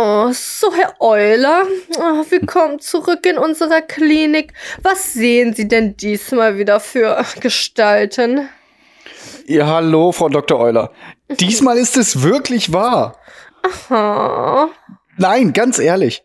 Oh, 0.00 0.30
so, 0.32 0.72
Herr 0.72 0.94
Euler, 1.00 1.64
oh, 1.96 2.24
willkommen 2.30 2.78
zurück 2.78 3.26
in 3.26 3.36
unserer 3.36 3.80
Klinik. 3.80 4.52
Was 4.80 5.12
sehen 5.12 5.54
Sie 5.54 5.66
denn 5.66 5.96
diesmal 5.96 6.56
wieder 6.56 6.78
für 6.78 7.24
Gestalten? 7.40 8.48
Ja, 9.46 9.66
hallo, 9.66 10.12
Frau 10.12 10.28
Dr. 10.28 10.60
Euler. 10.60 10.92
Diesmal 11.40 11.78
ist 11.78 11.96
es 11.96 12.22
wirklich 12.22 12.72
wahr. 12.72 13.18
Aha. 13.64 14.68
Nein, 15.16 15.52
ganz 15.52 15.80
ehrlich. 15.80 16.22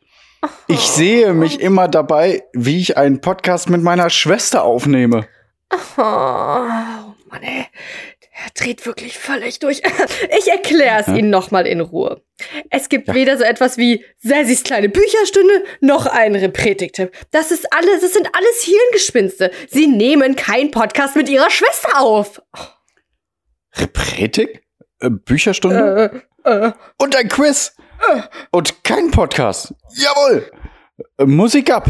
Ich 0.67 0.81
sehe 0.81 1.33
mich 1.33 1.59
immer 1.59 1.87
dabei, 1.87 2.43
wie 2.53 2.79
ich 2.79 2.95
einen 2.95 3.21
Podcast 3.21 3.71
mit 3.71 3.81
meiner 3.81 4.11
Schwester 4.11 4.63
aufnehme. 4.63 5.27
Aha. 5.69 7.05
Oh 7.07 7.29
Mann, 7.31 7.41
ey. 7.41 7.65
Er 8.35 8.49
dreht 8.55 8.85
wirklich 8.85 9.17
völlig 9.17 9.59
durch. 9.59 9.81
Ich 10.39 10.47
erkläre 10.49 11.01
es 11.01 11.07
Ja. 11.07 11.15
Ihnen 11.15 11.29
nochmal 11.29 11.67
in 11.67 11.81
Ruhe. 11.81 12.21
Es 12.71 12.89
gibt 12.89 13.07
Ja. 13.07 13.13
weder 13.13 13.37
so 13.37 13.43
etwas 13.43 13.77
wie 13.77 14.03
Sassis 14.19 14.63
kleine 14.63 14.89
Bücherstunde 14.89 15.63
noch 15.81 16.07
einen 16.07 16.35
Repretik-Tipp. 16.35 17.11
Das 17.31 17.51
ist 17.51 17.71
alles, 17.71 18.01
das 18.01 18.13
sind 18.13 18.27
alles 18.33 18.63
Hirngespinste. 18.63 19.51
Sie 19.69 19.87
nehmen 19.87 20.35
keinen 20.35 20.71
Podcast 20.71 21.15
mit 21.15 21.29
Ihrer 21.29 21.49
Schwester 21.51 21.99
auf. 22.01 22.41
Repretik? 23.75 24.63
Äh, 24.99 25.09
Bücherstunde? 25.11 26.23
Äh, 26.43 26.49
äh. 26.67 26.71
Und 26.97 27.15
ein 27.15 27.27
Quiz? 27.29 27.75
Und 28.51 28.83
kein 28.83 29.11
Podcast? 29.11 29.73
Jawohl! 29.95 30.51
Äh, 31.17 31.25
Musik 31.25 31.71
ab! 31.71 31.87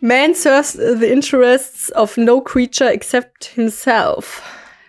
Man 0.00 0.34
serves 0.34 0.72
the 0.74 1.10
interests 1.12 1.90
of 1.92 2.16
no 2.16 2.40
creature 2.40 2.88
except 2.88 3.44
himself. 3.54 4.42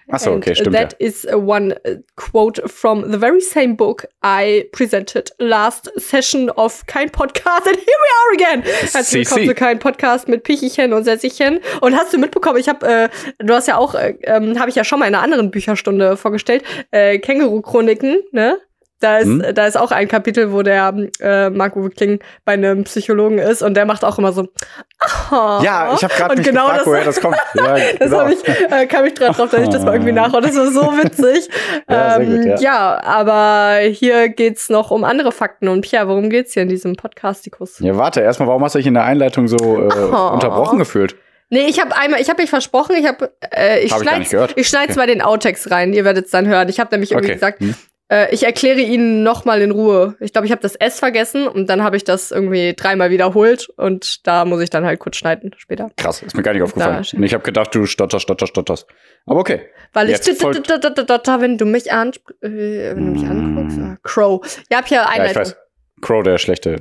Achso, 0.10 0.32
okay, 0.36 0.54
stimmt. 0.56 0.74
That 0.74 0.96
Ja. 1.00 1.08
is 1.08 1.26
one 1.32 1.74
uh, 1.86 1.96
quote 2.18 2.60
from 2.70 3.12
the 3.12 3.18
very 3.18 3.40
same 3.40 3.76
book 3.76 4.06
I 4.24 4.66
presented 4.74 5.32
last 5.40 5.90
session 5.98 6.50
of 6.52 6.86
Kein 6.86 7.10
Podcast. 7.10 7.66
And 7.68 7.78
here 7.78 7.86
we 7.86 8.10
are 8.18 8.34
again. 8.34 8.62
Herzlich 8.64 9.30
willkommen 9.30 9.48
zu 9.48 9.56
Kein 9.56 9.80
Podcast 9.80 10.28
mit 10.28 10.44
Pichichen 10.44 10.92
und 10.94 11.06
Sässchen. 11.06 11.60
Und 11.80 11.96
hast 11.96 12.12
du 12.14 12.18
mitbekommen, 12.18 12.58
ich 12.60 12.68
habe, 12.68 12.86
äh, 12.86 13.10
du 13.40 13.54
hast 13.54 13.68
ja 13.70 13.78
auch, 13.78 13.96
äh, 13.96 14.16
ähm, 14.24 14.60
habe 14.60 14.70
ich 14.70 14.76
ja 14.76 14.84
schon 14.84 15.00
mal 15.00 15.08
in 15.08 15.16
einer 15.16 15.24
anderen 15.24 15.50
Bücherstunde 15.50 16.18
vorgestellt, 16.18 16.64
äh, 16.92 17.18
Känguru-Chroniken, 17.20 18.22
ne? 18.32 18.60
Da 19.02 19.18
ist, 19.18 19.26
Hm? 19.26 19.44
da 19.54 19.66
ist 19.66 19.78
auch 19.78 19.92
ein 19.92 20.08
Kapitel, 20.08 20.54
wo 20.54 20.62
der 20.62 20.94
äh, 21.20 21.50
Marco 21.50 21.90
Kling 21.90 22.20
bei 22.46 22.54
einem 22.54 22.84
Psychologen 22.86 23.40
ist 23.40 23.62
und 23.62 23.74
der 23.74 23.86
macht 23.86 24.06
auch 24.06 24.18
immer 24.18 24.32
so. 24.32 24.48
Aha. 25.00 25.62
Ja, 25.64 25.94
ich 25.96 26.04
habe 26.04 26.14
gerade 26.14 26.36
mich 26.38 26.46
genau 26.46 26.68
gefragt, 26.68 26.80
das- 26.80 26.88
woher 26.88 27.04
das 27.06 27.20
kommt. 27.22 27.36
Ja, 27.56 27.74
Das 27.76 28.00
genau. 28.00 28.20
habe 28.20 28.34
ich, 28.34 28.48
äh, 28.48 28.86
kam 28.86 29.06
ich 29.06 29.16
gerade 29.16 29.34
drauf, 29.36 29.50
dass 29.50 29.62
ich 29.64 29.70
das 29.70 29.84
mal 29.84 29.94
irgendwie 29.94 30.12
nachhaue. 30.12 30.42
Das 30.42 30.56
war 30.56 30.68
so 30.72 30.82
witzig. 30.98 31.50
Ja, 31.90 32.16
sehr 32.16 32.26
gut, 32.26 32.36
ähm, 32.36 32.48
ja. 32.48 32.56
ja, 32.60 33.04
aber 33.04 33.80
hier 33.90 34.30
geht's 34.30 34.70
noch 34.70 34.92
um 34.92 35.04
andere 35.04 35.32
Fakten. 35.32 35.68
Und 35.68 35.82
Pia, 35.82 36.08
worum 36.08 36.30
geht's 36.30 36.54
hier 36.54 36.64
in 36.64 36.70
diesem 36.70 36.96
Podcastikus? 36.96 37.80
Ja, 37.80 37.98
warte, 37.98 38.22
erstmal, 38.22 38.48
warum 38.48 38.64
hast 38.64 38.76
du 38.76 38.80
dich 38.80 38.88
in 38.88 38.94
der 38.94 39.04
Einleitung 39.06 39.48
so 39.48 39.58
äh, 39.58 39.90
Oh. 39.92 40.30
unterbrochen 40.34 40.78
gefühlt? 40.80 41.16
Nee, 41.50 41.66
ich 41.68 41.82
habe 41.82 41.94
einmal, 41.98 42.22
ich 42.22 42.30
habe 42.30 42.42
mich 42.42 42.50
versprochen, 42.50 42.96
ich 42.96 43.06
habe, 43.06 43.34
äh, 43.54 43.80
ich 43.80 43.92
Hab 43.92 44.02
ich 44.02 44.08
schneid's, 44.10 44.30
gehört. 44.30 44.54
ich 44.56 44.68
schneid's 44.70 44.96
mal 44.96 45.08
den 45.08 45.22
Outtext 45.22 45.70
rein. 45.70 45.92
Ihr 45.92 46.06
werdet 46.06 46.26
es 46.26 46.32
dann 46.32 46.48
hören. 46.48 46.70
Ich 46.70 46.80
habe 46.80 46.92
nämlich 46.92 47.12
irgendwie 47.12 47.26
Okay. 47.32 47.34
gesagt, 47.34 47.60
Hm. 47.60 47.76
Äh, 48.12 48.34
ich 48.34 48.44
erkläre 48.44 48.80
Ihnen 48.82 49.24
noch 49.24 49.46
mal 49.46 49.62
in 49.62 49.72
Ruhe. 49.72 50.16
Ich 50.20 50.34
glaube, 50.34 50.46
ich 50.46 50.52
habe 50.52 50.62
das 50.62 50.76
S 50.76 51.00
vergessen 51.00 51.48
und 51.48 51.68
dann 51.70 51.82
habe 51.84 51.96
ich 51.98 52.04
das 52.04 52.32
irgendwie 52.32 52.74
dreimal 52.76 53.10
wiederholt 53.10 53.70
und 53.78 54.28
da 54.28 54.46
muss 54.46 54.62
ich 54.62 54.70
dann 54.70 54.86
halt 54.86 55.00
kurz 55.00 55.16
schneiden 55.16 55.52
später. 55.58 55.90
Krass, 55.98 56.22
ist 56.22 56.36
mir 56.36 56.44
gar 56.44 56.54
nicht 56.54 56.62
aufgefallen. 56.64 57.04
Und 57.14 57.24
ich 57.24 57.34
habe 57.34 57.44
gedacht, 57.44 57.74
du 57.74 57.86
stotterst, 57.86 58.24
stotterst, 58.24 58.52
stotterst. 58.52 58.88
Aber 59.26 59.40
okay. 59.40 59.62
Weil 59.94 60.10
ich, 60.10 60.18
folgt- 60.38 60.70
wenn 61.42 61.58
du 61.58 61.66
mich 61.66 61.92
äh, 62.42 62.96
wenn 62.96 63.06
du 63.14 63.20
mich 63.20 63.24
anguckst, 63.30 63.78
ah, 63.80 63.98
Crow. 64.04 64.60
Ich 64.70 64.76
habe 64.76 64.88
hier 64.88 64.98
Ja, 64.98 65.04
ich 65.14 65.20
Einleitung. 65.20 65.42
weiß. 65.44 65.56
Crow, 66.02 66.24
der 66.24 66.38
schlechte. 66.38 66.78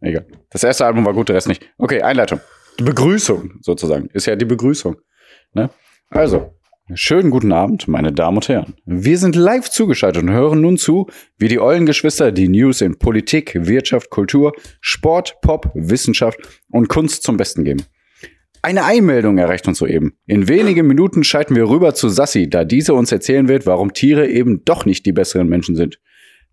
Egal. 0.00 0.26
Das 0.50 0.64
erste 0.64 0.84
Album 0.84 1.04
war 1.06 1.12
gut, 1.12 1.28
der 1.28 1.36
Rest 1.36 1.46
nicht. 1.48 1.62
Okay, 1.78 2.02
Einleitung. 2.02 2.40
Die 2.78 2.84
Begrüßung 2.84 3.58
sozusagen. 3.60 4.08
Ist 4.12 4.26
ja 4.26 4.34
die 4.34 4.44
Begrüßung. 4.46 4.96
Ne? 5.52 5.70
Also, 6.10 6.54
schönen 6.94 7.30
guten 7.30 7.52
Abend, 7.52 7.88
meine 7.88 8.12
Damen 8.12 8.38
und 8.38 8.48
Herren. 8.48 8.74
Wir 8.84 9.18
sind 9.18 9.36
live 9.36 9.70
zugeschaltet 9.70 10.22
und 10.22 10.30
hören 10.30 10.60
nun 10.60 10.76
zu, 10.76 11.08
wie 11.38 11.48
die 11.48 11.60
Eulengeschwister 11.60 12.32
die 12.32 12.48
News 12.48 12.80
in 12.80 12.98
Politik, 12.98 13.54
Wirtschaft, 13.66 14.10
Kultur, 14.10 14.52
Sport, 14.80 15.40
Pop, 15.42 15.70
Wissenschaft 15.74 16.38
und 16.70 16.88
Kunst 16.88 17.22
zum 17.22 17.36
Besten 17.36 17.64
geben. 17.64 17.84
Eine 18.62 18.84
Einmeldung 18.84 19.38
erreicht 19.38 19.66
uns 19.66 19.78
soeben. 19.78 20.12
In 20.26 20.48
wenigen 20.48 20.86
Minuten 20.86 21.24
schalten 21.24 21.56
wir 21.56 21.68
rüber 21.68 21.94
zu 21.94 22.08
Sassi, 22.08 22.48
da 22.48 22.64
diese 22.64 22.94
uns 22.94 23.10
erzählen 23.10 23.48
wird, 23.48 23.66
warum 23.66 23.92
Tiere 23.92 24.28
eben 24.28 24.64
doch 24.64 24.84
nicht 24.84 25.04
die 25.04 25.12
besseren 25.12 25.48
Menschen 25.48 25.74
sind. 25.74 25.98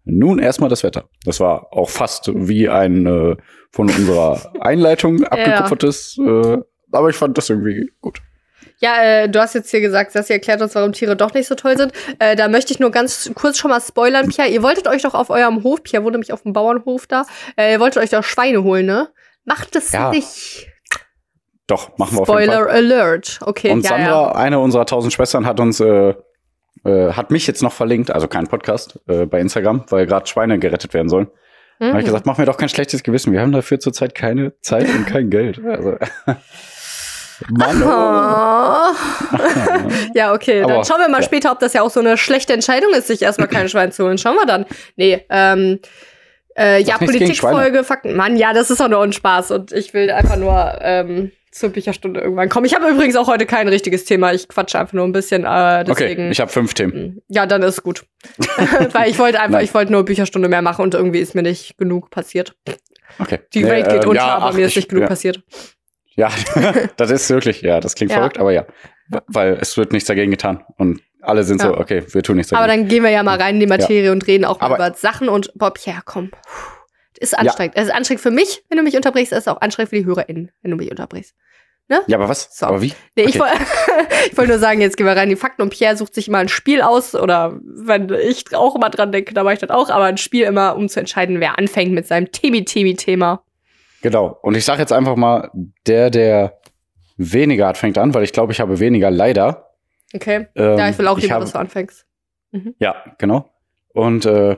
Nun 0.05 0.39
erstmal 0.39 0.69
das 0.69 0.83
Wetter. 0.83 1.09
Das 1.23 1.39
war 1.39 1.71
auch 1.71 1.89
fast 1.89 2.31
wie 2.33 2.67
ein 2.67 3.05
äh, 3.05 3.35
von 3.71 3.89
unserer 3.89 4.53
Einleitung 4.59 5.23
abgekupfertes, 5.25 6.17
äh, 6.19 6.57
aber 6.91 7.09
ich 7.09 7.15
fand 7.15 7.37
das 7.37 7.49
irgendwie 7.49 7.91
gut. 8.01 8.21
Ja, 8.81 9.03
äh, 9.03 9.29
du 9.29 9.39
hast 9.39 9.55
jetzt 9.55 9.69
hier 9.71 9.81
gesagt, 9.81 10.15
dass 10.15 10.29
ihr 10.29 10.35
erklärt 10.35 10.61
uns, 10.61 10.73
warum 10.75 10.93
Tiere 10.93 11.15
doch 11.15 11.33
nicht 11.33 11.47
so 11.47 11.55
toll 11.55 11.77
sind. 11.77 11.91
Äh, 12.19 12.35
da 12.35 12.47
möchte 12.47 12.71
ich 12.73 12.79
nur 12.79 12.91
ganz 12.91 13.29
kurz 13.35 13.57
schon 13.57 13.69
mal 13.71 13.81
spoilern, 13.81 14.29
Pia. 14.29 14.45
Ihr 14.45 14.63
wolltet 14.63 14.87
euch 14.87 15.01
doch 15.01 15.13
auf 15.13 15.29
eurem 15.29 15.63
Hof, 15.63 15.83
Pia 15.83 16.01
wohnt 16.03 16.13
nämlich 16.13 16.31
auf 16.31 16.43
dem 16.43 16.53
Bauernhof 16.53 17.05
da, 17.07 17.25
äh, 17.57 17.73
ihr 17.73 17.79
wolltet 17.79 18.01
euch 18.03 18.09
doch 18.09 18.23
Schweine 18.23 18.63
holen, 18.63 18.85
ne? 18.85 19.09
Macht 19.45 19.75
es 19.75 19.91
Ja, 19.91 20.11
nicht. 20.11 20.67
Doch, 21.67 21.97
machen 21.97 22.15
wir 22.17 22.21
auf 22.21 22.27
jeden 22.29 22.43
Spoiler 22.51 22.65
Fall. 22.65 22.75
Alert. 22.75 23.39
Okay, 23.45 23.71
Und 23.71 23.83
ja, 23.83 23.89
Sandra, 23.89 24.07
ja. 24.07 24.31
eine 24.35 24.59
unserer 24.59 24.85
tausend 24.85 25.13
Schwestern, 25.13 25.45
hat 25.45 25.59
uns 25.59 25.79
äh, 25.79 26.13
äh, 26.85 27.11
hat 27.11 27.29
mich 27.31 27.45
jetzt 27.47 27.61
noch 27.61 27.73
verlinkt, 27.73 28.09
also 28.11 28.27
kein 28.27 28.47
Podcast 28.47 28.99
äh, 29.07 29.25
bei 29.25 29.39
Instagram, 29.41 29.83
weil 29.89 30.05
gerade 30.05 30.25
Schweine 30.27 30.57
gerettet 30.59 30.93
werden 30.93 31.09
sollen. 31.09 31.27
Da 31.79 31.87
habe 31.87 31.99
ich 31.99 32.03
Mhm. 32.03 32.07
gesagt, 32.07 32.25
mach 32.25 32.37
mir 32.37 32.45
doch 32.45 32.57
kein 32.57 32.69
schlechtes 32.69 33.03
Gewissen. 33.03 33.31
Wir 33.33 33.41
haben 33.41 33.51
dafür 33.51 33.79
zurzeit 33.79 34.15
keine 34.15 34.53
Zeit 34.61 34.87
und 34.89 35.05
kein 35.05 35.29
Geld. 35.29 35.59
Also, 35.65 35.97
Mann, 37.49 37.81
oh. 37.83 38.95
Ja, 40.13 40.33
okay. 40.33 40.61
Dann 40.61 40.71
Aber, 40.71 40.85
schauen 40.85 40.99
wir 40.99 41.09
mal 41.09 41.19
ja. 41.21 41.23
später, 41.23 41.51
ob 41.51 41.59
das 41.59 41.73
ja 41.73 41.81
auch 41.81 41.89
so 41.89 41.99
eine 41.99 42.17
schlechte 42.17 42.53
Entscheidung 42.53 42.93
ist, 42.93 43.07
sich 43.07 43.21
erstmal 43.21 43.47
kein 43.47 43.69
Schwein 43.69 43.91
zu 43.91 44.03
holen. 44.05 44.17
Schauen 44.17 44.35
wir 44.35 44.45
dann. 44.45 44.65
Nee, 44.97 45.25
ähm, 45.29 45.79
äh, 46.57 46.81
ja, 46.81 46.97
Politikfolge, 46.97 47.83
Fakten. 47.83 48.15
Mann, 48.15 48.35
ja, 48.37 48.53
das 48.53 48.69
ist 48.69 48.79
doch 48.81 48.89
nur 48.89 49.01
ein 49.03 49.13
Spaß 49.13 49.51
und 49.51 49.71
ich 49.71 49.93
will 49.93 50.11
einfach 50.11 50.35
nur 50.35 50.77
ähm, 50.81 51.31
zur 51.51 51.69
Bücherstunde 51.69 52.19
irgendwann 52.19 52.49
kommen. 52.49 52.65
Ich 52.65 52.75
habe 52.75 52.89
übrigens 52.89 53.15
auch 53.15 53.27
heute 53.27 53.45
kein 53.45 53.67
richtiges 53.69 54.05
Thema. 54.05 54.33
Ich 54.33 54.47
quatsche 54.49 54.77
einfach 54.79 54.93
nur 54.93 55.05
ein 55.05 55.11
bisschen. 55.13 55.45
Äh, 55.45 55.83
deswegen, 55.85 56.21
Okay, 56.23 56.31
ich 56.31 56.39
habe 56.41 56.51
fünf 56.51 56.73
Themen. 56.73 57.21
ja, 57.29 57.45
dann 57.45 57.63
ist 57.63 57.81
gut. 57.83 58.03
Weil 58.91 59.09
ich 59.09 59.17
wollte 59.17 59.39
einfach, 59.39 59.53
Nein. 59.59 59.63
ich 59.65 59.73
wollte 59.73 59.91
nur 59.91 60.03
Bücherstunde 60.03 60.49
mehr 60.49 60.61
machen 60.61 60.81
und 60.83 60.93
irgendwie 60.93 61.19
ist 61.19 61.35
mir 61.35 61.43
nicht 61.43 61.77
genug 61.77 62.09
passiert. 62.11 62.55
Okay. 63.19 63.39
Die 63.53 63.63
Nee, 63.63 63.69
Welt 63.69 63.89
geht 63.89 64.03
äh, 64.03 64.07
unter, 64.07 64.21
ja, 64.21 64.35
aber 64.35 64.45
ach, 64.47 64.53
mir 64.53 64.65
ist 64.65 64.71
ich- 64.71 64.75
nicht 64.77 64.89
genug 64.89 65.03
ja. 65.03 65.07
passiert. 65.07 65.41
Ja, 66.19 66.29
das 66.97 67.11
ist 67.11 67.29
wirklich, 67.29 67.61
ja, 67.61 67.79
das 67.79 67.95
klingt 67.95 68.11
Ja. 68.11 68.17
verrückt, 68.17 68.37
aber 68.37 68.51
ja. 68.51 68.65
Weil 69.27 69.57
es 69.61 69.75
wird 69.77 69.91
nichts 69.93 70.07
dagegen 70.07 70.31
getan. 70.31 70.63
Und 70.77 71.01
alle 71.21 71.43
sind 71.43 71.61
so, 71.61 71.69
Ja. 71.71 71.79
okay, 71.79 72.03
wir 72.11 72.21
tun 72.23 72.35
nichts 72.37 72.49
dagegen. 72.51 72.63
Aber 72.63 72.71
dann 72.77 72.87
gehen 72.87 73.03
wir 73.03 73.09
ja 73.09 73.23
mal 73.23 73.37
rein 73.41 73.55
in 73.55 73.59
die 73.61 73.67
Materie 73.67 74.11
und 74.11 74.27
reden 74.27 74.45
auch 74.45 74.59
mal 74.61 74.75
über 74.75 74.93
Sachen 74.93 75.29
und 75.29 75.51
Bob, 75.55 75.79
ja, 75.85 76.01
komm. 76.05 76.31
Ist 77.19 77.37
anstrengend. 77.37 77.75
Es 77.75 77.85
ist 77.85 77.93
anstrengend 77.93 78.21
für 78.21 78.31
mich, 78.31 78.63
wenn 78.69 78.77
du 78.77 78.83
mich 78.83 78.95
unterbrichst. 78.95 79.33
Es 79.33 79.39
ist 79.39 79.47
auch 79.49 79.59
anstrengend 79.61 79.89
für 79.89 79.95
die 79.97 80.05
HörerInnen, 80.05 80.51
wenn 80.61 80.71
du 80.71 80.77
mich 80.77 80.89
unterbrichst. 80.91 81.35
ja, 81.89 82.17
aber 82.17 82.29
was? 82.29 82.49
So. 82.55 82.67
Aber 82.67 82.81
wie? 82.81 82.93
Nee, 83.15 83.23
ich 83.23 83.39
Okay. 83.39 83.39
wollte 83.49 83.63
ich 84.31 84.37
wollt 84.37 84.47
nur 84.49 84.59
sagen, 84.59 84.79
jetzt 84.79 84.95
gehen 84.95 85.05
wir 85.07 85.13
rein 85.17 85.23
in 85.23 85.29
die 85.31 85.35
Fakten 85.35 85.61
und 85.63 85.69
Pierre 85.71 85.97
sucht 85.97 86.13
sich 86.13 86.27
immer 86.27 86.37
ein 86.37 86.47
Spiel 86.49 86.81
aus 86.81 87.15
oder 87.15 87.59
wenn 87.63 88.09
ich 88.13 88.55
auch 88.55 88.75
immer 88.75 88.89
dran 88.89 89.11
denke, 89.11 89.33
dann 89.33 89.43
mache 89.43 89.55
ich 89.55 89.59
das 89.59 89.69
auch, 89.71 89.89
aber 89.89 90.05
ein 90.05 90.17
Spiel 90.17 90.43
immer, 90.45 90.75
um 90.75 90.87
zu 90.87 90.99
entscheiden, 90.99 91.39
wer 91.39 91.57
anfängt 91.57 91.91
mit 91.93 92.05
seinem 92.07 92.31
Temi-Temi-Thema. 92.31 93.43
Genau. 94.01 94.37
Und 94.41 94.55
ich 94.55 94.65
sage 94.65 94.79
jetzt 94.81 94.93
einfach 94.93 95.15
mal, 95.15 95.49
der, 95.87 96.09
der 96.09 96.59
weniger 97.17 97.67
hat, 97.67 97.77
fängt 97.77 97.97
an, 97.97 98.13
weil 98.13 98.23
ich 98.23 98.31
glaube, 98.33 98.53
ich 98.53 98.59
habe 98.61 98.79
weniger 98.79 99.11
leider. 99.11 99.71
Okay? 100.13 100.47
Ähm, 100.55 100.77
ja, 100.77 100.89
ich 100.89 100.97
will 100.97 101.07
auch 101.07 101.19
lieber, 101.19 101.33
habe- 101.35 101.43
dass 101.45 101.53
du 101.53 101.59
anfängst. 101.59 102.05
Ja, 102.79 102.95
genau. 103.17 103.49
Und 103.93 104.25
äh, 104.25 104.57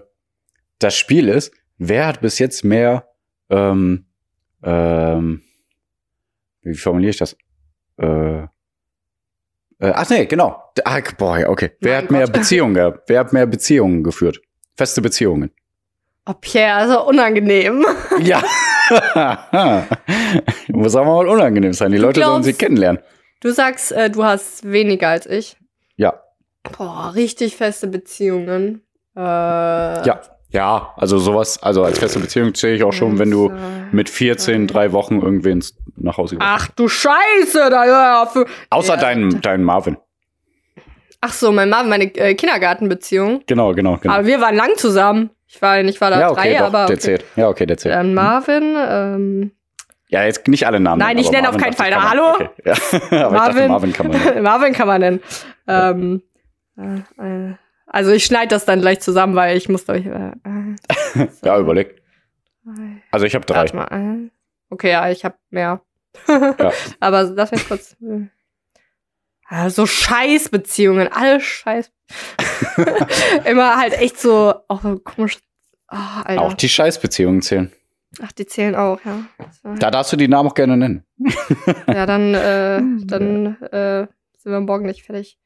das 0.80 0.96
Spiel 0.96 1.28
ist, 1.28 1.54
wer 1.78 2.08
hat 2.08 2.22
bis 2.22 2.40
jetzt 2.40 2.64
mehr, 2.64 3.08
ähm, 3.50 4.06
ähm, 4.64 5.42
wie 6.62 6.74
formuliere 6.76 7.10
ich 7.10 7.18
das? 7.18 7.36
Äh, 7.98 8.44
äh, 8.44 8.48
ach 9.80 10.10
nee, 10.10 10.26
genau. 10.26 10.64
Boah, 11.18 11.40
ja, 11.40 11.50
okay. 11.50 11.72
Wer 11.82 11.96
Mein 11.96 12.04
hat 12.04 12.12
mehr. 12.12 12.28
Beziehungen 12.28 12.74
gehabt? 12.76 13.10
Wer 13.10 13.20
hat 13.20 13.34
mehr 13.34 13.46
Beziehungen 13.48 14.04
geführt? 14.04 14.40
Feste 14.78 15.02
Beziehungen. 15.02 15.52
Oh, 16.28 16.34
Pierre, 16.40 16.88
so 16.88 17.06
unangenehm. 17.08 17.84
Ja. 18.22 18.44
Muss 20.70 20.96
auch 20.96 21.06
mal 21.06 21.28
unangenehm 21.28 21.74
sein. 21.74 21.92
Die 21.92 21.98
Du 21.98 22.04
Leute 22.04 22.20
sollen 22.22 22.30
glaubst- 22.42 22.46
sie 22.46 22.54
kennenlernen. 22.54 23.02
Du 23.42 23.52
sagst, 23.52 23.92
äh, 23.92 24.10
du 24.10 24.24
hast 24.24 24.70
weniger 24.70 25.10
als 25.10 25.26
ich. 25.26 25.58
Ja. 25.96 26.22
Boah, 26.78 27.14
richtig 27.16 27.56
feste 27.58 27.88
Beziehungen. 27.88 28.82
Äh, 29.16 29.20
Ja. 29.22 30.22
Ja, 30.54 30.94
also 30.98 31.18
sowas, 31.18 31.64
also 31.64 31.82
als 31.86 31.98
feste 31.98 32.20
Beziehung 32.20 32.54
zähle 32.54 32.76
ich 32.76 32.84
auch 32.84 32.92
schon, 32.92 33.20
wenn 33.20 33.32
du 33.32 33.54
mit 33.94 34.10
14, 34.10 34.68
drei 34.68 34.92
Wochen 34.92 35.22
irgendwen 35.22 35.64
nach 35.96 36.18
Hause 36.18 36.36
gehst. 36.36 36.46
Ach 36.46 36.68
du 36.76 36.90
Scheiße, 36.90 37.70
da 37.70 37.86
ja. 37.86 38.26
Für, 38.26 38.46
Außer 38.70 38.96
ja. 38.96 39.00
deinen, 39.00 39.40
deinen 39.40 39.64
Marvin. 39.64 39.96
Ach 41.22 41.32
so, 41.32 41.54
mein 41.54 41.70
Marvin, 41.70 41.90
meine 41.90 42.04
äh, 42.16 42.36
Kindergartenbeziehung. 42.36 43.44
Genau, 43.48 43.74
genau, 43.74 43.96
genau. 43.96 44.14
Aber 44.14 44.26
wir 44.28 44.42
waren 44.42 44.56
lang 44.56 44.72
zusammen. 44.76 45.30
Ich 45.54 45.62
war, 45.62 45.80
ich 45.82 46.00
war 46.00 46.10
da 46.12 46.20
ja, 46.20 46.32
okay, 46.32 46.54
drei, 46.54 46.60
doch, 46.60 46.66
aber. 46.68 46.86
der 46.86 46.96
Okay. 46.96 46.98
zählt. 47.00 47.26
Ja, 47.36 47.50
okay, 47.50 47.66
der 47.66 47.78
zählt. 47.78 47.94
Dann 47.94 48.14
Marvin, 48.14 48.74
ähm, 48.78 49.52
Ja, 50.08 50.24
jetzt 50.24 50.48
nicht 50.48 50.66
alle 50.66 50.80
Namen. 50.80 51.00
Nein, 51.00 51.18
ich 51.18 51.30
nenne 51.30 51.50
auf 51.50 51.58
Marvin 51.58 51.74
keinen 51.74 51.74
Fall. 51.74 51.90
ich, 51.90 51.96
man- 51.96 52.10
Hallo? 52.10 52.30
Okay. 52.36 52.50
Ja. 53.12 53.26
aber 53.26 53.36
ich 53.36 53.42
dachte, 53.54 53.68
Marvin 53.68 53.94
kann 53.94 54.08
man. 54.08 54.18
nennen. 54.24 54.44
Marvin 54.44 54.74
kann 54.74 54.88
man 54.88 55.02
nennen. 55.02 55.20
Ähm, 55.68 56.22
äh, 56.78 57.22
äh, 57.50 57.54
also 57.86 58.12
ich 58.12 58.24
schneide 58.24 58.48
das 58.48 58.64
dann 58.64 58.80
gleich 58.80 59.02
zusammen, 59.02 59.36
weil 59.36 59.58
ich 59.58 59.68
muss 59.68 59.88
euch. 59.90 60.06
Äh, 60.06 60.32
äh, 60.46 61.28
Ja, 61.44 61.60
überleg. 61.60 62.02
Also 63.12 63.26
ich 63.26 63.36
habe 63.36 63.46
drei. 63.46 63.58
Warte 63.58 63.76
mal. 63.76 63.88
äh, 63.92 64.30
Okay, 64.70 64.92
ja, 64.92 65.10
ich 65.10 65.26
habe 65.26 65.36
mehr. 65.50 65.82
Ja. 66.30 66.72
Aber 67.02 67.24
lass 67.24 67.52
mich 67.52 67.68
kurz. 67.68 67.98
Ah, 69.52 69.70
So 69.70 69.86
Scheißbeziehungen, 69.86 71.08
alle 71.08 71.40
Scheiß. 71.40 71.92
Immer 73.46 73.78
halt 73.78 73.94
echt 73.94 74.20
so, 74.20 74.54
auch 74.68 74.82
so 74.82 74.98
komisch. 75.00 75.40
Alter. 75.88 76.42
Auch 76.42 76.54
die 76.54 76.70
Scheißbeziehungen 76.70 77.42
zählen. 77.42 77.72
Ach, 78.22 78.32
die 78.32 78.46
zählen 78.46 78.76
auch, 78.76 79.00
ja. 79.06 79.26
So. 79.62 79.74
Da 79.76 79.92
darfst 79.92 80.12
du 80.12 80.18
die 80.18 80.28
Namen 80.28 80.50
auch 80.50 80.54
gerne 80.54 80.78
nennen. 80.78 81.06
Ja, 81.88 82.06
dann, 82.06 82.34
äh, 82.34 82.82
dann 83.06 83.62
äh, 83.62 84.08
sind 84.38 84.52
wir 84.52 84.60
morgen 84.62 84.86
nicht 84.86 85.04
fertig. 85.04 85.38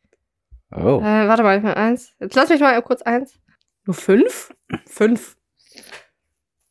Oh. 0.71 0.99
Äh, 0.99 1.27
warte 1.27 1.43
mal, 1.43 1.57
ich 1.57 1.63
mal 1.63 1.73
eins. 1.73 2.13
Jetzt 2.19 2.35
lass 2.35 2.49
mich 2.49 2.61
mal 2.61 2.79
kurz 2.81 3.01
eins. 3.01 3.39
Nur 3.85 3.93
fünf? 3.93 4.53
Fünf. 4.87 5.35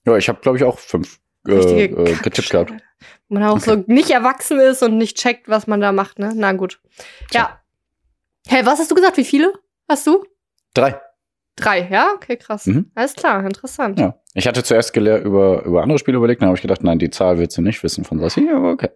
Ja, 0.07 0.17
ich 0.17 0.29
habe, 0.29 0.41
glaube 0.41 0.59
ich, 0.59 0.65
auch 0.65 0.79
fünf 0.79 1.21
äh, 1.47 1.85
äh, 1.85 2.15
getippt 2.23 2.51
gehabt. 2.51 2.73
Wo 3.29 3.35
man 3.35 3.45
auch 3.45 3.61
so 3.61 3.85
nicht 3.87 4.11
erwachsen 4.11 4.59
ist 4.59 4.83
und 4.83 4.97
nicht 4.97 5.17
checkt, 5.17 5.49
was 5.49 5.67
man 5.67 5.81
da 5.81 5.93
macht, 5.93 6.19
ne? 6.19 6.33
Na 6.35 6.53
gut. 6.53 6.81
Ja. 7.33 7.61
Hey, 8.47 8.65
was 8.65 8.79
hast 8.79 8.91
du 8.91 8.95
gesagt? 8.95 9.17
Wie 9.17 9.25
viele 9.25 9.53
hast 9.89 10.07
du? 10.07 10.25
Drei. 10.75 11.01
Drei, 11.57 11.89
ja? 11.91 12.13
Okay, 12.15 12.37
krass. 12.37 12.67
Mhm. 12.67 12.91
Alles 12.95 13.15
klar, 13.15 13.45
interessant. 13.45 13.99
Ja. 13.99 14.19
Ich 14.35 14.47
hatte 14.49 14.63
zuerst 14.65 14.93
gelehrt 14.93 15.25
über, 15.25 15.65
über 15.65 15.83
andere 15.83 15.99
Spiele 15.99 16.17
überlegt, 16.17 16.43
dann 16.43 16.49
habe 16.49 16.57
ich 16.57 16.63
gedacht, 16.63 16.83
nein, 16.83 16.99
die 16.99 17.11
Zahl 17.11 17.39
willst 17.39 17.57
du 17.57 17.63
nicht 17.63 17.83
wissen 17.83 18.05
von 18.05 18.19
Sassi, 18.19 18.49
aber 18.53 18.71
okay. 18.71 18.91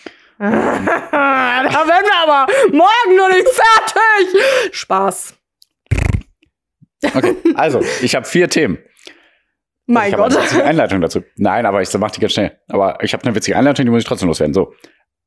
da 0.38 0.48
werden 0.48 2.06
wir 2.06 2.22
aber 2.22 2.52
morgen 2.72 3.16
noch 3.16 3.28
nicht 3.28 3.46
fertig. 3.48 4.74
Spaß. 4.74 5.34
Okay, 7.14 7.36
also, 7.54 7.82
ich 8.02 8.14
habe 8.14 8.26
vier 8.26 8.48
Themen. 8.48 8.78
Mein 9.90 10.08
ich 10.08 10.12
habe 10.14 10.22
Gott. 10.24 10.32
eine 10.36 10.44
witzige 10.44 10.64
Einleitung 10.64 11.00
dazu. 11.00 11.22
Nein, 11.36 11.66
aber 11.66 11.82
ich 11.82 11.92
mache 11.98 12.12
die 12.12 12.20
ganz 12.20 12.32
schnell. 12.32 12.52
Aber 12.68 13.02
ich 13.02 13.12
habe 13.12 13.24
eine 13.24 13.34
witzige 13.34 13.56
Einleitung, 13.56 13.84
die 13.86 13.90
muss 13.90 14.02
ich 14.02 14.08
trotzdem 14.08 14.28
loswerden. 14.28 14.54
So, 14.54 14.72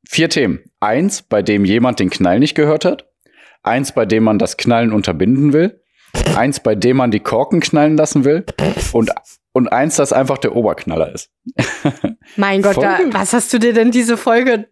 vier 0.08 0.30
Themen. 0.30 0.60
Eins, 0.80 1.22
bei 1.22 1.42
dem 1.42 1.66
jemand 1.66 2.00
den 2.00 2.10
Knall 2.10 2.40
nicht 2.40 2.56
gehört 2.56 2.86
hat. 2.86 3.10
Eins, 3.62 3.92
bei 3.94 4.06
dem 4.06 4.24
man 4.24 4.40
das 4.40 4.58
Knallen 4.58 4.92
unterbinden 4.94 5.54
will. 5.54 5.82
Eins, 6.36 6.60
bei 6.60 6.76
dem 6.76 6.98
man 6.98 7.12
die 7.12 7.20
Korken 7.22 7.60
knallen 7.60 7.98
lassen 7.98 8.24
will. 8.26 8.46
Und, 8.92 9.12
und 9.52 9.68
eins, 9.72 9.96
das 9.96 10.14
einfach 10.14 10.38
der 10.38 10.56
Oberknaller 10.56 11.12
ist. 11.14 11.32
Mein 12.36 12.62
Gott, 12.62 12.78
da, 12.78 13.00
was 13.12 13.34
hast 13.34 13.52
du 13.54 13.58
dir 13.60 13.74
denn 13.74 13.92
diese 13.92 14.18
Folge? 14.18 14.68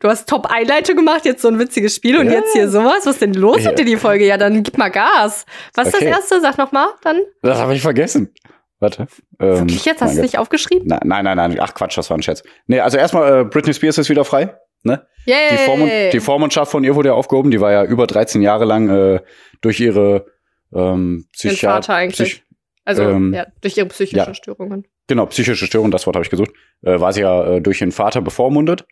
Du 0.00 0.08
hast 0.08 0.28
Top-Einleitung 0.28 0.96
gemacht, 0.96 1.24
jetzt 1.26 1.42
so 1.42 1.48
ein 1.48 1.58
witziges 1.58 1.94
Spiel 1.94 2.16
und 2.18 2.26
Ja. 2.26 2.32
jetzt 2.34 2.52
hier 2.54 2.68
sowas. 2.70 3.00
Was 3.04 3.14
ist 3.14 3.22
denn 3.22 3.34
los 3.34 3.62
Ja. 3.62 3.70
mit 3.70 3.78
dir, 3.78 3.84
die 3.84 3.96
Folge? 3.96 4.26
Ja, 4.26 4.38
dann 4.38 4.62
gib 4.62 4.78
mal 4.78 4.88
Gas. 4.90 5.44
Was 5.74 5.88
ist 5.88 5.94
Okay. 5.96 6.06
das 6.06 6.18
erste? 6.18 6.40
Sag 6.40 6.56
noch 6.58 6.72
mal, 6.72 6.88
dann. 7.02 7.20
Das 7.42 7.58
habe 7.58 7.74
ich 7.74 7.82
vergessen. 7.82 8.32
Warte. 8.78 9.06
Ähm, 9.40 9.60
Wirklich 9.60 9.84
jetzt? 9.84 10.02
Hast 10.02 10.12
du 10.12 10.16
Gott. 10.16 10.22
nicht 10.22 10.38
aufgeschrieben? 10.38 10.86
Nein, 10.86 11.00
nein, 11.04 11.24
nein, 11.24 11.36
nein. 11.36 11.56
Ach 11.60 11.74
Quatsch, 11.74 11.96
das 11.96 12.10
war 12.10 12.18
ein 12.18 12.22
Scherz. 12.22 12.42
Nee, 12.66 12.80
also 12.80 12.98
erstmal, 12.98 13.40
äh, 13.40 13.44
Britney 13.44 13.72
Spears 13.72 13.98
ist 13.98 14.10
wieder 14.10 14.24
frei. 14.24 14.54
Ne? 14.82 15.06
Yay! 15.24 15.36
Die, 15.50 15.56
Vormund, 15.56 15.92
die 16.12 16.20
Vormundschaft 16.20 16.70
von 16.70 16.84
ihr 16.84 16.94
wurde 16.94 17.08
ja 17.08 17.14
aufgehoben. 17.14 17.50
Die 17.50 17.60
war 17.60 17.72
ja 17.72 17.84
über 17.84 18.06
13 18.06 18.42
Jahre 18.42 18.64
lang 18.64 18.88
äh, 18.88 19.20
durch 19.60 19.80
ihre 19.80 20.26
ähm, 20.72 21.26
Den 21.42 21.50
Psychiat 21.50 21.86
Vater 21.86 21.94
eigentlich. 21.94 22.44
also, 22.84 23.02
ähm, 23.02 23.34
ja, 23.34 23.46
durch 23.60 23.76
ihre 23.76 23.86
psychischen 23.86 24.28
ja. 24.28 24.34
Störungen. 24.34 24.86
genau, 25.06 25.26
psychische 25.26 25.66
Störung, 25.66 25.90
das 25.90 26.06
Wort 26.06 26.16
habe 26.16 26.24
ich 26.24 26.30
gesucht, 26.30 26.52
äh, 26.82 27.00
war 27.00 27.12
sie 27.12 27.22
ja 27.22 27.56
äh, 27.56 27.60
durch 27.60 27.80
ihren 27.80 27.92
Vater 27.92 28.20
bevormundet. 28.20 28.86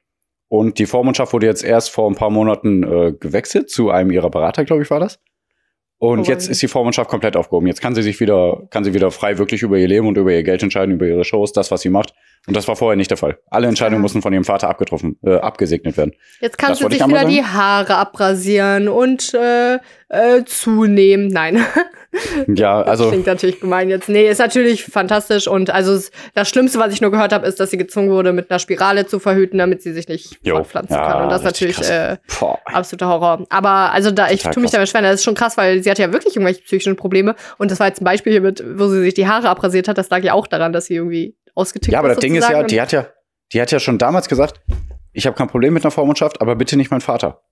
Und 0.49 0.79
die 0.79 0.87
Vormundschaft 0.87 1.33
wurde 1.33 1.47
jetzt 1.47 1.65
erst 1.65 1.91
vor 1.91 2.11
ein 2.11 2.15
paar 2.15 2.31
Monaten 2.31 2.83
äh, 2.83 3.13
gewechselt 3.13 3.71
zu 3.71 3.91
einem 3.91 4.11
ihrer 4.11 4.31
Berater, 4.31 4.65
glaube 4.65 4.83
ich, 4.83 4.91
war 4.91 5.01
das. 5.01 5.21
Und 5.99 6.21
Oh, 6.21 6.23
jetzt 6.25 6.49
ist 6.49 6.61
die 6.61 6.69
Vormundschaft 6.69 7.09
komplett 7.09 7.37
aufgehoben. 7.37 7.67
Jetzt 7.67 7.81
kann 7.81 7.95
sie 7.95 8.03
sich 8.03 8.21
wieder, 8.21 8.63
kann 8.71 8.85
sie 8.85 8.93
wieder 8.95 9.11
frei 9.11 9.39
wirklich 9.39 9.63
über 9.63 9.79
ihr 9.79 9.89
Leben 9.89 10.07
und 10.07 10.19
über 10.19 10.33
ihr 10.33 10.43
Geld 10.43 10.63
entscheiden, 10.63 10.95
über 10.95 11.07
ihre 11.07 11.25
Shows, 11.25 11.53
das, 11.53 11.71
was 11.71 11.81
sie 11.83 11.89
macht. 11.89 12.13
Und 12.47 12.55
das 12.57 12.69
war 12.69 12.77
vorher 12.77 12.97
nicht 12.97 13.11
der 13.11 13.17
Fall. 13.17 13.39
Alle 13.49 13.69
Entscheidungen 13.69 14.01
Ah. 14.01 14.03
mussten 14.03 14.21
von 14.21 14.33
ihrem 14.35 14.45
Vater 14.45 14.69
abgetroffen, 14.69 15.19
äh, 15.25 15.37
abgesegnet 15.37 15.97
werden. 15.97 16.13
Jetzt 16.41 16.59
kannst 16.59 16.81
Das 16.81 16.85
wollte 16.85 16.97
sich 16.99 17.07
wieder 17.07 17.21
sagen. 17.21 17.31
die 17.31 17.43
Haare 17.43 17.97
abrasieren 17.97 18.89
und 18.89 19.33
äh, 19.33 19.77
äh, 20.11 20.45
zunehmen. 20.45 21.29
Nein. 21.29 21.65
Ja, 22.47 22.83
also 22.83 23.09
Klingt 23.09 23.27
natürlich 23.27 23.61
gemein 23.61 23.89
jetzt. 23.89 24.09
Nee, 24.09 24.29
ist 24.29 24.39
natürlich 24.39 24.85
fantastisch. 24.85 25.49
Und 25.49 25.71
also 25.71 25.99
das 26.35 26.49
Schlimmste, 26.49 26.79
was 26.79 26.93
ich 26.93 27.01
nur 27.01 27.11
gehört 27.11 27.33
habe, 27.33 27.47
ist, 27.47 27.61
dass 27.61 27.71
sie 27.71 27.77
gezwungen 27.77 28.11
wurde, 28.11 28.33
mit 28.33 28.51
einer 28.51 28.59
Spirale 28.59 29.07
zu 29.07 29.19
verhüten, 29.19 29.59
damit 29.59 29.83
sie 29.83 29.93
sich 29.93 30.09
nicht 30.09 30.39
fortpflanzen 30.47 30.97
Ja, 30.97 31.13
kann. 31.13 31.23
Und 31.25 31.31
das 31.31 31.41
ist 31.41 31.45
natürlich 31.45 31.81
äh, 31.89 32.17
absoluter 32.67 33.09
Horror. 33.09 33.47
Aber 33.51 33.93
also 33.93 34.11
da, 34.11 34.31
ich 34.31 34.43
tue 34.43 34.63
mich 34.63 34.71
damit 34.71 34.89
schwer. 34.89 35.03
Das 35.03 35.15
ist 35.15 35.25
schon 35.25 35.35
krass, 35.35 35.57
weil 35.57 35.83
sie 35.83 35.91
hat 35.91 35.99
ja 35.99 36.13
wirklich 36.13 36.37
irgendwelche 36.37 36.63
psychischen 36.63 36.97
Probleme. 36.97 37.35
Und 37.59 37.71
das 37.71 37.81
war 37.81 37.89
jetzt 37.89 38.01
ein 38.01 38.05
Beispiel 38.05 38.33
hier 38.33 38.43
mit, 38.43 38.63
wo 38.79 38.89
sie 38.89 39.01
sich 39.01 39.15
die 39.15 39.27
Haare 39.27 39.49
abrasiert 39.49 39.89
hat. 39.89 39.99
Das 39.99 40.11
lag 40.11 40.23
ja 40.23 40.35
auch 40.35 40.47
daran, 40.47 40.73
dass 40.73 40.87
sie 40.87 40.95
irgendwie 40.95 41.37
ausgetickt 41.55 41.93
Ja, 41.93 41.99
aber 41.99 42.09
das 42.09 42.19
Ding 42.19 42.35
ist 42.35 42.43
ja, 42.43 42.49
sozusagen. 42.49 42.69
die 42.69 42.81
hat 42.81 42.93
ja, 42.93 43.07
die 43.53 43.61
hat 43.61 43.71
ja 43.71 43.81
schon 43.81 43.99
damals 43.99 44.29
gesagt, 44.29 44.61
ich 45.13 45.27
habe 45.27 45.37
kein 45.37 45.49
Problem 45.49 45.75
mit 45.75 45.85
einer 45.85 45.93
Vormundschaft, 45.93 46.41
aber 46.41 46.57
bitte 46.57 46.77
nicht 46.77 46.91
mein 46.91 47.01
Vater. 47.01 47.43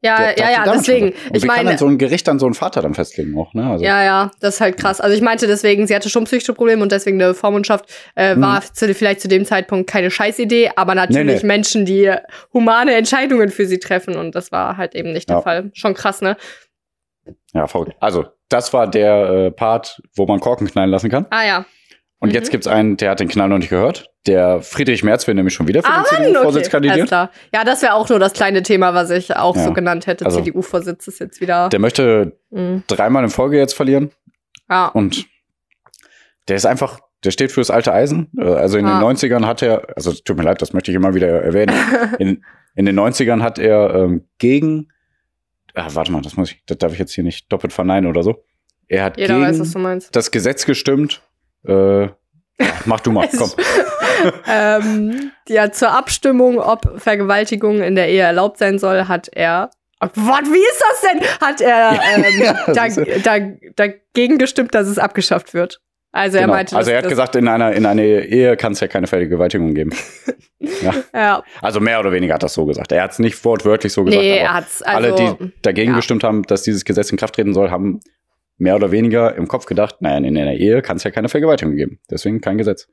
Ja, 0.00 0.30
ja, 0.36 0.50
ja, 0.50 0.72
deswegen. 0.72 1.12
Ich 1.32 1.42
wie 1.42 1.46
kann 1.46 1.56
meine, 1.56 1.68
dann 1.70 1.78
so 1.78 1.86
ein 1.86 1.98
Gericht 1.98 2.26
dann 2.28 2.38
so 2.38 2.46
einen 2.46 2.54
Vater 2.54 2.82
dann 2.82 2.94
festlegen 2.94 3.36
auch, 3.38 3.54
ne? 3.54 3.70
Also, 3.70 3.84
Ja, 3.84 4.02
ja, 4.02 4.30
das 4.40 4.54
ist 4.54 4.60
halt 4.60 4.76
krass. 4.76 5.00
Also 5.00 5.14
ich 5.16 5.22
meinte 5.22 5.46
deswegen, 5.46 5.86
sie 5.86 5.94
hatte 5.94 6.08
schon 6.10 6.24
psychische 6.24 6.52
Probleme 6.54 6.82
und 6.82 6.90
deswegen 6.92 7.22
eine 7.22 7.34
Vormundschaft 7.34 7.84
äh, 8.14 8.36
war 8.40 8.60
Mhm. 8.60 8.64
zu, 8.74 8.94
vielleicht 8.94 9.20
zu 9.20 9.28
dem 9.28 9.44
Zeitpunkt 9.44 9.88
keine 9.88 10.10
Scheißidee, 10.10 10.70
aber 10.76 10.94
natürlich 10.94 11.26
Nee, 11.26 11.38
nee. 11.40 11.46
Menschen, 11.46 11.84
die 11.84 12.12
humane 12.52 12.94
Entscheidungen 12.94 13.48
für 13.50 13.66
sie 13.66 13.78
treffen 13.78 14.16
und 14.16 14.34
das 14.34 14.50
war 14.52 14.76
halt 14.76 14.94
eben 14.94 15.12
nicht 15.12 15.28
der 15.28 15.36
Ja. 15.36 15.42
Fall. 15.42 15.70
Schon 15.74 15.94
krass, 15.94 16.20
ne? 16.20 16.36
ja, 17.54 17.66
verrückt. 17.66 17.94
Also, 18.00 18.26
das 18.48 18.72
war 18.72 18.88
der 18.90 19.28
äh, 19.30 19.50
Part, 19.50 20.02
wo 20.16 20.26
man 20.26 20.40
Korken 20.40 20.66
knallen 20.66 20.90
lassen 20.90 21.10
kann. 21.10 21.26
Ah 21.30 21.44
ja. 21.46 21.64
Und 22.22 22.28
Mhm. 22.28 22.34
jetzt 22.36 22.50
gibt's 22.52 22.68
einen, 22.68 22.96
der 22.96 23.10
hat 23.10 23.18
den 23.20 23.26
Knall 23.26 23.48
noch 23.48 23.58
nicht 23.58 23.68
gehört. 23.70 24.10
Der 24.28 24.62
Friedrich 24.62 25.02
Merz 25.02 25.26
will 25.26 25.34
nämlich 25.34 25.54
schon 25.54 25.66
wieder 25.66 25.82
für 25.82 25.88
Ah, 25.90 26.04
den 26.04 26.04
okay. 26.04 26.16
CDU-Vorsitz 26.28 26.56
Alles 26.56 26.70
kandidieren. 26.70 27.06
klar. 27.08 27.30
Ja, 27.52 27.64
das 27.64 27.82
wäre 27.82 27.94
auch 27.94 28.08
nur 28.08 28.20
das 28.20 28.32
kleine 28.32 28.62
Thema, 28.62 28.94
was 28.94 29.10
ich 29.10 29.34
auch 29.34 29.56
Ja. 29.56 29.64
so 29.64 29.72
genannt 29.72 30.06
hätte. 30.06 30.24
Also, 30.24 30.38
CDU-Vorsitz 30.38 31.08
ist 31.08 31.18
jetzt 31.18 31.40
wieder. 31.40 31.68
Der 31.70 31.80
möchte 31.80 32.36
Mhm. 32.50 32.84
dreimal 32.86 33.24
in 33.24 33.30
Folge 33.30 33.58
jetzt 33.58 33.74
verlieren. 33.74 34.12
Ja. 34.70 34.86
Und 34.86 35.26
der 36.46 36.54
ist 36.54 36.64
einfach, 36.64 37.00
der 37.24 37.32
steht 37.32 37.50
fürs 37.50 37.70
alte 37.70 37.92
Eisen. 37.92 38.30
Äh, 38.38 38.44
Also 38.44 38.78
in 38.78 38.86
Ah. 38.86 38.92
den 38.98 39.00
90ern 39.00 39.44
hat 39.46 39.60
er, 39.62 39.88
also 39.96 40.12
tut 40.12 40.36
mir 40.36 40.44
leid, 40.44 40.62
das 40.62 40.72
möchte 40.72 40.92
ich 40.92 40.96
immer 40.96 41.14
wieder 41.14 41.26
erwähnen. 41.28 41.74
In, 42.20 42.44
in 42.76 42.86
den 42.86 42.94
90ern 42.94 43.42
hat 43.42 43.58
er 43.58 43.94
ähm, 43.96 44.28
gegen, 44.38 44.88
ah, 45.74 45.88
warte 45.92 46.12
mal, 46.12 46.22
das 46.22 46.36
muss 46.36 46.52
ich, 46.52 46.62
das 46.66 46.78
darf 46.78 46.92
ich 46.92 47.00
jetzt 47.00 47.12
hier 47.14 47.24
nicht 47.24 47.52
doppelt 47.52 47.72
verneinen 47.72 48.08
oder 48.08 48.22
so. 48.22 48.44
Er 48.86 49.02
hat 49.04 49.16
Jeder 49.18 49.40
gegen 49.40 49.58
weiß, 49.84 50.10
das 50.12 50.30
Gesetz 50.30 50.66
gestimmt. 50.66 51.20
Äh, 51.66 52.08
mach 52.86 53.00
du 53.00 53.12
mal, 53.12 53.28
komm. 53.38 53.50
ähm, 54.46 55.30
ja, 55.48 55.72
zur 55.72 55.92
Abstimmung, 55.92 56.58
ob 56.58 57.00
Vergewaltigung 57.00 57.82
in 57.82 57.94
der 57.94 58.08
Ehe 58.08 58.22
erlaubt 58.22 58.58
sein 58.58 58.78
soll, 58.78 59.08
hat 59.08 59.28
er. 59.32 59.70
Oh 60.00 60.08
Gott, 60.14 60.44
wie 60.46 60.58
ist 60.58 60.82
das 60.90 61.10
denn? 61.10 61.20
Hat 61.40 61.60
er 61.60 62.00
ähm, 62.16 62.24
Ja, 62.42 62.72
da, 63.22 63.38
da, 63.38 63.46
dagegen 63.76 64.38
gestimmt, 64.38 64.74
dass 64.74 64.88
es 64.88 64.98
abgeschafft 64.98 65.54
wird. 65.54 65.80
Also 66.14 66.36
er 66.36 66.42
Genau. 66.42 66.54
meinte, 66.54 66.76
also 66.76 66.90
er 66.90 66.98
hat 66.98 67.08
gesagt, 67.08 67.36
in 67.36 67.48
einer, 67.48 67.72
in 67.72 67.86
einer 67.86 68.02
Ehe 68.02 68.56
kann 68.56 68.72
es 68.72 68.80
ja 68.80 68.88
keine 68.88 69.06
Vergewaltigung 69.06 69.74
geben. 69.74 69.94
ja. 70.58 70.92
ja, 71.14 71.42
Also 71.62 71.80
mehr 71.80 72.00
oder 72.00 72.12
weniger 72.12 72.34
hat 72.34 72.42
das 72.42 72.52
so 72.52 72.66
gesagt. 72.66 72.92
Er 72.92 73.02
hat 73.04 73.12
es 73.12 73.18
nicht 73.18 73.42
wortwörtlich 73.44 73.92
so 73.94 74.04
gesagt, 74.04 74.22
nee, 74.22 74.36
er 74.38 74.52
hat's 74.52 74.82
also 74.82 75.14
alle, 75.14 75.14
die 75.38 75.52
dagegen 75.62 75.92
ja. 75.92 75.96
gestimmt 75.96 76.22
haben, 76.22 76.42
dass 76.42 76.62
dieses 76.62 76.84
Gesetz 76.84 77.10
in 77.10 77.16
Kraft 77.16 77.34
treten 77.36 77.54
soll, 77.54 77.70
haben 77.70 78.00
mehr 78.58 78.76
oder 78.76 78.90
weniger 78.90 79.34
im 79.34 79.48
Kopf 79.48 79.66
gedacht, 79.66 79.96
naja, 80.00 80.18
in 80.18 80.36
einer 80.36 80.54
Ehe 80.54 80.82
kann 80.82 80.96
es 80.96 81.04
ja 81.04 81.10
keine 81.10 81.28
Vergewaltigung 81.28 81.76
geben. 81.76 81.98
Deswegen 82.10 82.40
kein 82.40 82.58
Gesetz. 82.58 82.88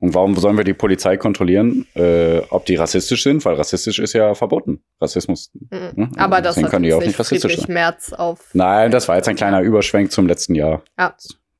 Und 0.00 0.14
warum 0.14 0.34
sollen 0.36 0.56
wir 0.56 0.64
die 0.64 0.72
Polizei 0.74 1.16
kontrollieren, 1.16 1.86
äh, 1.94 2.38
ob 2.48 2.64
die 2.64 2.76
rassistisch 2.76 3.22
sind? 3.22 3.44
Weil 3.44 3.54
rassistisch 3.54 3.98
ist 3.98 4.14
ja 4.14 4.34
verboten. 4.34 4.82
Rassismus. 5.00 5.50
Mhm. 5.54 5.92
ne? 5.94 6.10
Aber 6.16 6.40
das 6.40 6.54
Deswegen 6.54 6.66
hat 6.66 6.70
können 6.72 6.84
die 6.84 6.94
auch 6.94 7.00
nicht 7.00 7.18
rassistisch 7.18 7.52
Friedrich 7.52 7.66
sein. 7.66 7.74
Merz 7.74 8.12
auf 8.12 8.40
Nein, 8.54 8.90
das 8.90 9.06
war 9.08 9.16
jetzt 9.16 9.28
ein 9.28 9.36
kleiner 9.36 9.60
Überschwenk 9.60 10.10
zum 10.10 10.26
letzten 10.26 10.54
Jahr. 10.54 10.82
ja, 10.98 11.14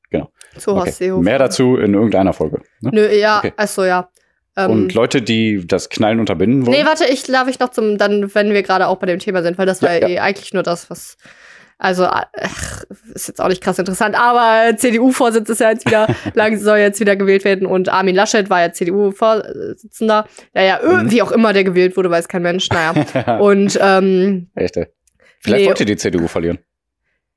Genau. 0.09 0.29
zu 0.57 0.75
Okay. 0.75 1.11
Mehr 1.21 1.39
dazu 1.39 1.77
in 1.77 1.93
irgendeiner 1.93 2.33
Folge. 2.33 2.61
Ne? 2.81 2.91
Nö, 2.93 3.07
ja, 3.15 3.37
Okay. 3.39 3.53
achso, 3.55 3.83
ja. 3.83 4.09
Ähm, 4.55 4.69
Und 4.71 4.93
Leute, 4.93 5.21
die 5.21 5.65
das 5.65 5.89
Knallen 5.89 6.19
unterbinden 6.19 6.65
wollen. 6.65 6.77
Nee, 6.77 6.85
warte, 6.85 7.05
ich 7.05 7.23
darf 7.23 7.47
ich 7.47 7.59
noch 7.59 7.69
zum, 7.69 7.97
dann, 7.97 8.33
wenn 8.35 8.51
wir 8.53 8.61
gerade 8.61 8.87
auch 8.87 8.97
bei 8.97 9.07
dem 9.07 9.17
Thema 9.19 9.41
sind, 9.41 9.57
weil 9.57 9.65
das 9.65 9.81
Ja, 9.81 9.87
war 9.89 9.95
ja. 10.01 10.07
eh 10.07 10.19
eigentlich 10.19 10.53
nur 10.53 10.61
das, 10.63 10.89
was. 10.91 11.17
Also, 11.83 12.05
ach, 12.05 12.85
ist 13.13 13.27
jetzt 13.27 13.41
auch 13.41 13.49
nicht 13.49 13.61
krass 13.61 13.77
interessant, 13.77 14.17
aber 14.17 14.77
CDU-Vorsitz 14.77 15.49
ist 15.49 15.59
ja 15.59 15.69
jetzt 15.69 15.85
wieder, 15.85 16.07
lang 16.33 16.57
soll 16.57 16.77
jetzt 16.77 17.01
wieder 17.01 17.17
gewählt 17.17 17.43
werden 17.43 17.67
und 17.67 17.89
Armin 17.89 18.15
Laschet 18.15 18.49
war 18.49 18.61
ja 18.61 18.71
CDU-Vorsitzender. 18.71 20.25
Naja, 20.53 20.79
mhm. 20.81 21.11
wie 21.11 21.21
auch 21.21 21.33
immer 21.33 21.51
der 21.51 21.65
gewählt 21.65 21.97
wurde, 21.97 22.09
weiß 22.09 22.29
kein 22.29 22.41
Mensch. 22.41 22.69
Naja. 22.69 23.37
und, 23.39 23.77
ähm. 23.81 24.49
Echte. 24.55 24.93
Vielleicht 25.41 25.63
nee, 25.63 25.67
wollte 25.67 25.83
die 25.83 25.97
CDU 25.97 26.29
verlieren. 26.29 26.59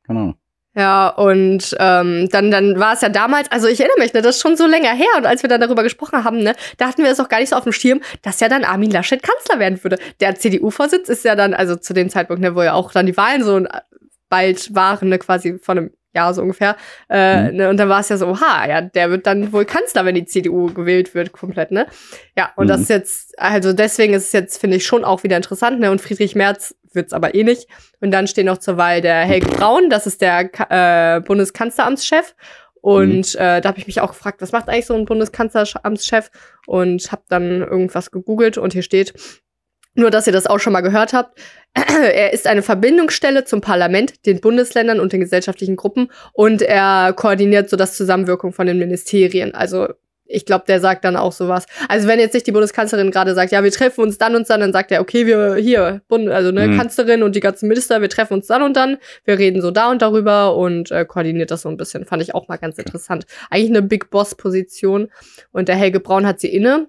Genau. 0.07 0.35
Ja, 0.77 1.09
und 1.09 1.75
ähm, 1.81 2.29
dann, 2.31 2.51
dann 2.53 2.79
war 2.79 2.93
es 2.93 3.01
ja 3.01 3.09
damals, 3.09 3.51
also 3.51 3.67
ich 3.67 3.81
erinnere 3.81 3.99
mich, 3.99 4.13
ne, 4.13 4.23
das 4.23 4.37
ist 4.37 4.43
schon 4.43 4.57
so 4.57 4.67
länger 4.67 4.93
her. 4.93 5.09
Und 5.17 5.27
als 5.27 5.43
wir 5.43 5.49
dann 5.49 5.61
darüber 5.61 5.83
gesprochen 5.83 6.23
haben, 6.23 6.39
ne, 6.39 6.55
da 6.77 6.87
hatten 6.87 7.03
wir 7.03 7.11
es 7.11 7.19
auch 7.19 7.29
gar 7.29 7.41
nicht 7.41 7.49
so 7.49 7.57
auf 7.57 7.65
dem 7.65 7.73
Schirm, 7.73 8.01
dass 8.23 8.39
ja 8.39 8.49
dann 8.49 8.63
Armin 8.63 8.93
Laschet 8.93 9.21
Kanzler 9.21 9.59
werden 9.59 9.83
würde. 9.83 9.99
Der 10.21 10.37
CDU-Vorsitz 10.37 11.09
ist 11.09 11.25
ja 11.25 11.35
dann, 11.35 11.53
also 11.53 11.75
zu 11.75 11.95
dem 11.95 12.11
Zeitpunkt, 12.11 12.43
ne, 12.43 12.55
wo 12.55 12.63
ja 12.63 12.75
auch 12.75 12.93
dann 12.93 13.07
die 13.07 13.17
Wahlen 13.17 13.43
so 13.43 13.65
bald 14.29 14.75
waren, 14.75 15.09
ne, 15.09 15.19
quasi 15.19 15.59
von 15.59 15.79
einem 15.79 15.91
Jahr 16.17 16.35
so 16.35 16.43
ungefähr. 16.43 16.77
Äh, 17.09 17.51
mhm. 17.51 17.57
ne, 17.57 17.71
und 17.71 17.77
dann 17.77 17.89
war 17.89 18.01
es 18.01 18.09
ja 18.09 18.17
so, 18.17 18.41
ha, 18.41 18.67
ja, 18.69 18.81
der 18.81 19.11
wird 19.11 19.27
dann 19.27 19.53
wohl 19.53 19.65
Kanzler, 19.65 20.05
wenn 20.05 20.15
die 20.17 20.25
CDU 20.25 20.73
gewählt 20.73 21.15
wird, 21.15 21.33
komplett, 21.33 21.71
ne? 21.71 21.87
Ja, 22.37 22.53
und 22.57 22.65
mhm. 22.65 22.69
das 22.69 22.81
ist 22.81 22.91
jetzt, 22.91 23.39
also 23.39 23.73
deswegen 23.73 24.15
ist 24.15 24.27
es 24.27 24.33
jetzt, 24.33 24.61
finde 24.61 24.79
ich, 24.79 24.87
schon 24.87 25.05
auch 25.05 25.23
wieder 25.23 25.37
interessant, 25.37 25.79
ne? 25.79 25.91
Und 25.91 26.01
Friedrich 26.01 26.35
Merz 26.35 26.75
wird's 26.93 27.13
aber 27.13 27.35
eh 27.35 27.45
nicht. 27.45 27.69
Und 28.01 28.11
dann 28.11 28.27
steht 28.27 28.47
noch 28.47 28.59
zur 28.59 28.77
Wahl 28.77 29.01
der 29.01 29.21
Helge 29.21 29.47
Braun, 29.47 29.91
das 29.91 30.07
ist 30.07 30.21
der 30.21 30.51
äh, 30.71 31.21
Bundeskanzleramtschef. 31.21 32.35
Und 32.81 33.35
mhm. 33.35 33.41
äh, 33.41 33.61
da 33.61 33.69
habe 33.69 33.79
ich 33.79 33.87
mich 33.87 34.01
auch 34.01 34.11
gefragt, 34.11 34.41
was 34.41 34.53
macht 34.53 34.69
eigentlich 34.69 34.87
so 34.87 34.95
ein 34.95 35.05
Bundeskanzleramtschef? 35.05 36.31
Und 36.67 37.13
habe 37.13 37.23
dann 37.29 37.61
irgendwas 37.61 38.11
gegoogelt 38.11 38.59
und 38.59 38.73
hier 38.73 38.83
steht, 38.83 39.13
nur 39.97 40.11
dass 40.11 40.27
ihr 40.27 40.33
das 40.33 40.47
auch 40.47 40.59
schon 40.59 40.73
mal 40.73 40.83
gehört 40.83 41.13
habt, 41.13 41.39
er 42.13 42.33
ist 42.33 42.47
eine 42.47 42.63
Verbindungsstelle 42.63 43.45
zum 43.45 43.61
Parlament, 43.61 44.27
den 44.27 44.41
Bundesländern 44.41 45.01
und 45.01 45.13
den 45.13 45.21
gesellschaftlichen 45.21 45.77
Gruppen 45.77 46.09
und 46.33 46.63
er 46.63 47.13
koordiniert 47.15 47.69
so 47.69 47.77
das 47.77 47.97
Zusammenwirken 47.97 48.53
von 48.53 48.67
den 48.67 48.79
Ministerien. 48.79 49.55
Also 49.55 49.89
ich 50.29 50.45
glaube, 50.45 50.65
der 50.67 50.81
sagt 50.81 51.05
dann 51.05 51.17
auch 51.17 51.31
sowas. 51.31 51.67
Also 51.89 52.09
wenn 52.09 52.19
jetzt 52.19 52.35
nicht 52.35 52.47
die 52.47 52.53
Bundeskanzlerin 52.53 53.11
gerade 53.11 53.35
sagt, 53.35 53.53
ja, 53.53 53.63
wir 53.63 53.71
treffen 53.71 54.01
uns 54.01 54.19
dann 54.19 54.35
und 54.35 54.49
dann, 54.51 54.61
dann 54.61 54.73
sagt 54.73 54.91
er, 54.91 55.01
okay, 55.01 55.27
wir 55.27 55.55
hier, 55.55 56.01
Bund, 56.09 56.29
also 56.29 56.51
ne, 56.51 56.67
mhm. 56.67 56.77
Kanzlerin 56.77 57.23
und 57.23 57.37
die 57.37 57.41
ganzen 57.41 57.69
Minister, 57.69 58.01
wir 58.01 58.09
treffen 58.09 58.35
uns 58.35 58.47
dann 58.49 58.63
und 58.63 58.77
dann, 58.77 58.97
wir 59.25 59.39
reden 59.39 59.63
so 59.63 59.71
da 59.71 59.91
und 59.91 60.03
darüber 60.03 60.57
und 60.57 60.91
äh, 60.91 61.05
koordiniert 61.05 61.51
das 61.51 61.63
so 61.63 61.69
ein 61.69 61.77
bisschen. 61.77 62.07
Fand 62.07 62.23
ich 62.23 62.35
auch 62.35 62.49
mal 62.49 62.57
ganz 62.57 62.77
interessant. 62.79 63.27
Eigentlich 63.51 63.71
eine 63.71 63.83
Big 63.83 64.11
Boss-Position. 64.11 65.09
Und 65.53 65.69
der 65.69 65.77
Helge 65.77 66.01
Braun 66.01 66.27
hat 66.27 66.41
sie 66.41 66.49
inne. 66.49 66.89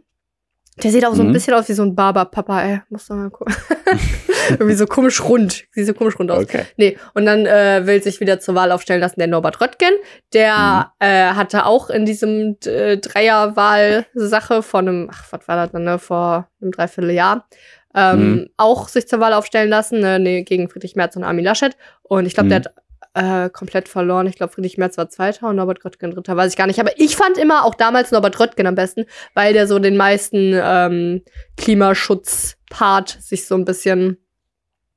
Der 0.82 0.92
sieht 0.92 1.06
auch 1.06 1.14
so 1.14 1.22
ein 1.22 1.30
mhm. 1.30 1.34
bisschen 1.34 1.54
aus 1.54 1.70
wie 1.70 1.74
so 1.74 1.84
ein 1.84 1.96
Barber-Papa, 1.96 2.62
ey. 2.64 2.82
Muss 2.90 3.08
doch 3.08 3.16
mal 3.16 3.30
gucken. 3.30 3.54
Irgendwie 4.50 4.74
so 4.74 4.86
komisch 4.86 5.24
rund. 5.24 5.66
Sieht 5.72 5.88
so 5.88 5.94
komisch 5.94 6.18
rund 6.20 6.32
aus. 6.32 6.44
Okay. 6.44 6.64
Nee, 6.78 6.98
und 7.14 7.26
dann 7.26 7.46
äh, 7.46 7.86
will 7.86 8.02
sich 8.02 8.20
wieder 8.20 8.40
zur 8.40 8.56
Wahl 8.56 8.72
aufstellen 8.72 9.02
lassen 9.02 9.20
der 9.20 9.28
Norbert 9.28 9.62
Röttgen. 9.62 9.92
Der 10.34 10.92
mhm. 11.00 11.06
äh, 11.06 11.30
hatte 11.34 11.66
auch 11.66 11.90
in 11.90 12.06
diesem 12.06 12.58
äh, 12.66 12.98
Dreierwahl-Sache 12.98 14.64
von 14.64 14.88
einem, 14.88 15.10
ach, 15.12 15.26
was 15.32 15.48
war 15.48 15.56
das 15.56 15.72
dann, 15.72 15.84
ne, 15.84 16.00
vor 16.00 16.50
einem 16.62 16.72
Dreivierteljahr, 16.72 17.48
ähm, 17.96 18.20
mhm. 18.20 18.50
auch 18.58 18.88
sich 18.88 19.08
zur 19.08 19.20
Wahl 19.20 19.34
aufstellen 19.34 19.70
lassen, 19.70 20.00
ne, 20.00 20.20
nee, 20.20 20.44
gegen 20.44 20.70
Friedrich 20.70 20.96
Merz 20.96 21.16
und 21.16 21.24
Armin 21.24 21.46
Laschet. 21.46 21.76
Und 22.04 22.26
ich 22.26 22.34
glaube, 22.34 22.50
der 22.50 22.60
mhm. 22.60 22.64
hat 22.66 22.74
äh, 23.18 23.50
komplett 23.50 23.90
verloren. 23.90 24.28
Ich 24.28 24.36
glaube, 24.36 24.54
Friedrich 24.54 24.78
Merz 24.78 24.98
war 24.98 25.10
Zweiter 25.10 25.48
und 25.50 25.56
Norbert 25.56 25.84
Röttgen 25.84 26.12
Dritter, 26.12 26.38
weiß 26.38 26.52
ich 26.52 26.58
gar 26.58 26.68
nicht. 26.68 26.80
Aber 26.80 26.92
ich 26.98 27.16
fand 27.16 27.38
immer 27.38 27.66
auch 27.66 27.76
damals 27.76 28.12
Norbert 28.12 28.40
Röttgen 28.40 28.68
am 28.68 28.76
besten, 28.76 29.06
weil 29.34 29.54
der 29.54 29.68
so 29.68 29.80
den 29.80 29.98
meisten 29.98 30.54
ähm, 30.54 31.24
Klimaschutz-Part 31.58 33.18
sich 33.20 33.48
so 33.48 33.56
ein 33.56 33.66
bisschen 33.66 34.18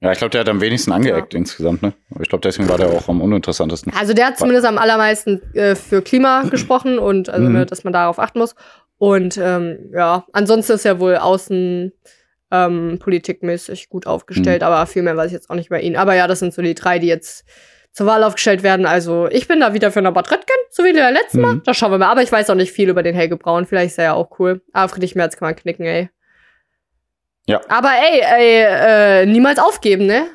ja, 0.01 0.13
ich 0.13 0.19
glaube, 0.19 0.31
der 0.31 0.41
hat 0.41 0.49
am 0.49 0.61
wenigsten 0.61 0.93
angeeckt 0.93 1.35
ja. 1.35 1.39
insgesamt, 1.39 1.83
ne? 1.83 1.93
Ich 2.21 2.29
glaube, 2.29 2.43
deswegen 2.43 2.69
war 2.69 2.79
der 2.79 2.89
auch 2.89 3.09
am 3.09 3.21
uninteressantesten. 3.21 3.93
Also 3.99 4.15
der 4.15 4.27
hat 4.27 4.39
zumindest 4.39 4.67
am 4.67 4.79
allermeisten 4.79 5.43
äh, 5.55 5.75
für 5.75 6.01
Klima 6.01 6.43
gesprochen 6.51 6.99
und 6.99 7.29
also, 7.29 7.47
mhm. 7.47 7.53
ne, 7.53 7.67
dass 7.67 7.85
man 7.85 7.93
darauf 7.93 8.19
achten 8.19 8.39
muss. 8.39 8.55
Und 8.97 9.39
ähm, 9.39 9.91
ja, 9.93 10.25
ansonsten 10.33 10.73
ist 10.73 10.85
er 10.85 11.01
wohl 11.01 11.17
außen 11.17 11.93
ähm, 12.51 12.99
politikmäßig 12.99 13.89
gut 13.89 14.07
aufgestellt, 14.07 14.63
mhm. 14.63 14.67
aber 14.67 14.87
viel 14.87 15.03
mehr 15.03 15.17
weiß 15.17 15.27
ich 15.27 15.33
jetzt 15.33 15.51
auch 15.51 15.55
nicht 15.55 15.71
bei 15.71 15.81
ihm. 15.81 15.97
Aber 15.97 16.15
ja, 16.15 16.27
das 16.27 16.39
sind 16.39 16.55
so 16.55 16.63
die 16.63 16.75
drei, 16.75 16.99
die 16.99 17.07
jetzt 17.07 17.45
zur 17.93 18.07
Wahl 18.07 18.25
aufgestellt 18.25 18.63
werden. 18.63 18.87
Also 18.87 19.29
ich 19.31 19.49
bin 19.49 19.61
da 19.61 19.75
wieder 19.75 19.91
für 19.91 20.03
Norbert 20.03 20.31
Röttgen, 20.31 20.57
so 20.71 20.85
wie 20.85 20.93
der 20.93 21.11
letzte 21.13 21.39
Mal. 21.39 21.55
Mhm. 21.57 21.63
Da 21.65 21.75
schauen 21.75 21.91
wir 21.91 21.99
mal. 21.99 22.11
Aber 22.11 22.23
ich 22.23 22.31
weiß 22.31 22.49
auch 22.51 22.55
nicht 22.55 22.73
viel 22.73 22.89
über 22.89 23.03
den 23.03 23.15
Helge 23.15 23.37
Braun. 23.37 23.67
Vielleicht 23.67 23.93
ist 23.93 23.99
er 23.99 24.05
ja 24.05 24.13
auch 24.15 24.39
cool. 24.39 24.63
Aber 24.73 24.89
Friedrich 24.89 25.15
Merz 25.15 25.37
kann 25.37 25.49
man 25.49 25.57
knicken, 25.57 25.85
ey. 25.85 26.09
Ja. 27.51 27.61
Aber 27.69 27.89
ey, 27.89 28.21
ey, 28.21 29.23
äh, 29.23 29.27
niemals 29.27 29.59
aufgeben, 29.59 30.07
ne? 30.07 30.27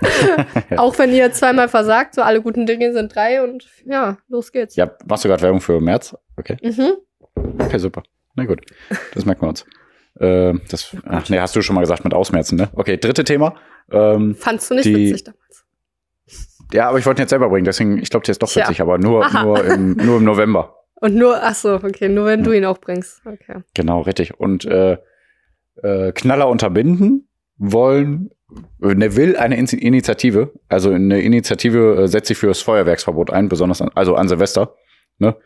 auch 0.76 0.98
wenn 0.98 1.12
ihr 1.12 1.32
zweimal 1.32 1.68
versagt, 1.68 2.14
so 2.14 2.22
alle 2.22 2.42
guten 2.42 2.66
Dinge 2.66 2.92
sind 2.92 3.14
drei 3.14 3.42
und 3.42 3.64
ja, 3.86 4.18
los 4.28 4.50
geht's. 4.50 4.74
Ja, 4.74 4.90
machst 5.06 5.24
du 5.24 5.28
gerade 5.28 5.42
Werbung 5.42 5.60
für 5.60 5.80
März? 5.80 6.16
Okay. 6.36 6.56
Mhm. 6.60 6.94
Okay, 7.60 7.78
super. 7.78 8.02
Na 8.34 8.44
gut. 8.46 8.62
Das 9.14 9.24
merken 9.24 9.42
wir 9.42 9.48
uns. 9.48 9.64
Äh, 10.18 10.54
das, 10.68 10.96
ach, 11.06 11.28
nee, 11.28 11.38
hast 11.38 11.54
du 11.54 11.62
schon 11.62 11.74
mal 11.74 11.82
gesagt 11.82 12.02
mit 12.02 12.14
Ausmerzen, 12.14 12.56
ne? 12.56 12.68
Okay, 12.74 12.96
dritte 12.96 13.22
Thema. 13.22 13.54
Ähm, 13.92 14.34
Fandst 14.34 14.70
du 14.70 14.74
nicht 14.74 14.86
die, 14.86 14.96
witzig 14.96 15.24
damals? 15.24 15.64
Ja, 16.72 16.88
aber 16.88 16.98
ich 16.98 17.06
wollte 17.06 17.20
ihn 17.20 17.24
jetzt 17.24 17.30
selber 17.30 17.48
bringen, 17.48 17.64
deswegen, 17.64 17.98
ich 17.98 18.10
glaube, 18.10 18.26
der 18.26 18.32
ist 18.32 18.42
doch 18.42 18.54
witzig, 18.56 18.78
ja. 18.78 18.84
aber 18.84 18.98
nur, 18.98 19.28
nur, 19.42 19.64
im, 19.64 19.92
nur 19.92 20.16
im 20.16 20.24
November. 20.24 20.80
Und 20.96 21.14
nur, 21.14 21.40
ach 21.40 21.54
so, 21.54 21.74
okay, 21.74 22.08
nur 22.08 22.26
wenn 22.26 22.40
ja. 22.40 22.44
du 22.44 22.52
ihn 22.52 22.64
auch 22.64 22.78
bringst. 22.78 23.20
Okay. 23.24 23.60
Genau, 23.74 24.00
richtig. 24.00 24.40
Und 24.40 24.64
äh, 24.64 24.98
äh, 25.82 26.12
Knaller 26.12 26.48
unterbinden 26.48 27.28
wollen, 27.56 28.30
ne, 28.78 29.16
will 29.16 29.36
eine 29.36 29.56
Initiative, 29.56 30.52
also 30.68 30.90
eine 30.90 31.20
Initiative 31.20 32.02
äh, 32.02 32.08
setzt 32.08 32.28
sich 32.28 32.38
für 32.38 32.48
das 32.48 32.60
Feuerwerksverbot 32.60 33.30
ein, 33.30 33.48
besonders 33.48 33.80
an, 33.80 33.90
also 33.94 34.14
an 34.14 34.28
Silvester. 34.28 34.74
Ne? 35.18 35.36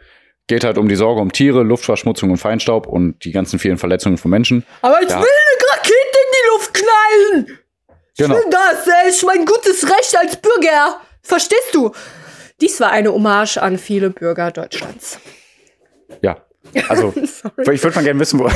Geht 0.47 0.65
halt 0.65 0.79
um 0.79 0.89
die 0.89 0.97
Sorge 0.97 1.21
um 1.21 1.33
Tiere, 1.33 1.63
Luftverschmutzung 1.63 2.31
und 2.31 2.39
Feinstaub 2.39 2.87
und 2.87 3.25
die 3.25 3.33
ganzen 3.33 3.59
vielen 3.59 3.79
Verletzungen 3.79 4.17
von 4.17 4.31
Menschen. 4.31 4.65
Aber 4.83 5.03
ich 5.03 5.11
ja. 5.11 5.21
will 5.21 5.27
eine 5.27 5.77
Rakete 5.77 5.93
in 5.93 6.33
die 6.33 6.49
Luft 6.49 6.75
knallen! 6.75 7.59
Genau. 8.17 8.37
Ich 8.37 8.45
will 8.45 8.51
das, 8.51 8.85
das 8.85 9.17
ist 9.17 9.25
mein 9.25 9.45
gutes 9.45 9.85
Recht 9.85 10.17
als 10.19 10.37
Bürger. 10.37 11.01
Verstehst 11.23 11.73
du? 11.75 11.93
Dies 12.61 12.81
war 12.81 12.91
eine 12.91 13.13
Hommage 13.13 13.59
an 13.59 13.79
viele 13.79 14.11
Bürger 14.11 14.51
Deutschlands. 14.51 15.21
Ja. 16.23 16.43
Also, 16.89 17.13
ich 17.17 17.85
würde 17.85 17.95
mal 17.95 18.05
gerne 18.05 18.21
wissen, 18.21 18.39
wo. 18.39 18.49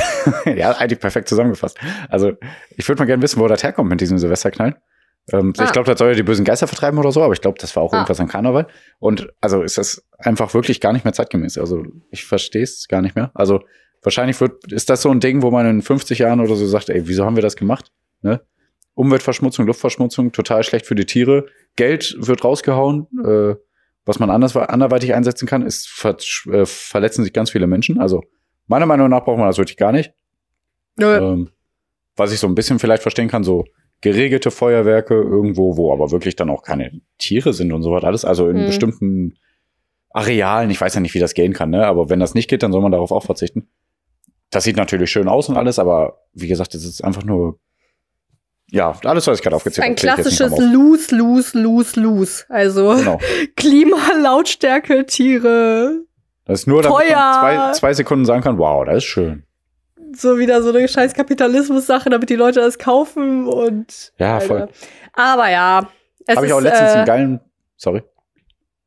ja, 0.49 0.71
eigentlich 0.71 0.99
perfekt 0.99 1.29
zusammengefasst. 1.29 1.77
Also, 2.09 2.33
ich 2.75 2.87
würde 2.87 3.01
mal 3.01 3.05
gerne 3.05 3.21
wissen, 3.23 3.39
wo 3.39 3.47
das 3.47 3.63
herkommt 3.63 3.89
mit 3.89 4.01
diesem 4.01 4.17
Silvesterknall. 4.17 4.77
Ähm, 5.31 5.53
ah. 5.57 5.63
Ich 5.63 5.71
glaube, 5.71 5.85
das 5.89 5.97
soll 5.97 6.09
ja 6.09 6.15
die 6.15 6.23
bösen 6.23 6.45
Geister 6.45 6.67
vertreiben 6.67 6.99
oder 6.99 7.11
so, 7.11 7.23
aber 7.23 7.33
ich 7.33 7.41
glaube, 7.41 7.57
das 7.59 7.75
war 7.75 7.83
auch 7.83 7.93
ah. 7.93 7.97
irgendwas 7.97 8.19
an 8.19 8.27
Karneval. 8.27 8.67
Und 8.99 9.29
also 9.41 9.63
ist 9.63 9.77
das 9.77 10.03
einfach 10.17 10.53
wirklich 10.53 10.81
gar 10.81 10.93
nicht 10.93 11.05
mehr 11.05 11.13
zeitgemäß. 11.13 11.57
Also, 11.57 11.83
ich 12.11 12.25
verstehe 12.25 12.63
es 12.63 12.87
gar 12.87 13.01
nicht 13.01 13.15
mehr. 13.15 13.31
Also, 13.33 13.61
wahrscheinlich 14.01 14.39
wird, 14.41 14.71
ist 14.71 14.89
das 14.89 15.01
so 15.01 15.09
ein 15.09 15.19
Ding, 15.19 15.41
wo 15.41 15.51
man 15.51 15.65
in 15.65 15.81
50 15.81 16.19
Jahren 16.19 16.39
oder 16.39 16.55
so 16.55 16.65
sagt, 16.65 16.89
ey, 16.89 17.07
wieso 17.07 17.25
haben 17.25 17.35
wir 17.35 17.43
das 17.43 17.55
gemacht? 17.55 17.91
Ne? 18.21 18.41
Umweltverschmutzung, 18.95 19.65
Luftverschmutzung, 19.65 20.31
total 20.31 20.63
schlecht 20.63 20.85
für 20.85 20.95
die 20.95 21.05
Tiere. 21.05 21.47
Geld 21.75 22.15
wird 22.19 22.43
rausgehauen. 22.43 23.07
Äh, 23.25 23.55
was 24.05 24.19
man 24.19 24.29
anders, 24.29 24.55
anderweitig 24.55 25.13
einsetzen 25.13 25.47
kann, 25.47 25.61
ist 25.61 25.87
ver 25.87 26.17
äh, 26.51 26.65
verletzen 26.65 27.23
sich 27.23 27.33
ganz 27.33 27.51
viele 27.51 27.67
Menschen. 27.67 27.99
Also 27.99 28.23
meiner 28.67 28.85
Meinung 28.85 29.09
nach 29.09 29.23
braucht 29.23 29.37
man 29.37 29.47
das 29.47 29.57
wirklich 29.57 29.77
gar 29.77 29.91
nicht. 29.91 30.13
Ähm, 31.17 31.49
was 32.15 32.31
ich 32.31 32.39
so 32.39 32.47
ein 32.47 32.55
bisschen 32.55 32.79
vielleicht 32.79 33.01
verstehen 33.01 33.27
kann, 33.27 33.43
so 33.43 33.65
geregelte 34.01 34.51
Feuerwerke 34.51 35.15
irgendwo, 35.15 35.77
wo 35.77 35.93
aber 35.93 36.11
wirklich 36.11 36.35
dann 36.35 36.49
auch 36.49 36.61
keine 36.61 37.01
Tiere 37.17 37.53
sind 37.53 37.71
und 37.71 37.83
so 37.83 37.91
was 37.91 38.03
alles. 38.03 38.25
Also 38.25 38.49
in 38.49 38.61
mhm. 38.61 38.65
bestimmten 38.65 39.37
Arealen, 40.09 40.69
ich 40.69 40.79
weiß 40.79 40.93
ja 40.93 40.99
nicht, 40.99 41.13
wie 41.15 41.19
das 41.19 41.33
gehen 41.33 41.53
kann, 41.53 41.71
ne? 41.71 41.87
aber 41.87 42.09
wenn 42.09 42.19
das 42.19 42.35
nicht 42.35 42.49
geht, 42.49 42.61
dann 42.61 42.71
soll 42.71 42.81
man 42.81 42.91
darauf 42.91 43.11
auch 43.11 43.23
verzichten. 43.23 43.69
Das 44.51 44.65
sieht 44.65 44.75
natürlich 44.75 45.09
schön 45.09 45.27
aus 45.27 45.49
und 45.49 45.57
alles, 45.57 45.79
aber 45.79 46.19
wie 46.33 46.47
gesagt, 46.47 46.75
es 46.75 46.85
ist 46.85 47.03
einfach 47.03 47.23
nur 47.23 47.59
ja, 48.73 48.91
alles, 49.03 49.27
was 49.27 49.37
ich 49.37 49.43
gerade 49.43 49.55
aufgezählt 49.55 49.83
habe. 49.83 49.91
Ein 49.91 49.95
klassisches 49.95 50.57
Lose, 50.57 51.15
Lose, 51.15 51.57
Lose, 51.59 51.99
Lose. 51.99 52.43
Also 52.49 52.95
genau. 52.95 53.19
Klima, 53.55 53.97
Lautstärke, 54.19 55.05
Tiere. 55.05 55.99
Das 56.45 56.61
ist 56.61 56.67
nur, 56.67 56.81
damit 56.81 57.11
man 57.11 57.39
zwei, 57.39 57.71
zwei 57.73 57.93
Sekunden 57.93 58.25
sagen 58.25 58.41
kann, 58.41 58.57
wow, 58.57 58.83
das 58.83 58.97
ist 58.97 59.03
schön. 59.03 59.43
So 60.15 60.39
wieder 60.39 60.63
so 60.63 60.69
eine 60.69 60.87
scheiß 60.87 61.13
Kapitalismus-Sache, 61.13 62.09
damit 62.09 62.31
die 62.31 62.35
Leute 62.35 62.61
das 62.61 62.79
kaufen 62.79 63.47
und. 63.47 64.11
Ja, 64.17 64.39
voll. 64.39 64.67
Aber 65.13 65.49
ja. 65.49 65.87
Habe 66.27 66.45
ich 66.47 66.53
auch 66.53 66.61
letztens 66.61 66.91
äh, 66.91 66.95
einen 66.95 67.05
geilen. 67.05 67.39
Sorry. 67.77 68.01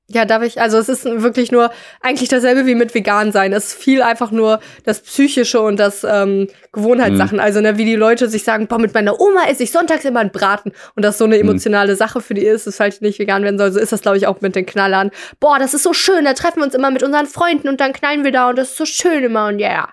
Ja, 0.08 0.24
darf 0.24 0.44
ich, 0.44 0.60
also 0.60 0.78
es 0.78 0.88
ist 0.88 1.04
wirklich 1.04 1.50
nur 1.50 1.70
eigentlich 2.00 2.28
dasselbe 2.28 2.64
wie 2.66 2.76
mit 2.76 2.94
vegan 2.94 3.32
sein. 3.32 3.52
Es 3.52 3.66
ist 3.66 3.74
viel 3.74 4.02
einfach 4.02 4.30
nur 4.30 4.60
das 4.84 5.00
Psychische 5.00 5.60
und 5.60 5.80
das 5.80 6.04
ähm, 6.08 6.46
Gewohnheitssachen. 6.72 7.38
Mhm. 7.38 7.42
Also, 7.42 7.60
ne, 7.60 7.76
wie 7.76 7.84
die 7.84 7.96
Leute 7.96 8.28
sich 8.28 8.44
sagen, 8.44 8.68
boah, 8.68 8.78
mit 8.78 8.94
meiner 8.94 9.20
Oma 9.20 9.46
esse 9.48 9.64
ich 9.64 9.72
sonntags 9.72 10.04
immer 10.04 10.20
einen 10.20 10.30
Braten 10.30 10.72
und 10.94 11.04
das 11.04 11.18
so 11.18 11.24
eine 11.24 11.34
mhm. 11.34 11.48
emotionale 11.48 11.94
mhm. 11.94 11.96
Sache 11.96 12.20
für 12.20 12.34
die 12.34 12.44
ist, 12.44 12.68
dass 12.68 12.78
halt 12.78 13.02
nicht 13.02 13.18
vegan 13.18 13.42
werden 13.42 13.58
soll. 13.58 13.72
So 13.72 13.80
ist 13.80 13.90
das, 13.90 14.00
glaube 14.00 14.16
ich, 14.16 14.28
auch 14.28 14.40
mit 14.40 14.54
den 14.54 14.64
Knallern. 14.64 15.10
Boah, 15.40 15.58
das 15.58 15.74
ist 15.74 15.82
so 15.82 15.92
schön, 15.92 16.24
da 16.24 16.34
treffen 16.34 16.60
wir 16.60 16.64
uns 16.64 16.74
immer 16.74 16.92
mit 16.92 17.02
unseren 17.02 17.26
Freunden 17.26 17.68
und 17.68 17.80
dann 17.80 17.92
knallen 17.92 18.22
wir 18.22 18.30
da 18.30 18.50
und 18.50 18.56
das 18.56 18.70
ist 18.70 18.76
so 18.76 18.84
schön 18.84 19.24
immer 19.24 19.48
und 19.48 19.58
ja. 19.58 19.68
Yeah. 19.68 19.88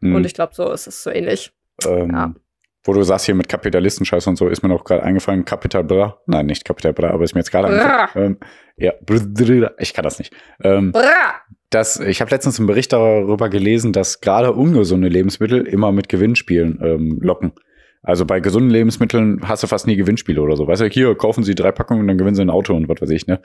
Mhm. 0.00 0.16
Und 0.16 0.26
ich 0.26 0.34
glaube, 0.34 0.54
so 0.54 0.72
ist 0.72 0.88
es 0.88 1.04
so 1.04 1.10
ähnlich. 1.10 1.52
Ähm, 1.86 2.10
ja. 2.12 2.34
Wo 2.84 2.92
du 2.92 3.02
sagst 3.02 3.26
hier 3.26 3.34
mit 3.34 3.48
Kapitalistenscheiß 3.48 4.26
und 4.26 4.36
so, 4.36 4.48
ist 4.48 4.62
mir 4.62 4.68
noch 4.68 4.84
gerade 4.84 5.02
eingefallen, 5.02 5.44
Kapital 5.44 5.84
Bra. 5.84 6.18
Nein, 6.26 6.46
nicht 6.46 6.64
Kapital 6.64 6.92
Bra, 6.92 7.10
aber 7.10 7.24
ist 7.24 7.34
mir 7.34 7.40
jetzt 7.40 7.50
gerade 7.52 7.68
eingefallen. 7.68 8.32
Ähm, 8.32 8.38
ja, 8.76 8.92
ich 9.78 9.94
kann 9.94 10.04
das 10.04 10.18
nicht. 10.18 10.34
Ähm, 10.62 10.92
das, 11.70 12.00
ich 12.00 12.20
habe 12.20 12.30
letztens 12.30 12.58
einen 12.58 12.66
Bericht 12.66 12.92
darüber 12.92 13.48
gelesen, 13.48 13.92
dass 13.92 14.20
gerade 14.20 14.52
ungesunde 14.52 15.08
Lebensmittel 15.08 15.66
immer 15.66 15.92
mit 15.92 16.08
Gewinnspielen 16.08 16.80
ähm, 16.82 17.18
locken. 17.22 17.52
Also 18.02 18.26
bei 18.26 18.40
gesunden 18.40 18.70
Lebensmitteln 18.70 19.40
hast 19.44 19.62
du 19.62 19.68
fast 19.68 19.86
nie 19.86 19.94
Gewinnspiele 19.94 20.42
oder 20.42 20.56
so. 20.56 20.66
Weißt 20.66 20.82
du, 20.82 20.86
hier 20.86 21.14
kaufen 21.14 21.44
sie 21.44 21.54
drei 21.54 21.70
Packungen 21.70 22.00
und 22.00 22.08
dann 22.08 22.18
gewinnen 22.18 22.34
sie 22.34 22.42
ein 22.42 22.50
Auto 22.50 22.74
und 22.74 22.88
was 22.88 23.00
weiß 23.00 23.10
ich, 23.10 23.28
ne? 23.28 23.40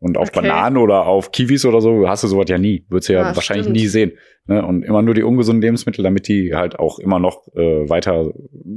Und 0.00 0.16
auf 0.16 0.30
okay. 0.30 0.40
Bananen 0.40 0.78
oder 0.78 1.06
auf 1.06 1.30
Kiwis 1.30 1.66
oder 1.66 1.82
so 1.82 2.08
hast 2.08 2.24
du 2.24 2.28
sowas 2.28 2.46
ja 2.48 2.56
nie. 2.56 2.86
Würdest 2.88 3.10
du 3.10 3.12
ja, 3.12 3.20
ja 3.20 3.36
wahrscheinlich 3.36 3.66
stimmt. 3.66 3.76
nie 3.76 3.86
sehen. 3.86 4.12
Ne? 4.46 4.64
Und 4.64 4.82
immer 4.82 5.02
nur 5.02 5.14
die 5.14 5.22
ungesunden 5.22 5.60
Lebensmittel, 5.60 6.02
damit 6.02 6.26
die 6.26 6.54
halt 6.54 6.78
auch 6.78 6.98
immer 6.98 7.18
noch 7.18 7.46
äh, 7.54 7.88
weiter 7.88 8.32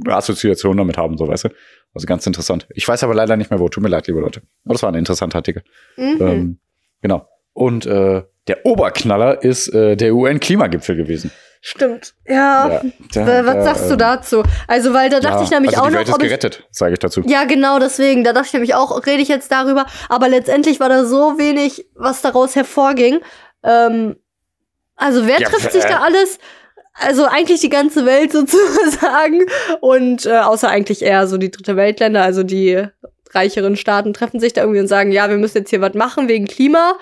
Assoziationen 0.06 0.76
damit 0.76 0.98
haben, 0.98 1.16
so 1.16 1.26
weißt 1.26 1.44
du. 1.44 1.48
Also 1.94 2.06
ganz 2.06 2.26
interessant. 2.26 2.68
Ich 2.74 2.86
weiß 2.86 3.02
aber 3.04 3.14
leider 3.14 3.38
nicht 3.38 3.50
mehr 3.50 3.58
wo. 3.58 3.70
Tut 3.70 3.82
mir 3.82 3.88
leid, 3.88 4.06
liebe 4.06 4.20
Leute. 4.20 4.42
Aber 4.64 4.74
das 4.74 4.82
war 4.82 4.92
ein 4.92 4.98
interessanter 4.98 5.36
Artikel. 5.36 5.62
Mhm. 5.96 6.16
Ähm, 6.20 6.58
genau. 7.00 7.26
Und 7.54 7.86
äh, 7.86 8.22
der 8.46 8.66
Oberknaller 8.66 9.42
ist 9.42 9.68
äh, 9.68 9.96
der 9.96 10.14
UN-Klimagipfel 10.14 10.96
gewesen. 10.96 11.30
Stimmt. 11.66 12.12
Ja. 12.26 12.68
ja 12.68 12.82
da, 13.14 13.46
Was 13.46 13.54
da, 13.54 13.62
sagst 13.62 13.88
du 13.88 13.92
ähm, 13.92 13.98
dazu? 13.98 14.42
Also, 14.68 14.92
weil 14.92 15.08
da 15.08 15.20
dachte 15.20 15.38
ja, 15.38 15.44
ich 15.44 15.50
nämlich 15.50 15.78
also 15.78 15.88
die 15.88 15.94
auch 15.94 15.98
Welt 15.98 16.08
noch. 16.08 16.18
Ist 16.18 16.22
gerettet, 16.22 16.68
sage 16.70 16.92
ich 16.92 16.98
dazu. 16.98 17.22
Ja, 17.24 17.44
genau, 17.44 17.78
deswegen. 17.78 18.22
Da 18.22 18.34
dachte 18.34 18.48
ich 18.48 18.52
nämlich 18.52 18.74
auch, 18.74 19.06
rede 19.06 19.22
ich 19.22 19.28
jetzt 19.28 19.50
darüber. 19.50 19.86
Aber 20.10 20.28
letztendlich 20.28 20.78
war 20.78 20.90
da 20.90 21.06
so 21.06 21.38
wenig, 21.38 21.86
was 21.94 22.20
daraus 22.20 22.54
hervorging. 22.54 23.20
Ähm, 23.62 24.16
also, 24.96 25.26
wer 25.26 25.40
ja, 25.40 25.48
trifft 25.48 25.72
sich 25.72 25.84
da 25.84 26.00
alles? 26.00 26.38
Also 26.92 27.24
eigentlich 27.24 27.60
die 27.60 27.70
ganze 27.70 28.04
Welt 28.04 28.30
sozusagen 28.32 29.46
und 29.80 30.26
äh, 30.26 30.40
außer 30.40 30.68
eigentlich 30.68 31.02
eher 31.02 31.26
so 31.26 31.38
die 31.38 31.50
dritte 31.50 31.76
Weltländer, 31.76 32.22
also 32.22 32.42
die 32.42 32.86
reicheren 33.34 33.76
Staaten 33.76 34.12
treffen 34.12 34.38
sich 34.38 34.52
da 34.52 34.60
irgendwie 34.60 34.80
und 34.80 34.86
sagen, 34.86 35.10
ja, 35.10 35.28
wir 35.28 35.38
müssen 35.38 35.58
jetzt 35.58 35.70
hier 35.70 35.80
was 35.80 35.94
machen 35.94 36.28
wegen 36.28 36.46
Klima. 36.46 36.94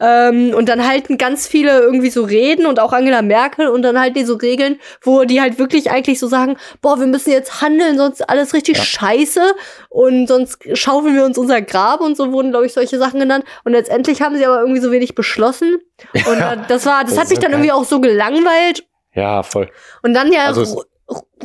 Ähm, 0.00 0.54
und 0.54 0.68
dann 0.68 0.86
halten 0.86 1.18
ganz 1.18 1.46
viele 1.46 1.80
irgendwie 1.80 2.10
so 2.10 2.24
Reden 2.24 2.66
und 2.66 2.80
auch 2.80 2.92
Angela 2.92 3.22
Merkel 3.22 3.68
und 3.68 3.82
dann 3.82 4.00
halt 4.00 4.16
die 4.16 4.24
so 4.24 4.36
Regeln, 4.36 4.80
wo 5.02 5.24
die 5.24 5.40
halt 5.40 5.58
wirklich 5.58 5.90
eigentlich 5.90 6.18
so 6.18 6.26
sagen, 6.26 6.56
boah, 6.80 6.98
wir 6.98 7.06
müssen 7.06 7.30
jetzt 7.30 7.60
handeln, 7.60 7.98
sonst 7.98 8.28
alles 8.28 8.54
richtig 8.54 8.78
ja. 8.78 8.84
scheiße 8.84 9.54
und 9.90 10.26
sonst 10.26 10.58
schaufeln 10.72 11.14
wir 11.14 11.24
uns 11.24 11.36
unser 11.36 11.60
Grab 11.60 12.00
und 12.00 12.16
so 12.16 12.32
wurden, 12.32 12.50
glaube 12.50 12.66
ich, 12.66 12.72
solche 12.72 12.98
Sachen 12.98 13.20
genannt. 13.20 13.44
Und 13.64 13.72
letztendlich 13.72 14.22
haben 14.22 14.36
sie 14.36 14.46
aber 14.46 14.60
irgendwie 14.60 14.80
so 14.80 14.90
wenig 14.90 15.14
beschlossen. 15.14 15.78
Und 16.14 16.38
ja, 16.38 16.56
das 16.56 16.86
war, 16.86 17.02
das, 17.02 17.14
das 17.14 17.24
hat 17.24 17.30
mich 17.30 17.38
dann 17.38 17.52
irgendwie 17.52 17.72
auch 17.72 17.84
so 17.84 18.00
gelangweilt. 18.00 18.86
Ja, 19.14 19.42
voll. 19.42 19.70
Und 20.02 20.14
dann 20.14 20.32
ja 20.32 20.44
also 20.44 20.84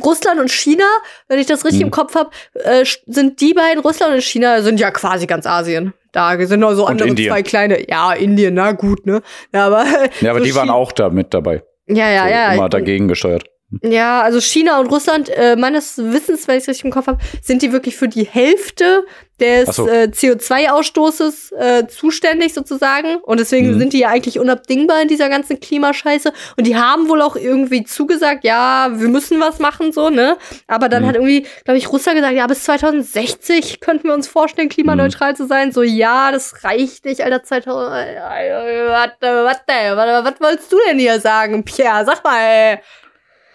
Russland 0.04 0.40
und 0.40 0.50
China, 0.50 0.84
wenn 1.28 1.38
ich 1.38 1.46
das 1.46 1.64
richtig 1.64 1.80
mhm. 1.80 1.86
im 1.86 1.90
Kopf 1.90 2.14
habe, 2.14 2.30
äh, 2.54 2.84
sind 3.06 3.40
die 3.40 3.54
beiden, 3.54 3.82
Russland 3.82 4.14
und 4.14 4.22
China, 4.22 4.62
sind 4.62 4.78
ja 4.78 4.90
quasi 4.90 5.26
ganz 5.26 5.46
Asien. 5.46 5.92
Da 6.12 6.38
sind 6.46 6.60
noch 6.60 6.74
so 6.74 6.86
andere 6.86 7.14
zwei 7.14 7.42
kleine, 7.42 7.88
ja, 7.90 8.12
Indien, 8.12 8.54
na 8.54 8.72
gut, 8.72 9.06
ne? 9.06 9.22
Ja, 9.52 9.66
aber, 9.66 9.84
ja, 10.20 10.30
aber 10.30 10.38
so 10.40 10.44
die 10.44 10.54
waren 10.54 10.70
auch 10.70 10.92
da 10.92 11.10
mit 11.10 11.34
dabei. 11.34 11.62
Ja, 11.88 12.10
ja, 12.10 12.24
so, 12.24 12.30
ja. 12.30 12.52
Immer 12.52 12.68
dagegen 12.68 13.08
gesteuert. 13.08 13.44
Ja, 13.82 14.22
also 14.22 14.40
China 14.40 14.78
und 14.78 14.86
Russland, 14.86 15.28
äh, 15.28 15.56
meines 15.56 15.98
Wissens, 15.98 16.46
wenn 16.46 16.56
ich 16.56 16.62
es 16.62 16.68
richtig 16.68 16.84
im 16.84 16.92
Kopf 16.92 17.08
habe, 17.08 17.18
sind 17.42 17.62
die 17.62 17.72
wirklich 17.72 17.96
für 17.96 18.06
die 18.06 18.24
Hälfte 18.24 19.04
des 19.40 19.74
so. 19.74 19.88
äh, 19.88 20.04
CO2-Ausstoßes 20.04 21.52
äh, 21.52 21.86
zuständig 21.88 22.54
sozusagen. 22.54 23.16
Und 23.16 23.40
deswegen 23.40 23.74
mhm. 23.74 23.78
sind 23.80 23.92
die 23.92 23.98
ja 23.98 24.08
eigentlich 24.08 24.38
unabdingbar 24.38 25.02
in 25.02 25.08
dieser 25.08 25.28
ganzen 25.28 25.58
Klimascheiße. 25.58 26.32
Und 26.56 26.66
die 26.66 26.76
haben 26.76 27.08
wohl 27.08 27.20
auch 27.20 27.34
irgendwie 27.34 27.82
zugesagt, 27.84 28.44
ja, 28.44 28.88
wir 28.94 29.08
müssen 29.08 29.40
was 29.40 29.58
machen, 29.58 29.90
so, 29.92 30.10
ne? 30.10 30.38
Aber 30.68 30.88
dann 30.88 31.02
mhm. 31.02 31.08
hat 31.08 31.14
irgendwie, 31.16 31.46
glaube 31.64 31.78
ich, 31.78 31.90
Russland 31.90 32.18
gesagt, 32.18 32.36
ja, 32.36 32.46
bis 32.46 32.62
2060 32.62 33.80
könnten 33.80 34.04
wir 34.04 34.14
uns 34.14 34.28
vorstellen, 34.28 34.68
klimaneutral 34.68 35.32
mhm. 35.32 35.36
zu 35.36 35.46
sein. 35.46 35.72
So, 35.72 35.82
ja, 35.82 36.30
das 36.30 36.62
reicht 36.62 37.04
nicht, 37.04 37.20
Alter, 37.20 37.42
2000. 37.42 37.90
Warte, 37.90 39.26
warte, 39.44 39.96
warte, 39.96 40.24
was 40.24 40.40
wolltest 40.40 40.72
du 40.72 40.78
denn 40.88 41.00
hier 41.00 41.20
sagen, 41.20 41.64
Pierre? 41.64 42.04
Sag 42.06 42.22
mal, 42.22 42.38
ey. 42.38 42.78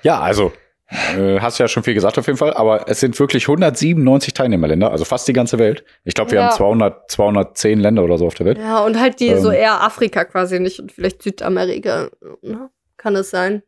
Ja, 0.03 0.19
also 0.19 0.51
äh, 0.91 1.39
hast 1.39 1.57
ja 1.57 1.67
schon 1.67 1.83
viel 1.83 1.93
gesagt 1.93 2.17
auf 2.17 2.27
jeden 2.27 2.37
Fall, 2.37 2.53
aber 2.53 2.89
es 2.89 2.99
sind 2.99 3.17
wirklich 3.17 3.43
197 3.47 4.33
Teilnehmerländer, 4.33 4.91
also 4.91 5.05
fast 5.05 5.27
die 5.27 5.33
ganze 5.33 5.57
Welt. 5.57 5.85
Ich 6.03 6.13
glaube, 6.13 6.31
wir 6.31 6.39
ja. 6.39 6.45
haben 6.47 6.55
200, 6.55 7.09
210 7.09 7.79
Länder 7.79 8.03
oder 8.03 8.17
so 8.17 8.27
auf 8.27 8.33
der 8.33 8.45
Welt. 8.45 8.57
Ja, 8.57 8.83
und 8.83 8.99
halt 8.99 9.19
die 9.19 9.27
ähm, 9.27 9.39
so 9.39 9.51
eher 9.51 9.81
Afrika 9.81 10.25
quasi 10.25 10.59
nicht 10.59 10.79
und 10.79 10.91
vielleicht 10.91 11.21
Südamerika. 11.23 12.09
Ne? 12.41 12.69
Kann 12.97 13.15
es 13.15 13.29
sein? 13.29 13.63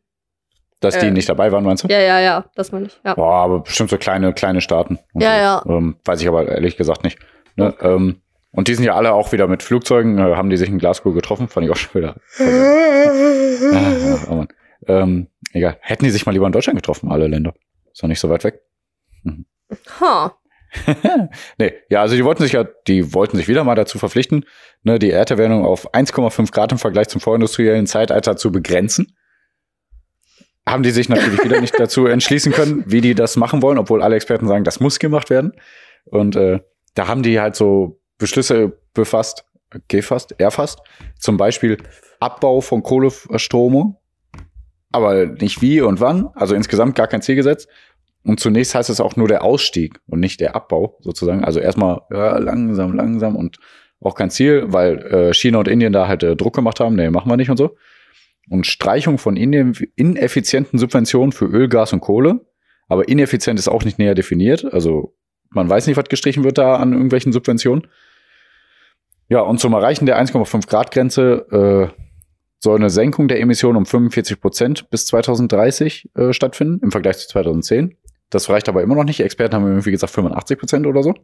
Dass 0.80 0.96
äh, 0.96 1.00
die 1.00 1.10
nicht 1.12 1.28
dabei 1.28 1.50
waren, 1.50 1.64
meinst 1.64 1.84
du? 1.84 1.88
Ja, 1.88 2.00
ja, 2.00 2.20
ja, 2.20 2.44
das 2.56 2.72
meine 2.72 2.86
ich. 2.86 3.00
Ja. 3.04 3.14
Boah, 3.14 3.36
aber 3.36 3.60
bestimmt 3.60 3.88
so 3.88 3.96
kleine, 3.96 4.34
kleine 4.34 4.60
Staaten. 4.60 4.98
Ja, 5.14 5.62
so. 5.64 5.70
ja. 5.70 5.76
Ähm, 5.76 5.96
weiß 6.04 6.20
ich 6.20 6.28
aber 6.28 6.46
ehrlich 6.46 6.76
gesagt 6.76 7.04
nicht. 7.04 7.18
Ne? 7.56 7.68
Okay. 7.68 7.94
Ähm, 7.94 8.20
und 8.52 8.68
die 8.68 8.74
sind 8.74 8.84
ja 8.84 8.94
alle 8.94 9.14
auch 9.14 9.32
wieder 9.32 9.48
mit 9.48 9.62
Flugzeugen, 9.62 10.18
äh, 10.18 10.36
haben 10.36 10.50
die 10.50 10.58
sich 10.58 10.68
in 10.68 10.78
Glasgow 10.78 11.14
getroffen, 11.14 11.48
fand 11.48 11.66
ich 11.66 11.72
auch 11.72 11.76
schon 11.76 11.94
wieder. 11.94 12.16
ah, 12.38 14.26
oh 14.30 14.34
Mann. 14.34 14.48
Ähm, 14.86 15.28
egal. 15.54 15.78
Hätten 15.80 16.04
die 16.04 16.10
sich 16.10 16.26
mal 16.26 16.32
lieber 16.32 16.46
in 16.46 16.52
Deutschland 16.52 16.76
getroffen, 16.76 17.10
alle 17.10 17.26
Länder. 17.26 17.54
Ist 17.92 18.02
doch 18.02 18.08
nicht 18.08 18.20
so 18.20 18.28
weit 18.28 18.44
weg. 18.44 18.60
Mhm. 19.22 19.46
Huh. 20.00 20.30
nee, 21.58 21.72
ja, 21.88 22.00
also 22.00 22.16
die 22.16 22.24
wollten 22.24 22.42
sich 22.42 22.52
ja, 22.52 22.64
die 22.64 23.14
wollten 23.14 23.36
sich 23.36 23.48
wieder 23.48 23.64
mal 23.64 23.74
dazu 23.74 23.98
verpflichten, 23.98 24.44
ne, 24.82 24.98
die 24.98 25.10
Erderwärmung 25.10 25.64
auf 25.64 25.94
1,5 25.94 26.52
Grad 26.52 26.72
im 26.72 26.78
Vergleich 26.78 27.08
zum 27.08 27.20
vorindustriellen 27.20 27.86
Zeitalter 27.86 28.36
zu 28.36 28.50
begrenzen. 28.50 29.16
Haben 30.66 30.82
die 30.82 30.90
sich 30.90 31.08
natürlich 31.08 31.44
wieder 31.44 31.60
nicht 31.60 31.78
dazu 31.78 32.06
entschließen 32.08 32.52
können, 32.52 32.84
wie 32.86 33.00
die 33.00 33.14
das 33.14 33.36
machen 33.36 33.62
wollen, 33.62 33.78
obwohl 33.78 34.02
alle 34.02 34.16
Experten 34.16 34.48
sagen, 34.48 34.64
das 34.64 34.80
muss 34.80 34.98
gemacht 34.98 35.30
werden. 35.30 35.52
Und 36.06 36.36
äh, 36.36 36.60
da 36.94 37.06
haben 37.06 37.22
die 37.22 37.38
halt 37.38 37.54
so 37.54 38.00
Beschlüsse 38.18 38.78
befasst, 38.94 39.44
gefasst, 39.88 40.34
erfasst. 40.38 40.80
Zum 41.18 41.36
Beispiel 41.36 41.78
Abbau 42.20 42.60
von 42.60 42.82
Kohleverstromung 42.82 43.98
aber 44.94 45.26
nicht 45.26 45.60
wie 45.60 45.80
und 45.80 46.00
wann. 46.00 46.28
Also 46.34 46.54
insgesamt 46.54 46.94
gar 46.94 47.06
kein 47.06 47.22
Ziel 47.22 47.36
gesetzt. 47.36 47.68
Und 48.24 48.40
zunächst 48.40 48.74
heißt 48.74 48.88
es 48.88 49.00
auch 49.00 49.16
nur 49.16 49.28
der 49.28 49.44
Ausstieg 49.44 50.00
und 50.06 50.20
nicht 50.20 50.40
der 50.40 50.56
Abbau 50.56 50.96
sozusagen. 51.00 51.44
Also 51.44 51.60
erstmal 51.60 52.00
ja, 52.10 52.38
langsam, 52.38 52.94
langsam 52.94 53.36
und 53.36 53.58
auch 54.00 54.14
kein 54.14 54.30
Ziel, 54.30 54.64
weil 54.68 54.98
äh, 54.98 55.34
China 55.34 55.58
und 55.58 55.68
Indien 55.68 55.92
da 55.92 56.08
halt 56.08 56.22
äh, 56.22 56.36
Druck 56.36 56.54
gemacht 56.54 56.80
haben. 56.80 56.94
Nee, 56.94 57.10
machen 57.10 57.30
wir 57.30 57.36
nicht 57.36 57.50
und 57.50 57.56
so. 57.56 57.76
Und 58.48 58.66
Streichung 58.66 59.18
von 59.18 59.36
ineffizienten 59.36 60.78
Subventionen 60.78 61.32
für 61.32 61.46
Öl, 61.46 61.68
Gas 61.68 61.92
und 61.92 62.00
Kohle. 62.00 62.40
Aber 62.88 63.08
ineffizient 63.08 63.58
ist 63.58 63.68
auch 63.68 63.84
nicht 63.84 63.98
näher 63.98 64.14
definiert. 64.14 64.64
Also 64.72 65.14
man 65.50 65.68
weiß 65.68 65.86
nicht, 65.86 65.96
was 65.96 66.08
gestrichen 66.08 66.44
wird 66.44 66.58
da 66.58 66.76
an 66.76 66.92
irgendwelchen 66.92 67.32
Subventionen. 67.32 67.86
Ja, 69.28 69.40
und 69.40 69.58
zum 69.58 69.72
Erreichen 69.72 70.04
der 70.06 70.22
1,5 70.22 70.68
Grad 70.68 70.90
Grenze 70.90 71.90
äh, 71.96 72.03
soll 72.64 72.76
eine 72.76 72.90
Senkung 72.90 73.28
der 73.28 73.40
Emissionen 73.40 73.76
um 73.76 73.86
45 73.86 74.40
Prozent 74.40 74.90
bis 74.90 75.06
2030 75.06 76.10
äh, 76.16 76.32
stattfinden 76.32 76.80
im 76.82 76.90
Vergleich 76.90 77.18
zu 77.18 77.28
2010. 77.28 77.96
Das 78.30 78.50
reicht 78.50 78.68
aber 78.68 78.82
immer 78.82 78.96
noch 78.96 79.04
nicht. 79.04 79.20
Experten 79.20 79.54
haben 79.54 79.66
irgendwie 79.66 79.92
gesagt 79.92 80.12
85 80.12 80.58
Prozent 80.58 80.86
oder 80.86 81.02
so. 81.04 81.14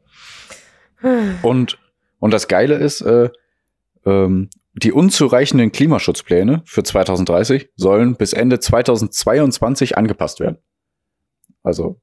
Und, 1.42 1.78
und 2.18 2.32
das 2.32 2.46
Geile 2.46 2.76
ist, 2.76 3.00
äh, 3.00 3.30
ähm, 4.04 4.50
die 4.74 4.92
unzureichenden 4.92 5.72
Klimaschutzpläne 5.72 6.62
für 6.64 6.82
2030 6.82 7.70
sollen 7.74 8.16
bis 8.16 8.32
Ende 8.32 8.60
2022 8.60 9.98
angepasst 9.98 10.40
werden. 10.40 10.58
Also 11.62 12.00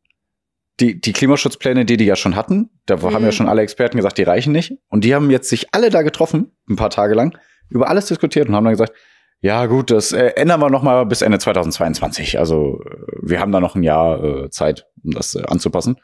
die, 0.79 0.99
die 0.99 1.13
Klimaschutzpläne, 1.13 1.85
die 1.85 1.97
die 1.97 2.05
ja 2.05 2.15
schon 2.15 2.35
hatten, 2.35 2.69
da 2.85 2.97
mhm. 2.97 3.01
haben 3.13 3.23
ja 3.23 3.27
mhm. 3.27 3.31
schon 3.31 3.47
alle 3.47 3.61
Experten 3.61 3.97
gesagt, 3.97 4.17
die 4.17 4.23
reichen 4.23 4.51
nicht. 4.51 4.73
Und 4.89 5.03
die 5.03 5.15
haben 5.15 5.31
jetzt 5.31 5.49
sich 5.49 5.73
alle 5.73 5.89
da 5.89 6.01
getroffen, 6.01 6.51
ein 6.69 6.75
paar 6.75 6.89
Tage 6.89 7.13
lang, 7.13 7.37
über 7.69 7.89
alles 7.89 8.07
diskutiert 8.07 8.47
und 8.49 8.55
haben 8.55 8.65
dann 8.65 8.73
gesagt, 8.73 8.93
ja, 9.41 9.65
gut, 9.67 9.91
das 9.91 10.11
äh, 10.11 10.29
ändern 10.35 10.59
wir 10.59 10.69
noch 10.69 10.81
mal 10.81 11.05
bis 11.05 11.21
Ende 11.21 11.37
2022. 11.39 12.39
Also 12.39 12.81
äh, 12.83 12.95
wir 13.21 13.39
haben 13.39 13.51
da 13.51 13.59
noch 13.59 13.75
ein 13.75 13.83
Jahr 13.83 14.23
äh, 14.23 14.49
Zeit, 14.49 14.87
um 15.03 15.11
das 15.11 15.35
äh, 15.35 15.43
anzupassen. 15.43 15.97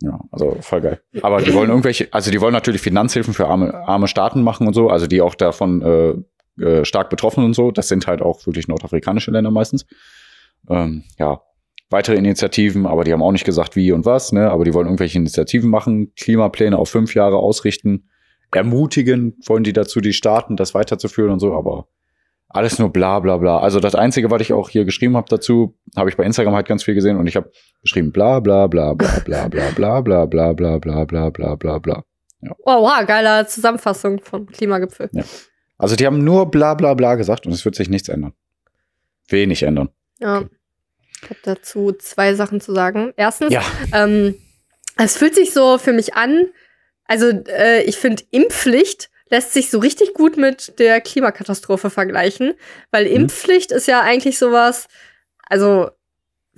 Ja, 0.00 0.20
also 0.32 0.56
voll 0.60 0.80
geil. 0.80 1.00
Aber 1.22 1.42
die 1.42 1.54
wollen 1.54 1.68
irgendwelche, 1.68 2.08
also 2.10 2.30
die 2.30 2.40
wollen 2.40 2.52
natürlich 2.52 2.80
Finanzhilfen 2.80 3.34
für 3.34 3.46
arme, 3.46 3.74
arme 3.86 4.08
Staaten 4.08 4.42
machen 4.42 4.66
und 4.66 4.74
so, 4.74 4.88
also 4.88 5.06
die 5.06 5.20
auch 5.20 5.36
davon 5.36 5.82
äh, 5.82 6.62
äh, 6.62 6.84
stark 6.84 7.08
betroffen 7.08 7.44
und 7.44 7.54
so. 7.54 7.70
Das 7.70 7.88
sind 7.88 8.06
halt 8.06 8.20
auch 8.20 8.44
wirklich 8.46 8.66
nordafrikanische 8.66 9.30
Länder 9.30 9.50
meistens. 9.50 9.86
Ähm, 10.68 11.04
ja, 11.18 11.42
weitere 11.90 12.16
Initiativen, 12.16 12.86
aber 12.86 13.04
die 13.04 13.12
haben 13.12 13.22
auch 13.22 13.32
nicht 13.32 13.44
gesagt, 13.44 13.76
wie 13.76 13.92
und 13.92 14.04
was, 14.04 14.32
ne? 14.32 14.50
Aber 14.50 14.64
die 14.64 14.74
wollen 14.74 14.86
irgendwelche 14.86 15.18
Initiativen 15.18 15.70
machen, 15.70 16.12
Klimapläne 16.16 16.78
auf 16.78 16.88
fünf 16.88 17.14
Jahre 17.14 17.36
ausrichten, 17.36 18.08
ermutigen 18.52 19.36
wollen 19.46 19.64
die 19.64 19.72
dazu, 19.72 20.00
die 20.00 20.12
Staaten 20.12 20.56
das 20.56 20.74
weiterzuführen 20.74 21.30
und 21.30 21.38
so, 21.38 21.54
aber 21.54 21.86
alles 22.52 22.78
nur 22.78 22.90
bla 22.92 23.18
bla 23.20 23.36
bla. 23.38 23.58
Also 23.58 23.80
das 23.80 23.94
Einzige, 23.94 24.30
was 24.30 24.42
ich 24.42 24.52
auch 24.52 24.68
hier 24.70 24.84
geschrieben 24.84 25.16
habe 25.16 25.28
dazu, 25.28 25.74
habe 25.96 26.10
ich 26.10 26.16
bei 26.16 26.24
Instagram 26.24 26.54
halt 26.54 26.66
ganz 26.68 26.82
viel 26.84 26.94
gesehen 26.94 27.16
und 27.16 27.26
ich 27.26 27.36
habe 27.36 27.50
geschrieben 27.82 28.12
bla 28.12 28.40
bla 28.40 28.66
bla 28.66 28.94
bla 28.94 29.20
bla 29.20 29.48
bla 29.48 29.70
bla 29.70 30.00
bla 30.00 30.26
bla 30.26 30.52
bla 30.52 30.78
bla 30.78 31.04
bla 31.04 31.30
bla 31.30 31.54
bla 31.56 31.78
bla. 31.78 32.04
Ja. 32.40 32.52
Oh, 32.64 32.82
wow, 32.82 33.06
geile 33.06 33.46
Zusammenfassung 33.46 34.20
vom 34.20 34.46
Klimagipfel. 34.46 35.08
Ja. 35.12 35.22
Also 35.78 35.96
die 35.96 36.06
haben 36.06 36.22
nur 36.24 36.50
bla 36.50 36.74
bla 36.74 36.94
bla 36.94 37.14
gesagt 37.14 37.46
und 37.46 37.52
es 37.52 37.64
wird 37.64 37.74
sich 37.74 37.88
nichts 37.88 38.08
ändern. 38.08 38.32
Wenig 39.28 39.62
ändern. 39.62 39.88
Ja. 40.20 40.38
Okay. 40.38 40.48
Ich 41.22 41.30
habe 41.30 41.40
dazu 41.44 41.92
zwei 41.92 42.34
Sachen 42.34 42.60
zu 42.60 42.74
sagen. 42.74 43.12
Erstens, 43.16 43.52
Ja. 43.52 43.62
ähm, 43.94 44.34
es 44.96 45.16
fühlt 45.16 45.36
sich 45.36 45.52
so 45.52 45.78
für 45.78 45.92
mich 45.92 46.14
an, 46.14 46.46
also 47.04 47.28
äh, 47.28 47.82
ich 47.84 47.96
finde, 47.96 48.24
Impfpflicht 48.30 49.08
lässt 49.32 49.52
sich 49.54 49.70
so 49.70 49.78
richtig 49.78 50.12
gut 50.14 50.36
mit 50.36 50.78
der 50.78 51.00
Klimakatastrophe 51.00 51.90
vergleichen, 51.90 52.54
weil 52.90 53.06
Mhm. 53.06 53.22
Impfpflicht 53.22 53.72
ist 53.72 53.88
ja 53.88 54.02
eigentlich 54.02 54.38
sowas, 54.38 54.86
also 55.48 55.90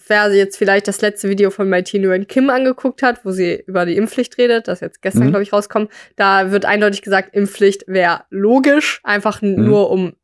wer 0.08 0.34
jetzt 0.34 0.56
vielleicht 0.56 0.88
das 0.88 1.00
letzte 1.00 1.28
Video 1.28 1.50
von 1.50 1.68
Mighty 1.68 2.00
Nguyen 2.00 2.26
Kim 2.26 2.50
angeguckt 2.50 3.00
hat, 3.02 3.24
wo 3.24 3.30
sie 3.30 3.62
über 3.66 3.86
die 3.86 3.96
Impfpflicht 3.96 4.36
redet, 4.38 4.66
das 4.66 4.80
jetzt 4.80 5.02
gestern, 5.02 5.26
Mhm. 5.26 5.30
glaube 5.30 5.44
ich, 5.44 5.52
rauskommt, 5.52 5.90
da 6.16 6.50
wird 6.50 6.64
eindeutig 6.64 7.02
gesagt, 7.02 7.32
Impfpflicht 7.34 7.84
wäre 7.86 8.24
logisch, 8.30 9.00
einfach 9.04 9.40
Mhm. 9.40 9.64
nur 9.64 9.90
um 9.90 10.14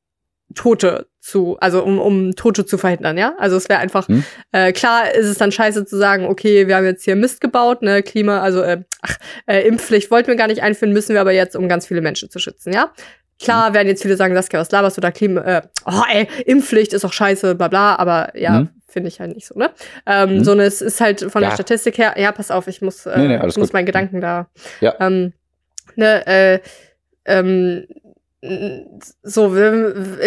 Tote 0.56 1.06
zu, 1.20 1.58
also 1.60 1.82
um, 1.84 1.98
um 1.98 2.34
Tote 2.34 2.64
zu 2.64 2.78
verhindern, 2.78 3.18
ja? 3.18 3.34
Also 3.38 3.56
es 3.56 3.68
wäre 3.68 3.78
einfach, 3.80 4.08
Mhm. 4.08 4.24
äh, 4.52 4.72
klar 4.72 5.14
ist 5.14 5.26
es 5.26 5.36
dann 5.38 5.52
scheiße 5.52 5.84
zu 5.84 5.96
sagen, 5.98 6.24
okay, 6.26 6.66
wir 6.66 6.76
haben 6.76 6.84
jetzt 6.86 7.04
hier 7.04 7.14
Mist 7.16 7.40
gebaut, 7.40 7.82
ne, 7.82 8.02
Klima, 8.02 8.40
also 8.40 8.62
äh, 8.62 8.82
ach, 9.02 9.16
äh, 9.46 9.60
Impfpflicht 9.68 10.10
wollten 10.10 10.28
wir 10.28 10.36
gar 10.36 10.46
nicht 10.48 10.62
einführen, 10.62 10.92
müssen 10.92 11.12
wir 11.14 11.20
aber 11.20 11.32
jetzt, 11.32 11.56
um 11.56 11.68
ganz 11.68 11.86
viele 11.86 12.00
Menschen 12.00 12.30
zu 12.30 12.38
schützen, 12.38 12.72
ja? 12.72 12.90
Klar 13.42 13.72
werden 13.74 13.88
jetzt 13.88 14.02
viele 14.02 14.16
sagen, 14.16 14.34
Saskia, 14.34 14.60
was 14.60 14.70
laberst 14.70 14.96
du 14.98 15.00
da 15.00 15.10
Klima, 15.10 15.40
äh, 15.42 15.62
oh 15.86 16.02
ey, 16.12 16.26
Impfpflicht 16.46 16.92
ist 16.92 17.04
doch 17.04 17.12
scheiße, 17.12 17.54
bla 17.54 17.68
bla, 17.68 17.96
aber 17.96 18.36
ja, 18.38 18.60
Mhm. 18.60 18.68
finde 18.88 19.08
ich 19.08 19.20
halt 19.20 19.34
nicht 19.34 19.46
so, 19.46 19.58
ne? 19.58 19.70
Ähm, 20.06 20.36
Mhm. 20.38 20.44
So 20.44 20.52
eine, 20.52 20.64
es 20.64 20.80
ist 20.82 21.00
halt 21.00 21.20
von 21.30 21.42
Ja. 21.42 21.48
der 21.48 21.54
Statistik 21.54 21.96
her, 21.98 22.14
ja, 22.18 22.32
pass 22.32 22.50
auf, 22.50 22.66
ich 22.66 22.80
muss, 22.82 23.06
äh, 23.06 23.18
Nee, 23.18 23.28
nee, 23.28 23.38
muss 23.42 23.54
gut. 23.54 23.72
meinen 23.72 23.86
Gedanken 23.86 24.20
da, 24.20 24.48
Ja. 24.80 24.94
ähm, 25.00 25.32
ne, 25.96 26.26
äh, 26.26 26.60
ähm, 27.26 27.86
so, 29.22 29.54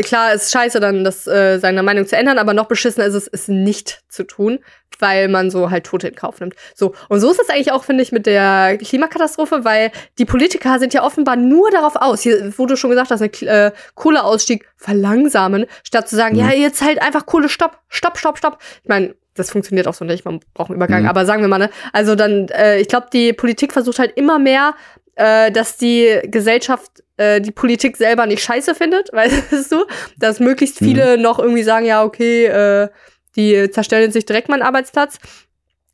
klar 0.04 0.34
ist 0.34 0.52
scheiße 0.52 0.80
dann, 0.80 1.04
das, 1.04 1.26
äh, 1.26 1.58
seine 1.60 1.82
Meinung 1.84 2.06
zu 2.06 2.15
ändern, 2.15 2.38
aber 2.38 2.54
noch 2.54 2.65
beschissener 2.67 3.06
ist 3.08 3.15
es, 3.15 3.28
es 3.28 3.47
nicht 3.47 4.04
zu 4.08 4.23
tun, 4.23 4.60
weil 4.99 5.28
man 5.30 5.49
so 5.49 5.71
halt 5.71 5.86
Tote 5.88 6.10
in 6.10 6.15
Kauf 6.15 6.39
nimmt. 6.39 6.54
So, 6.76 6.93
und 7.10 7.19
so 7.19 7.32
ist 7.32 7.39
es 7.41 7.49
eigentlich 7.49 7.71
auch, 7.71 7.84
finde 7.84 8.04
ich, 8.04 8.12
mit 8.12 8.26
der 8.28 8.78
Klimakatastrophe, 8.78 9.65
weil 9.65 9.91
die 10.19 10.26
Politiker 10.26 10.78
sind 10.80 10.93
ja 10.93 11.04
offenbar 11.04 11.36
nur 11.36 11.71
darauf 11.71 11.95
aus, 11.95 12.21
hier, 12.21 12.54
du 12.67 12.76
schon 12.76 12.91
gesagt 12.91 13.10
ne, 13.19 13.30
K- 13.30 13.45
äh, 13.67 13.71
Kohleausstieg 13.95 14.65
verlangsamen, 14.78 15.65
statt 15.84 16.08
zu 16.08 16.15
sagen, 16.15 16.36
Mhm. 16.36 16.41
ja, 16.41 16.52
jetzt 16.52 16.84
halt 16.84 17.02
einfach 17.02 17.26
Kohle, 17.26 17.49
stopp, 17.49 17.80
stopp, 17.89 18.17
stopp, 18.19 18.38
stopp. 18.38 18.60
Ich 18.84 18.89
meine, 18.89 19.15
das 19.36 19.49
funktioniert 19.49 19.88
auch 19.88 19.95
so 19.95 20.06
nicht, 20.06 20.23
man 20.26 20.39
braucht 20.54 20.69
einen 20.69 20.76
Übergang, 20.78 21.02
Mhm. 21.04 21.10
aber 21.10 21.26
sagen 21.26 21.41
wir 21.41 21.47
mal, 21.47 21.58
ne, 21.58 21.71
also 21.93 22.13
dann, 22.13 22.47
äh, 22.49 22.80
ich 22.80 22.88
glaube, 22.88 23.08
die 23.12 23.34
Politik 23.34 23.73
versucht 23.73 23.97
halt 23.97 24.15
immer 24.15 24.38
mehr, 24.38 24.76
äh, 25.15 25.52
dass 25.52 25.78
die 25.78 26.19
Gesellschaft 26.26 27.04
äh, 27.23 27.41
die 27.41 27.51
Politik 27.51 27.97
selber 27.97 28.25
nicht 28.25 28.43
scheiße 28.43 28.75
findet, 28.75 29.12
weißt 29.13 29.71
du, 29.71 29.86
dass 30.17 30.39
möglichst 30.39 30.81
Mhm. 30.81 30.86
viele 30.86 31.17
noch 31.17 31.39
irgendwie 31.39 31.63
sagen, 31.63 31.86
ja, 31.86 32.03
okay, 32.03 32.45
äh, 32.45 32.89
die 33.36 33.69
zerstellen 33.71 34.12
sich 34.12 34.25
direkt 34.25 34.49
meinen 34.49 34.62
Arbeitsplatz. 34.62 35.17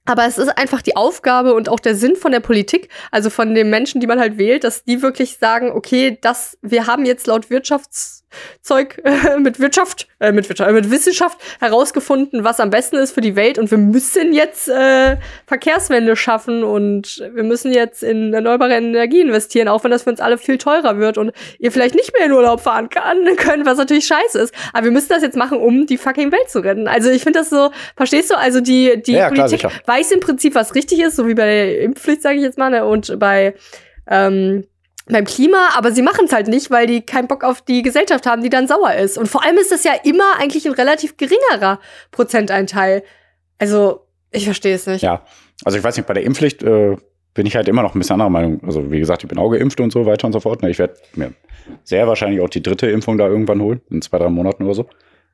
Aber 0.05 0.25
es 0.25 0.37
ist 0.39 0.49
einfach 0.57 0.81
die 0.81 0.95
Aufgabe 0.95 1.53
und 1.53 1.69
auch 1.69 1.79
der 1.79 1.93
Sinn 1.93 2.15
von 2.15 2.31
der 2.31 2.39
Politik, 2.39 2.89
also 3.11 3.29
von 3.29 3.53
den 3.53 3.69
Menschen, 3.69 4.01
die 4.01 4.07
man 4.07 4.19
halt 4.19 4.39
wählt, 4.39 4.63
dass 4.63 4.83
die 4.83 5.03
wirklich 5.03 5.37
sagen, 5.37 5.71
okay, 5.71 6.17
das, 6.19 6.57
wir 6.63 6.87
haben 6.87 7.05
jetzt 7.05 7.27
laut 7.27 7.51
Wirtschaftszeug 8.29 9.01
äh, 9.03 9.39
mit 9.39 9.59
Wirtschaft, 9.59 10.07
äh, 10.19 10.31
mit 10.31 10.47
Wirtschaft, 10.49 10.69
äh, 10.69 10.73
mit 10.73 10.91
Wissenschaft 10.91 11.39
herausgefunden, 11.59 12.43
was 12.43 12.59
am 12.59 12.69
besten 12.69 12.97
ist 12.97 13.11
für 13.13 13.21
die 13.21 13.35
Welt 13.35 13.57
und 13.57 13.71
wir 13.71 13.77
müssen 13.77 14.33
jetzt 14.33 14.67
äh, 14.69 15.17
Verkehrswende 15.47 16.15
schaffen 16.15 16.63
und 16.63 17.23
wir 17.33 17.43
müssen 17.43 17.73
jetzt 17.73 18.03
in 18.03 18.33
erneuerbare 18.33 18.75
Energie 18.75 19.21
investieren, 19.21 19.67
auch 19.67 19.83
wenn 19.83 19.91
das 19.91 20.03
für 20.03 20.11
uns 20.11 20.19
alle 20.19 20.37
viel 20.37 20.57
teurer 20.57 20.97
wird 20.97 21.17
und 21.17 21.31
ihr 21.57 21.71
vielleicht 21.71 21.95
nicht 21.95 22.13
mehr 22.17 22.25
in 22.25 22.31
Urlaub 22.31 22.61
fahren 22.61 22.89
kann, 22.89 23.23
können, 23.37 23.65
was 23.65 23.77
natürlich 23.77 24.05
scheiße 24.05 24.39
ist. 24.39 24.53
Aber 24.73 24.85
wir 24.85 24.91
müssen 24.91 25.09
das 25.09 25.21
jetzt 25.23 25.37
machen, 25.37 25.59
um 25.59 25.85
die 25.85 25.97
fucking 25.97 26.31
Welt 26.31 26.49
zu 26.49 26.59
retten. 26.59 26.87
Also 26.87 27.09
ich 27.09 27.23
finde 27.23 27.39
das 27.39 27.49
so, 27.49 27.71
verstehst 27.95 28.31
du? 28.31 28.37
Also 28.37 28.61
die, 28.61 29.01
die 29.01 29.13
Ja, 29.13 29.29
klar, 29.29 29.47
Politik 29.47 29.71
sicher. 29.71 29.71
weiß 29.85 30.11
im 30.11 30.19
Prinzip, 30.19 30.55
was 30.55 30.75
richtig 30.75 30.99
ist, 30.99 31.15
so 31.15 31.27
wie 31.27 31.33
bei 31.33 31.45
der 31.45 31.81
Impfpflicht, 31.81 32.21
sage 32.21 32.37
ich 32.37 32.43
jetzt 32.43 32.57
mal, 32.57 32.69
ne? 32.69 32.85
und 32.85 33.17
bei 33.19 33.55
ähm, 34.09 34.65
beim 35.10 35.26
Klima, 35.26 35.69
aber 35.76 35.91
sie 35.91 36.02
machen 36.02 36.26
es 36.26 36.34
halt 36.34 36.48
nicht, 36.48 36.72
weil 36.72 36.88
die 36.88 37.02
keinen 37.02 37.28
Bock 37.28 37.43
auf 37.43 37.62
die 37.62 37.82
Gesellschaft 37.82 38.26
haben, 38.26 38.43
die 38.43 38.50
dann 38.50 38.67
sauer 38.67 38.93
ist. 38.93 39.17
Und 39.17 39.28
vor 39.28 39.43
allem 39.43 39.58
ist 39.58 39.72
das 39.72 39.84
ja 39.84 39.93
immer 40.04 40.39
eigentlich 40.39 40.65
ein 40.67 40.74
relativ 40.74 41.17
geringerer 41.17 41.80
Prozenteinteil. 42.12 43.04
Also, 43.58 44.06
ich 44.32 44.45
verstehe 44.45 44.76
es 44.76 44.86
nicht. 44.86 45.02
Ja, 45.02 45.26
also 45.65 45.78
ich 45.78 45.84
weiß 45.84 45.98
nicht, 45.98 46.06
bei 46.06 46.13
der 46.13 46.24
Impfpflicht 46.24 46.63
äh, 46.63 46.95
bin 47.34 47.45
ich 47.45 47.56
halt 47.56 47.67
immer 47.67 47.82
noch 47.82 47.95
ein 47.95 48.00
bisschen 48.00 48.13
anderer 48.13 48.30
Meinung. 48.30 48.62
Also 48.63 48.91
wie 48.91 49.00
gesagt, 49.00 49.24
ich 49.24 49.30
bin 49.30 49.38
auch 49.38 49.50
geimpft 49.50 49.80
und 49.80 49.91
so 49.91 50.06
weiter 50.06 50.28
und 50.28 50.34
so 50.34 50.39
fort. 50.39 50.62
Ne, 50.62 50.69
Ich 50.69 50.80
werde 50.80 50.95
mir 51.15 51.34
sehr 51.84 52.08
wahrscheinlich 52.08 52.41
auch 52.41 52.50
die 52.50 52.62
dritte 52.62 52.88
Impfung 52.88 53.17
da 53.17 53.28
irgendwann 53.28 53.62
holen, 53.62 53.82
in 53.89 54.02
zwei, 54.02 54.17
drei 54.17 54.30
Monaten 54.30 54.63
oder 54.63 54.74
so. 54.74 54.89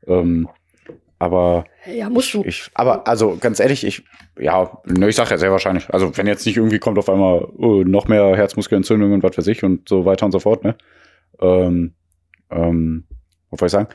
Ähm, 0.07 0.47
aber 1.19 1.65
Ja, 1.85 2.09
musst 2.09 2.33
du. 2.33 2.43
ich, 2.43 2.69
aber 2.73 3.07
also 3.07 3.37
ganz 3.39 3.59
ehrlich, 3.59 3.85
ich, 3.85 4.03
ja, 4.39 4.77
ne, 4.85 5.09
ich 5.09 5.15
sage 5.15 5.31
ja 5.31 5.37
sehr 5.37 5.51
wahrscheinlich. 5.51 5.89
Also 5.93 6.15
wenn 6.17 6.27
jetzt 6.27 6.45
nicht 6.45 6.57
irgendwie 6.57 6.79
kommt 6.79 6.97
auf 6.97 7.09
einmal 7.09 7.47
oh, 7.57 7.83
noch 7.83 8.07
mehr 8.07 8.35
Herzmuskelentzündungen 8.35 9.15
und 9.15 9.23
was 9.23 9.37
weiß 9.37 9.47
ich 9.47 9.63
und 9.63 9.87
so 9.87 10.05
weiter 10.05 10.25
und 10.25 10.31
so 10.31 10.39
fort, 10.39 10.63
ne? 10.63 10.75
Ähm, 11.39 11.93
ähm, 12.51 13.05
was 13.49 13.59
soll 13.59 13.67
ich 13.67 13.71
sagen? 13.71 13.87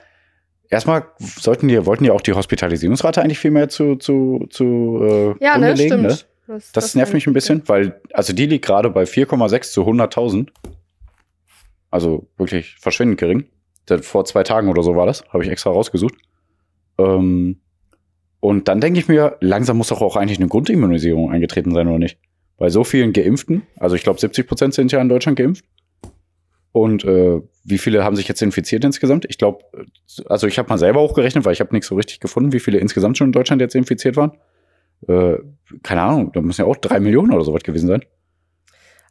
Erstmal 0.69 1.05
sollten 1.19 1.69
die, 1.69 1.85
wollten 1.85 2.05
die 2.05 2.11
auch 2.11 2.21
die 2.21 2.33
Hospitalisierungsrate 2.33 3.23
eigentlich 3.23 3.39
viel 3.39 3.51
mehr 3.51 3.69
zu, 3.69 3.97
zu, 3.97 4.47
zu 4.51 5.37
äh, 5.41 5.45
Ja, 5.45 5.59
ne, 5.59 5.75
legen, 5.75 5.99
stimmt. 5.99 6.27
Das, 6.47 6.73
das, 6.73 6.95
nervt 6.95 7.13
mich 7.13 7.27
ein 7.27 7.33
bisschen, 7.33 7.63
weil, 7.67 8.01
also 8.13 8.33
die 8.33 8.47
liegt 8.47 8.65
gerade 8.65 8.91
bei 8.91 9.05
4,6 9.05 9.71
zu 9.71 9.83
100.000. 9.83 10.49
Also 11.91 12.29
wirklich 12.37 12.77
verschwindend 12.81 13.21
gering. 13.21 13.47
Vor 14.03 14.25
zwei 14.25 14.43
Tagen 14.43 14.69
oder 14.69 14.83
so 14.83 14.97
war 14.97 15.07
das, 15.07 15.25
habe 15.33 15.45
ich 15.45 15.51
extra 15.51 15.71
rausgesucht. 15.71 16.15
Ähm, 17.01 17.61
und 18.41 18.69
dann 18.69 18.81
denke 18.81 18.99
ich 18.99 19.09
mir, 19.09 19.37
langsam 19.41 19.77
muss 19.77 19.89
doch 19.89 20.01
auch 20.01 20.17
eigentlich 20.17 20.39
eine 20.39 20.49
Grundimmunisierung 20.49 21.31
eingetreten 21.31 21.73
sein, 21.73 21.89
oder 21.89 21.99
nicht? 21.99 22.19
Bei 22.57 22.71
so 22.71 22.85
vielen 22.85 23.13
Geimpften, 23.13 23.63
also 23.79 23.97
ich 23.97 24.03
glaube 24.03 24.21
70 24.21 24.47
Prozent 24.47 24.75
sind 24.75 24.93
ja 24.93 25.01
in 25.01 25.09
Deutschland 25.09 25.39
geimpft. 25.39 25.65
Und 26.73 27.05
äh, 27.05 27.41
wie 27.65 27.79
viele 27.79 28.05
haben 28.05 28.17
sich 28.17 28.29
jetzt 28.29 28.43
infiziert 28.43 28.85
insgesamt? 28.85 29.27
Ich 29.29 29.39
glaube, 29.39 29.65
also 30.27 30.47
ich 30.47 30.59
habe 30.59 30.69
mal 30.69 30.79
selber 30.79 31.01
hochgerechnet, 31.01 31.45
weil 31.45 31.53
ich 31.53 31.61
habe 31.61 31.73
nichts 31.73 31.89
so 31.89 31.97
richtig 31.97 32.21
gefunden, 32.21 32.53
wie 32.53 32.61
viele 32.61 32.79
insgesamt 32.79 33.19
schon 33.19 33.29
in 33.29 33.33
Deutschland 33.33 33.61
jetzt 33.61 33.75
infiziert 33.75 34.17
waren. 34.17 34.33
Äh, 35.09 35.39
keine 35.83 36.03
Ahnung, 36.03 36.33
da 36.33 36.41
müssen 36.41 36.61
ja 36.61 36.67
auch 36.67 36.77
drei 36.77 37.01
Millionen 37.01 37.33
oder 37.33 37.45
sowas 37.45 37.63
gewesen 37.63 37.89
sein, 37.89 38.05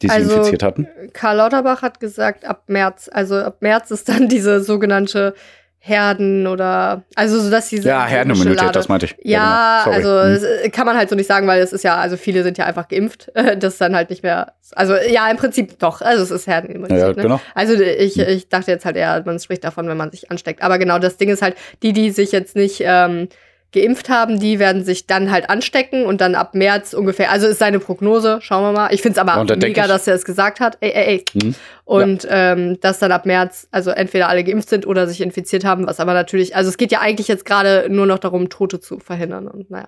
die 0.01 0.07
sie 0.07 0.13
Also, 0.13 0.35
infiziert 0.35 0.63
hatten. 0.63 0.87
Karl 1.13 1.37
Lauterbach 1.37 1.81
hat 1.81 1.99
gesagt, 1.99 2.45
ab 2.45 2.63
März, 2.67 3.09
also 3.11 3.35
ab 3.35 3.61
März 3.61 3.91
ist 3.91 4.07
dann 4.07 4.29
diese 4.29 4.61
sogenannte 4.61 5.33
Herden 5.81 6.45
oder, 6.45 7.03
also 7.15 7.39
so 7.39 7.49
dass 7.49 7.69
diese 7.69 7.87
Ja, 7.87 8.05
Herdenimmunität, 8.05 8.75
das 8.75 8.89
meinte 8.89 9.05
ich. 9.05 9.15
Ja, 9.23 9.83
genau, 9.85 9.95
also 9.95 10.17
es, 10.19 10.43
äh, 10.43 10.69
kann 10.69 10.85
man 10.85 10.97
halt 10.97 11.09
so 11.09 11.15
nicht 11.15 11.27
sagen, 11.27 11.47
weil 11.47 11.61
es 11.61 11.71
ist 11.71 11.83
ja, 11.83 11.95
also 11.95 12.17
viele 12.17 12.43
sind 12.43 12.57
ja 12.57 12.65
einfach 12.65 12.87
geimpft. 12.87 13.31
Das 13.59 13.73
ist 13.73 13.81
dann 13.81 13.95
halt 13.95 14.09
nicht 14.09 14.21
mehr. 14.21 14.53
Also 14.73 14.95
ja, 14.95 15.29
im 15.31 15.37
Prinzip 15.37 15.79
doch. 15.79 16.01
Also 16.01 16.23
es 16.23 16.31
ist. 16.31 16.47
Herdenimmunität. 16.47 16.97
ja, 16.99 17.07
ja, 17.07 17.13
ne? 17.13 17.21
genau. 17.21 17.41
Also 17.55 17.73
ich, 17.73 18.19
ich 18.19 18.49
dachte 18.49 18.71
jetzt 18.71 18.85
halt 18.85 18.97
eher, 18.97 19.23
man 19.25 19.39
spricht 19.39 19.63
davon, 19.63 19.87
wenn 19.87 19.97
man 19.97 20.11
sich 20.11 20.29
ansteckt. 20.29 20.61
Aber 20.61 20.77
genau, 20.77 20.99
das 20.99 21.17
Ding 21.17 21.29
ist 21.29 21.41
halt, 21.41 21.55
die, 21.81 21.93
die 21.93 22.11
sich 22.11 22.31
jetzt 22.31 22.55
nicht 22.55 22.81
ähm, 22.85 23.29
geimpft 23.71 24.09
haben, 24.09 24.39
die 24.39 24.57
werden 24.57 24.83
sich 24.83 25.05
dann 25.05 25.31
halt 25.31 25.49
anstecken 25.49 26.05
und 26.05 26.21
dann 26.21 26.35
ab 26.35 26.55
März 26.55 26.93
ungefähr, 26.93 27.31
also 27.31 27.47
ist 27.47 27.59
seine 27.59 27.79
Prognose, 27.79 28.39
schauen 28.41 28.63
wir 28.63 28.71
mal. 28.71 28.93
Ich 28.93 29.01
finde 29.01 29.19
es 29.19 29.27
aber 29.27 29.43
da 29.45 29.55
mega, 29.55 29.87
dass 29.87 30.07
er 30.07 30.15
es 30.15 30.25
gesagt 30.25 30.59
hat. 30.59 30.77
Ey, 30.81 30.91
ey, 30.91 31.05
ey. 31.05 31.25
Mhm. 31.41 31.55
Und 31.85 32.27
ähm, 32.29 32.79
dass 32.81 32.99
dann 32.99 33.11
ab 33.11 33.25
März, 33.25 33.67
also 33.71 33.91
entweder 33.91 34.29
alle 34.29 34.43
geimpft 34.43 34.69
sind 34.69 34.87
oder 34.87 35.07
sich 35.07 35.21
infiziert 35.21 35.65
haben, 35.65 35.85
was 35.87 35.99
aber 35.99 36.13
natürlich, 36.13 36.55
also 36.55 36.69
es 36.69 36.77
geht 36.77 36.91
ja 36.91 36.99
eigentlich 36.99 37.27
jetzt 37.27 37.45
gerade 37.45 37.87
nur 37.89 38.05
noch 38.05 38.19
darum, 38.19 38.49
Tote 38.49 38.79
zu 38.79 38.99
verhindern. 38.99 39.47
Und 39.47 39.69
naja. 39.69 39.87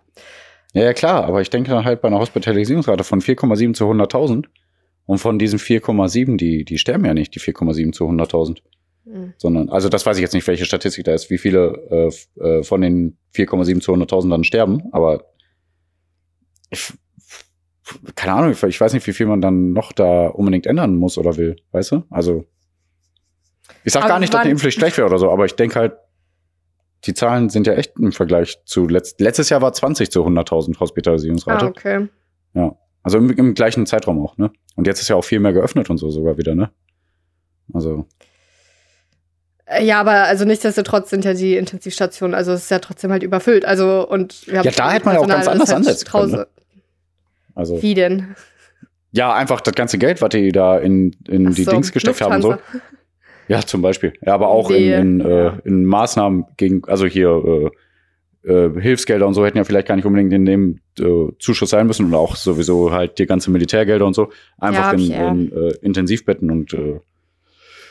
Ja, 0.74 0.84
ja, 0.84 0.94
klar, 0.94 1.26
aber 1.26 1.42
ich 1.42 1.50
denke 1.50 1.72
dann 1.72 1.84
halt 1.84 2.02
bei 2.02 2.08
einer 2.08 2.20
Hospitalisierungsrate 2.20 3.04
von 3.04 3.22
4,7 3.22 3.74
zu 3.74 3.86
100.000 3.86 4.46
und 5.06 5.18
von 5.18 5.38
diesen 5.40 5.60
4,7, 5.60 6.38
die, 6.38 6.64
die 6.64 6.78
sterben 6.78 7.06
ja 7.06 7.14
nicht, 7.14 7.36
die 7.36 7.40
4,7 7.40 7.92
zu 7.92 8.06
100.000. 8.06 8.60
Mhm. 9.06 9.34
sondern, 9.38 9.70
also 9.70 9.90
das 9.90 10.06
weiß 10.06 10.18
ich 10.18 10.22
jetzt 10.22 10.34
nicht, 10.34 10.48
welche 10.48 10.66
Statistik 10.66 11.06
da 11.06 11.14
ist, 11.14 11.30
wie 11.30 11.38
viele 11.38 12.12
äh, 12.40 12.42
äh, 12.44 12.64
von 12.64 12.82
den 12.82 13.18
4,7 13.36 13.82
zu 13.82 13.94
100.000 13.94 14.30
dann 14.30 14.44
sterben, 14.44 14.84
aber 14.92 15.26
ich, 16.70 16.94
keine 18.16 18.34
Ahnung, 18.34 18.52
ich, 18.52 18.82
weiß 18.82 18.94
nicht, 18.94 19.06
wie 19.08 19.14
viel 19.14 19.26
man 19.26 19.42
dann 19.42 19.74
noch 19.74 19.92
da 19.92 20.28
unbedingt 20.28 20.66
ändern 20.66 20.96
muss 20.96 21.18
oder 21.18 21.36
will, 21.38 21.58
weißt 21.72 21.92
du? 21.92 22.04
Also, 22.10 22.46
ich 23.84 23.94
sag 23.94 24.04
Aber 24.04 24.10
gar 24.10 24.20
nicht, 24.20 24.34
dass 24.34 24.42
eine 24.42 24.52
Impfpflicht 24.52 24.78
schlecht 24.78 24.98
wäre 24.98 25.08
oder 25.08 25.18
so, 25.18 25.32
aber 25.32 25.46
ich 25.46 25.56
denke 25.56 25.80
halt, 25.80 25.94
die 27.06 27.16
Zahlen 27.16 27.50
sind 27.50 27.66
ja 27.66 27.74
echt 27.74 27.94
im 27.98 28.12
Vergleich 28.12 28.64
zu 28.66 28.88
letzt, 28.88 29.20
letztes 29.20 29.50
Jahr 29.50 29.62
war 29.62 29.74
20 29.74 30.12
zu 30.12 30.24
100.000 30.24 30.80
Hospitalisierungsrate. 30.80 31.66
Ah, 31.66 31.70
okay. 31.70 32.08
Also 33.04 33.18
im, 33.18 33.32
im 33.32 33.54
gleichen 33.54 33.86
Zeitraum 33.86 34.20
auch, 34.20 34.38
ne? 34.38 34.52
Und 34.76 34.88
jetzt 34.88 35.02
ist 35.02 35.08
ja 35.08 35.16
auch 35.16 35.24
viel 35.24 35.40
mehr 35.40 35.54
geöffnet 35.54 35.90
und 35.90 35.98
so 35.98 36.10
sogar 36.10 36.38
wieder, 36.38 36.56
ne? 36.56 36.72
Also, 37.74 38.06
Ja, 39.80 40.00
aber 40.02 40.24
also 40.24 40.44
nichtsdestotrotz 40.46 41.10
sind 41.10 41.24
ja 41.24 41.34
die 41.34 41.56
Intensivstationen, 41.56 42.36
also 42.36 42.52
es 42.52 42.64
ist 42.64 42.72
ja 42.72 42.80
trotzdem 42.80 43.12
halt 43.12 43.24
überfüllt. 43.24 43.64
Also 43.66 44.08
und 44.08 44.48
wir 44.48 44.60
haben 44.60 44.66
Ja, 44.66 44.72
da 44.72 44.92
hätte 44.92 45.06
man 45.06 45.16
ja 45.16 45.22
auch 45.22 45.28
ganz 45.28 45.48
anders 45.48 45.70
halt 45.70 45.78
ansetzen 45.78 46.08
können, 46.10 46.34
draußen- 46.36 46.46
also. 47.56 47.82
Wie 47.82 47.94
denn? 47.94 48.36
Ja, 49.12 49.34
einfach 49.34 49.62
das 49.62 49.76
ganze 49.76 49.98
Geld, 49.98 50.22
was 50.22 50.30
die 50.30 50.52
da 50.52 50.78
in, 50.78 51.16
in 51.28 51.50
Ach 51.50 51.54
die 51.54 51.64
so, 51.64 51.72
Dings 51.72 51.92
gesteckt 51.92 52.22
haben 52.22 52.36
und 52.36 52.42
so. 52.42 52.56
Ja, 53.50 53.60
zum 53.62 53.82
Beispiel. 53.82 54.14
Ja, 54.26 54.34
aber 54.34 54.48
auch 54.48 54.70
Die, 54.70 54.88
in, 54.90 55.20
in, 55.20 55.30
äh, 55.30 55.52
in 55.66 55.86
Maßnahmen 55.86 56.46
gegen, 56.56 56.84
also 56.88 57.06
hier, 57.06 57.70
äh, 58.46 58.50
äh, 58.50 58.82
Hilfsgelder 58.82 59.28
und 59.28 59.34
so 59.34 59.46
hätten 59.46 59.58
ja 59.58 59.66
vielleicht 59.66 59.88
gar 59.88 59.96
nicht 59.96 60.06
unbedingt 60.06 60.32
in 60.34 60.46
dem 60.46 60.80
äh, 61.00 61.28
Zuschuss 61.40 61.70
sein 61.72 61.88
müssen 61.88 62.06
und 62.06 62.16
auch 62.16 62.36
sowieso 62.38 62.92
halt 62.92 63.20
die 63.20 63.26
ganze 63.26 63.52
Militärgelder 63.52 64.06
und 64.06 64.14
so. 64.14 64.32
Einfach 64.58 64.94
Ja, 64.94 64.98
in, 64.98 65.12
ja. 65.12 65.32
in 65.32 65.52
äh, 65.52 65.74
Intensivbetten 65.82 66.50
und 66.50 66.74
äh, 66.74 67.02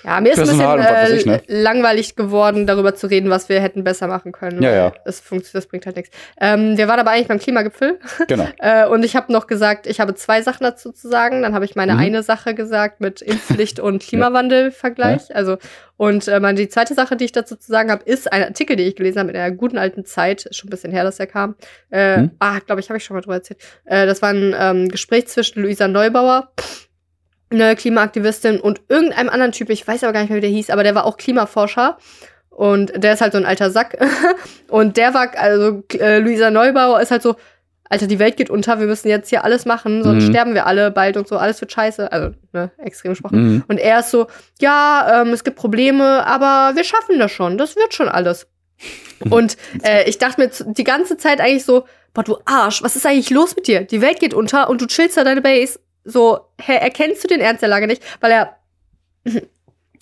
Ja, 0.04 0.20
mir 0.20 0.30
ist 0.30 0.36
Personal 0.36 0.80
ein 0.80 1.04
bisschen 1.04 1.18
ich, 1.18 1.26
ne? 1.26 1.42
äh, 1.46 1.62
langweilig 1.62 2.16
geworden, 2.16 2.66
darüber 2.66 2.94
zu 2.94 3.06
reden, 3.06 3.30
was 3.30 3.48
wir 3.48 3.60
hätten 3.60 3.84
besser 3.84 4.06
machen 4.06 4.32
können. 4.32 4.62
Ja, 4.62 4.70
ja. 4.72 4.92
Das, 5.04 5.20
funkt, 5.20 5.54
das 5.54 5.66
bringt 5.66 5.86
halt 5.86 5.96
nichts. 5.96 6.10
Ähm, 6.40 6.76
wir 6.76 6.88
waren 6.88 6.98
aber 7.00 7.10
eigentlich 7.10 7.28
beim 7.28 7.38
Klimagipfel. 7.38 7.98
genau. 8.28 8.46
Äh, 8.58 8.86
und 8.86 9.04
ich 9.04 9.16
habe 9.16 9.32
noch 9.32 9.46
gesagt, 9.46 9.86
ich 9.86 10.00
habe 10.00 10.14
zwei 10.14 10.42
Sachen 10.42 10.64
dazu 10.64 10.92
zu 10.92 11.08
sagen. 11.08 11.42
Dann 11.42 11.54
habe 11.54 11.64
ich 11.64 11.76
meine 11.76 11.94
Mhm. 11.94 11.98
eine 12.00 12.22
Sache 12.22 12.54
gesagt 12.54 13.00
mit 13.00 13.20
Impfpflicht 13.22 13.80
und 13.80 14.02
Klimawandel-Vergleich. 14.02 15.34
Also, 15.34 15.58
und 15.96 16.28
äh, 16.28 16.40
meine, 16.40 16.56
die 16.58 16.68
zweite 16.68 16.94
Sache, 16.94 17.16
die 17.16 17.26
ich 17.26 17.32
dazu 17.32 17.56
zu 17.56 17.70
sagen 17.70 17.90
habe, 17.90 18.02
ist 18.04 18.32
ein 18.32 18.42
Artikel, 18.42 18.76
den 18.76 18.86
ich 18.88 18.96
gelesen 18.96 19.18
habe 19.18 19.30
in 19.30 19.36
einer 19.36 19.50
guten 19.54 19.76
alten 19.78 20.04
Zeit. 20.04 20.48
Schon 20.50 20.68
ein 20.68 20.70
bisschen 20.70 20.92
her, 20.92 21.04
dass 21.04 21.20
er 21.20 21.26
kam. 21.26 21.56
Äh, 21.90 22.10
Mhm. 22.10 22.30
Ah, 22.38 22.58
glaube 22.60 22.80
ich, 22.80 22.88
habe 22.88 22.96
ich 22.98 23.04
schon 23.04 23.14
mal 23.14 23.20
drüber 23.20 23.34
erzählt. 23.36 23.60
Äh, 23.84 24.06
das 24.06 24.20
war 24.22 24.30
ein 24.30 24.54
ähm, 24.58 24.88
Gespräch 24.88 25.28
zwischen 25.28 25.62
Luisa 25.62 25.86
Neubauer, 25.86 26.50
eine 27.50 27.74
Klimaaktivistin, 27.76 28.60
und 28.60 28.80
irgendeinem 28.88 29.28
anderen 29.28 29.52
Typ. 29.52 29.70
Ich 29.70 29.86
weiß 29.86 30.04
aber 30.04 30.12
gar 30.12 30.20
nicht 30.20 30.30
mehr, 30.30 30.36
wie 30.36 30.42
der 30.42 30.50
hieß, 30.50 30.70
aber 30.70 30.84
der 30.84 30.94
war 30.94 31.04
auch 31.04 31.16
Klimaforscher. 31.16 31.98
Und 32.50 32.92
der 33.02 33.14
ist 33.14 33.20
halt 33.20 33.32
so 33.32 33.38
ein 33.38 33.46
alter 33.46 33.70
Sack. 33.70 33.96
und 34.68 34.96
der 34.96 35.14
war, 35.14 35.30
also 35.36 35.82
äh, 35.94 36.18
Luisa 36.18 36.50
Neubauer 36.50 37.00
ist 37.00 37.10
halt 37.10 37.22
so, 37.22 37.36
Alter, 37.92 38.06
die 38.06 38.20
Welt 38.20 38.36
geht 38.36 38.50
unter, 38.50 38.78
wir 38.78 38.86
müssen 38.86 39.08
jetzt 39.08 39.30
hier 39.30 39.42
alles 39.42 39.66
machen, 39.66 40.04
sonst 40.04 40.26
Mhm. 40.26 40.30
sterben 40.30 40.54
wir 40.54 40.66
alle 40.66 40.92
bald 40.92 41.16
und 41.16 41.26
so, 41.26 41.36
alles 41.38 41.60
wird 41.60 41.72
scheiße. 41.72 42.12
Also, 42.12 42.36
ne, 42.52 42.70
extrem 42.78 43.10
gesprochen. 43.12 43.54
Mhm. 43.54 43.64
Und 43.66 43.78
er 43.78 43.98
ist 43.98 44.12
so, 44.12 44.28
ja, 44.60 45.22
ähm, 45.22 45.32
es 45.32 45.42
gibt 45.42 45.56
Probleme, 45.56 46.24
aber 46.24 46.76
wir 46.76 46.84
schaffen 46.84 47.18
das 47.18 47.32
schon, 47.32 47.58
das 47.58 47.74
wird 47.74 47.92
schon 47.92 48.08
alles. 48.08 48.46
Und 49.28 49.56
äh, 49.82 50.08
ich 50.08 50.18
dachte 50.18 50.40
mir 50.40 50.50
die 50.72 50.84
ganze 50.84 51.16
Zeit 51.16 51.40
eigentlich 51.40 51.64
so, 51.64 51.84
boah, 52.14 52.22
du 52.22 52.38
Arsch, 52.44 52.82
was 52.84 52.94
ist 52.94 53.06
eigentlich 53.06 53.30
los 53.30 53.56
mit 53.56 53.66
dir? 53.66 53.80
Die 53.80 54.00
Welt 54.00 54.20
geht 54.20 54.34
unter 54.34 54.70
und 54.70 54.80
du 54.80 54.86
chillst 54.86 55.16
da 55.16 55.24
deine 55.24 55.42
Base. 55.42 55.80
So, 56.04 56.40
hä, 56.60 56.76
erkennst 56.76 57.22
du 57.24 57.28
den 57.28 57.40
Ernst 57.40 57.62
der 57.62 57.68
Lage 57.68 57.86
nicht? 57.86 58.02
Weil 58.20 58.32
er, 58.32 58.56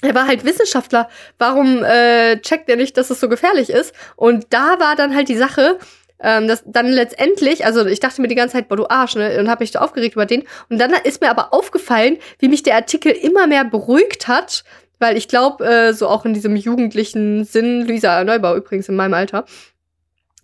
er 0.03 0.15
war 0.15 0.27
halt 0.27 0.45
Wissenschaftler. 0.45 1.09
Warum 1.39 1.83
äh, 1.85 2.41
checkt 2.41 2.69
er 2.69 2.77
nicht, 2.77 2.97
dass 2.97 3.11
es 3.11 3.21
so 3.21 3.29
gefährlich 3.29 3.71
ist? 3.71 3.95
Und 4.17 4.47
da 4.51 4.79
war 4.79 4.95
dann 4.97 5.15
halt 5.15 5.29
die 5.29 5.37
Sache, 5.37 5.79
ähm, 6.21 6.49
dass 6.49 6.63
dann 6.67 6.87
letztendlich, 6.89 7.65
also 7.65 7.85
ich 7.87 8.01
dachte 8.01 8.21
mir 8.21 8.29
die 8.29 8.35
ganze 8.35 8.55
Zeit, 8.55 8.69
boah, 8.69 8.77
du 8.77 8.89
Arsch, 8.89 9.15
ne? 9.17 9.39
Und 9.39 9.49
habe 9.49 9.63
mich 9.63 9.73
so 9.73 9.79
aufgeregt 9.79 10.15
über 10.15 10.27
den. 10.27 10.45
Und 10.69 10.79
dann 10.79 10.93
ist 11.05 11.21
mir 11.21 11.31
aber 11.31 11.53
aufgefallen, 11.55 12.19
wie 12.39 12.49
mich 12.49 12.63
der 12.63 12.75
Artikel 12.75 13.13
immer 13.13 13.47
mehr 13.47 13.65
beruhigt 13.65 14.27
hat, 14.29 14.65
weil 14.99 15.17
ich 15.17 15.29
glaube, 15.29 15.65
äh, 15.65 15.93
so 15.93 16.09
auch 16.09 16.25
in 16.25 16.35
diesem 16.35 16.57
jugendlichen 16.57 17.45
Sinn, 17.45 17.87
Luisa 17.87 18.25
Neubau 18.25 18.57
übrigens 18.57 18.89
in 18.89 18.97
meinem 18.97 19.15
Alter, 19.15 19.45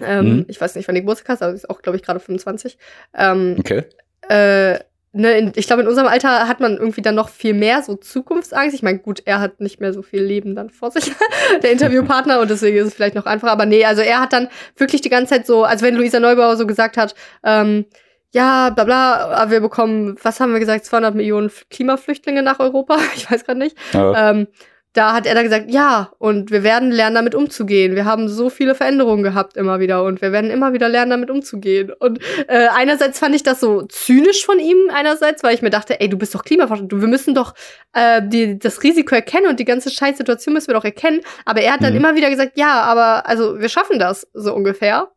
ähm, 0.01 0.27
Mhm. 0.39 0.45
ich 0.49 0.61
weiß 0.61 0.75
nicht, 0.77 0.87
wann 0.89 0.95
die 0.95 1.01
Geburtstag 1.01 1.29
hast, 1.31 1.43
aber 1.43 1.53
sie 1.53 1.59
ist 1.59 1.71
auch, 1.71 1.81
glaube 1.83 1.97
ich, 1.97 2.03
gerade 2.05 2.21
25. 2.21 2.79
Ähm, 3.17 3.57
Okay. 3.59 3.85
äh, 4.29 4.79
ne, 5.15 5.39
in, 5.39 5.53
ich 5.55 5.67
glaube, 5.67 5.83
in 5.83 5.89
unserem 5.89 6.09
Alter 6.09 6.49
hat 6.49 6.61
man 6.61 6.77
irgendwie 6.77 7.03
dann 7.03 7.15
noch 7.15 7.29
viel 7.29 7.55
mehr 7.55 7.83
so 7.83 7.95
Zukunftsangst. 7.95 8.75
Ich 8.75 8.83
meine, 8.83 8.99
gut, 8.99 9.23
er 9.25 9.41
hat 9.41 9.61
nicht 9.61 9.81
mehr 9.81 9.93
so 9.93 10.03
viel 10.03 10.23
Leben 10.23 10.55
dann 10.55 10.71
vor 10.71 10.91
sich, 10.91 11.13
der 11.63 11.73
Interviewpartner, 11.73 12.41
und 12.41 12.51
deswegen 12.51 12.77
ist 12.77 12.89
es 12.89 12.95
vielleicht 12.95 13.15
noch 13.15 13.27
einfacher. 13.27 13.53
Aber 13.53 13.67
nee, 13.67 13.85
also 13.85 14.03
er 14.03 14.21
hat 14.21 14.33
dann 14.33 14.49
wirklich 14.77 15.01
die 15.01 15.09
ganze 15.09 15.35
Zeit 15.35 15.47
so, 15.47 15.65
als 15.65 15.83
wenn 15.83 15.95
Luisa 15.95 16.21
Neubauer 16.21 16.57
so 16.57 16.67
gesagt 16.67 16.97
hat, 16.97 17.15
ähm, 17.45 17.87
ja, 18.33 18.71
bla 18.71 18.85
bla, 18.85 19.29
aber 19.29 19.51
wir 19.53 19.61
bekommen, 19.61 20.17
was 20.21 20.41
haben 20.41 20.53
wir 20.53 20.59
gesagt, 20.59 20.85
200 20.85 21.15
Millionen 21.15 21.53
Klimaflüchtlinge 21.71 22.43
nach 22.43 22.59
Europa? 22.59 22.99
Ich 23.17 23.31
weiß 23.31 23.45
gerade 23.45 23.61
nicht. 23.61 23.77
Ja. 23.93 24.31
Ähm, 24.31 24.49
da 24.95 25.13
hat 25.13 25.27
er 25.27 25.35
dann 25.35 25.43
gesagt, 25.43 25.71
ja, 25.71 26.13
und 26.19 26.53
wir 26.53 26.63
werden 26.63 26.93
lernen, 26.93 27.17
damit 27.17 27.35
umzugehen. 27.35 27.97
Wir 27.97 28.05
haben 28.05 28.29
so 28.29 28.49
viele 28.49 28.77
Veränderungen 28.77 29.25
gehabt 29.25 29.57
immer 29.57 29.81
wieder 29.81 30.05
und 30.05 30.23
wir 30.23 30.31
werden 30.31 30.51
immer 30.51 30.73
wieder 30.73 30.89
lernen, 30.89 31.11
damit 31.11 31.31
umzugehen. 31.31 31.93
Und 31.99 32.21
äh, 32.47 32.69
einerseits 32.73 33.19
fand 33.19 33.35
ich 33.35 33.43
das 33.43 33.59
so 33.59 33.83
zynisch 33.83 34.47
von 34.47 34.61
ihm, 34.61 34.77
einerseits, 34.95 35.43
weil 35.43 35.53
ich 35.55 35.63
mir 35.63 35.71
dachte, 35.71 36.01
ey, 36.01 36.09
du 36.09 36.17
bist 36.17 36.33
doch 36.35 36.45
Klimaforscher, 36.45 36.85
du, 36.85 37.01
wir 37.01 37.09
müssen 37.09 37.35
doch 37.35 37.55
äh, 37.93 38.23
die, 38.25 38.57
das 38.59 38.85
Risiko 38.85 39.17
erkennen 39.17 39.49
und 39.49 39.59
die 39.59 39.65
ganze 39.65 39.91
Scheißsituation 39.91 40.55
müssen 40.55 40.69
wir 40.69 40.75
doch 40.75 40.85
erkennen. 40.85 41.21
Aber 41.45 41.61
er 41.61 41.73
hat 41.73 41.83
dann 41.83 41.93
Mhm. 41.93 41.99
immer 41.99 42.15
wieder 42.15 42.31
gesagt, 42.31 42.53
ja, 42.57 42.83
aber 42.83 43.29
also 43.29 43.61
wir 43.61 43.69
schaffen 43.69 43.99
das 43.99 44.29
so 44.33 44.55
ungefähr. 44.55 45.09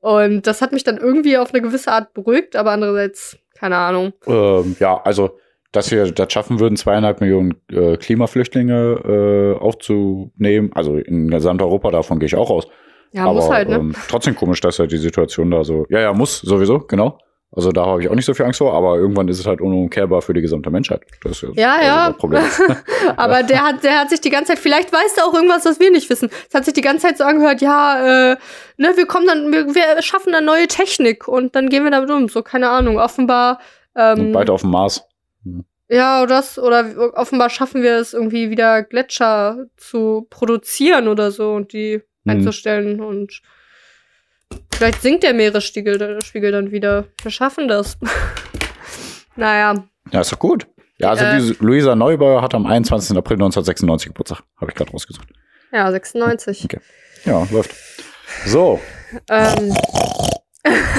Und 0.00 0.46
das 0.46 0.60
hat 0.60 0.72
mich 0.72 0.84
dann 0.84 0.98
irgendwie 0.98 1.38
auf 1.38 1.54
eine 1.54 1.62
gewisse 1.62 1.90
Art 1.90 2.12
beruhigt, 2.12 2.54
aber 2.54 2.72
andererseits, 2.72 3.38
keine 3.58 3.76
Ahnung. 3.76 4.12
Ähm, 4.26 4.76
ja, 4.78 5.00
also, 5.02 5.38
dass 5.72 5.90
wir 5.90 6.10
das 6.12 6.32
schaffen 6.32 6.60
würden, 6.60 6.76
zweieinhalb 6.76 7.20
Millionen 7.20 7.54
äh, 7.70 7.96
Klimaflüchtlinge 7.96 9.56
äh, 9.56 9.60
aufzunehmen, 9.60 10.70
also 10.74 10.96
in 10.96 11.30
Gesamteuropa, 11.30 11.90
davon 11.90 12.18
gehe 12.18 12.26
ich 12.26 12.36
auch 12.36 12.50
aus. 12.50 12.66
Ja, 13.12 13.24
Aber 13.24 13.34
muss 13.34 13.50
halt, 13.50 13.68
ne? 13.68 13.76
ähm, 13.76 13.94
trotzdem 14.08 14.34
komisch, 14.34 14.60
dass 14.60 14.78
halt 14.78 14.92
die 14.92 14.98
Situation 14.98 15.50
da 15.50 15.64
so. 15.64 15.86
Ja, 15.90 16.00
ja, 16.00 16.12
muss 16.12 16.40
sowieso, 16.40 16.78
genau. 16.78 17.18
Also 17.54 17.70
da 17.70 17.84
habe 17.84 18.00
ich 18.00 18.08
auch 18.08 18.14
nicht 18.14 18.24
so 18.24 18.32
viel 18.32 18.46
Angst 18.46 18.58
vor, 18.58 18.72
aber 18.72 18.96
irgendwann 18.96 19.28
ist 19.28 19.38
es 19.38 19.46
halt 19.46 19.60
unumkehrbar 19.60 20.22
für 20.22 20.32
die 20.32 20.40
gesamte 20.40 20.70
Menschheit. 20.70 21.02
Das 21.22 21.42
ist 21.42 21.54
Ja, 21.54 21.74
also 21.74 21.86
ja. 21.86 22.08
Das 22.08 22.16
Problem. 22.16 22.42
Aber 23.16 23.42
der 23.42 23.62
hat, 23.62 23.84
der 23.84 24.00
hat 24.00 24.08
sich 24.08 24.22
die 24.22 24.30
ganze 24.30 24.54
Zeit, 24.54 24.58
vielleicht 24.58 24.90
weiß 24.90 25.18
er 25.18 25.26
auch 25.26 25.34
irgendwas, 25.34 25.66
was 25.66 25.78
wir 25.78 25.90
nicht 25.90 26.08
wissen. 26.08 26.30
Es 26.48 26.54
hat 26.54 26.64
sich 26.64 26.72
die 26.72 26.80
ganze 26.80 27.08
Zeit 27.08 27.18
so 27.18 27.24
angehört, 27.24 27.60
ja, 27.60 28.32
äh, 28.32 28.36
ne, 28.78 28.92
wir 28.96 29.04
kommen 29.04 29.26
dann, 29.26 29.52
wir, 29.52 29.66
wir 29.66 30.00
schaffen 30.00 30.32
dann 30.32 30.46
neue 30.46 30.66
Technik 30.66 31.28
und 31.28 31.54
dann 31.54 31.68
gehen 31.68 31.84
wir 31.84 31.90
damit 31.90 32.10
um. 32.10 32.28
So, 32.28 32.42
keine 32.42 32.70
Ahnung. 32.70 32.98
Offenbar, 32.98 33.58
Und 33.94 34.18
ähm, 34.18 34.34
weiter 34.34 34.54
auf 34.54 34.62
dem 34.62 34.70
Mars. 34.70 35.06
Ja, 35.92 36.22
oder 36.22 36.36
das, 36.36 36.58
oder 36.58 37.12
offenbar 37.16 37.50
schaffen 37.50 37.82
wir 37.82 37.98
es 37.98 38.14
irgendwie 38.14 38.50
wieder 38.50 38.82
Gletscher 38.82 39.66
zu 39.76 40.26
produzieren 40.30 41.06
oder 41.08 41.30
so 41.30 41.52
und 41.52 41.72
die 41.72 42.02
Mhm. 42.24 42.30
einzustellen 42.30 43.00
und 43.00 43.42
vielleicht 44.72 45.02
sinkt 45.02 45.22
der 45.24 45.34
Meeresspiegel 45.34 45.98
der 45.98 46.20
Spiegel 46.22 46.52
dann 46.52 46.70
wieder. 46.70 47.04
Wir 47.22 47.30
schaffen 47.30 47.66
das. 47.68 47.98
naja. 49.36 49.74
Ja, 50.12 50.20
ist 50.20 50.32
doch 50.32 50.38
gut. 50.38 50.66
Ja, 50.98 51.10
also 51.10 51.24
Äh. 51.24 51.36
diese 51.38 51.54
Luisa 51.64 51.96
Neubauer 51.96 52.42
hat 52.42 52.54
am 52.54 52.66
21. 52.66 53.16
April 53.16 53.36
1996 53.36 54.08
Geburtstag. 54.08 54.42
Habe 54.60 54.70
ich 54.70 54.76
gerade 54.76 54.90
rausgesucht. 54.92 55.28
Ja, 55.72 55.90
96. 55.90 56.64
Okay. 56.64 56.80
Ja, 57.24 57.46
läuft. 57.50 57.74
So, 58.46 58.80
Ähm, 59.28 59.74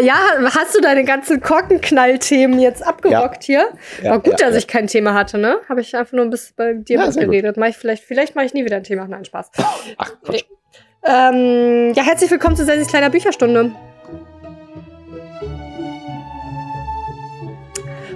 ja, 0.00 0.16
hast 0.54 0.76
du 0.76 0.80
deine 0.80 1.04
ganzen 1.04 1.40
Korkenknall-Themen 1.40 2.58
jetzt 2.58 2.86
abgerockt 2.86 3.44
hier? 3.44 3.68
Ja, 4.02 4.10
War 4.10 4.18
gut, 4.20 4.40
ja, 4.40 4.46
dass 4.46 4.54
ja. 4.54 4.58
ich 4.58 4.66
kein 4.66 4.86
Thema 4.86 5.14
hatte, 5.14 5.38
ne? 5.38 5.58
Habe 5.68 5.80
ich 5.80 5.96
einfach 5.96 6.12
nur 6.12 6.24
ein 6.24 6.30
bisschen 6.30 6.54
bei 6.56 6.72
dir 6.74 6.98
Ja, 6.98 7.10
geredet. 7.10 7.56
Mach 7.56 7.68
ich 7.68 7.76
vielleicht, 7.76 8.04
vielleicht 8.04 8.34
mache 8.34 8.46
ich 8.46 8.54
nie 8.54 8.64
wieder 8.64 8.76
ein 8.76 8.84
Thema. 8.84 9.06
Nein, 9.06 9.24
Spaß. 9.24 9.50
ach, 9.98 10.12
Quatsch. 10.22 10.44
Ähm, 11.04 11.92
ja, 11.94 12.02
herzlich 12.02 12.30
willkommen 12.30 12.56
zu 12.56 12.64
Sensis 12.64 12.88
kleiner 12.88 13.10
Bücherstunde. 13.10 13.72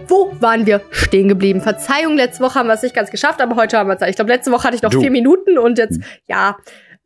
Wo 0.08 0.32
waren 0.40 0.66
wir 0.66 0.80
stehen 0.90 1.28
geblieben? 1.28 1.60
Verzeihung, 1.60 2.16
letzte 2.16 2.42
Woche 2.42 2.56
haben 2.58 2.66
wir 2.66 2.74
es 2.74 2.82
nicht 2.82 2.96
ganz 2.96 3.12
geschafft, 3.12 3.40
aber 3.40 3.54
heute 3.54 3.78
haben 3.78 3.88
wir 3.88 3.94
es. 4.00 4.08
Ich 4.08 4.16
glaube, 4.16 4.32
letzte 4.32 4.50
Woche 4.50 4.64
hatte 4.64 4.74
ich 4.74 4.82
noch 4.82 4.90
Du. 4.90 5.00
vier 5.00 5.10
Minuten 5.12 5.56
und 5.56 5.78
jetzt, 5.78 6.00
ja, 6.26 6.56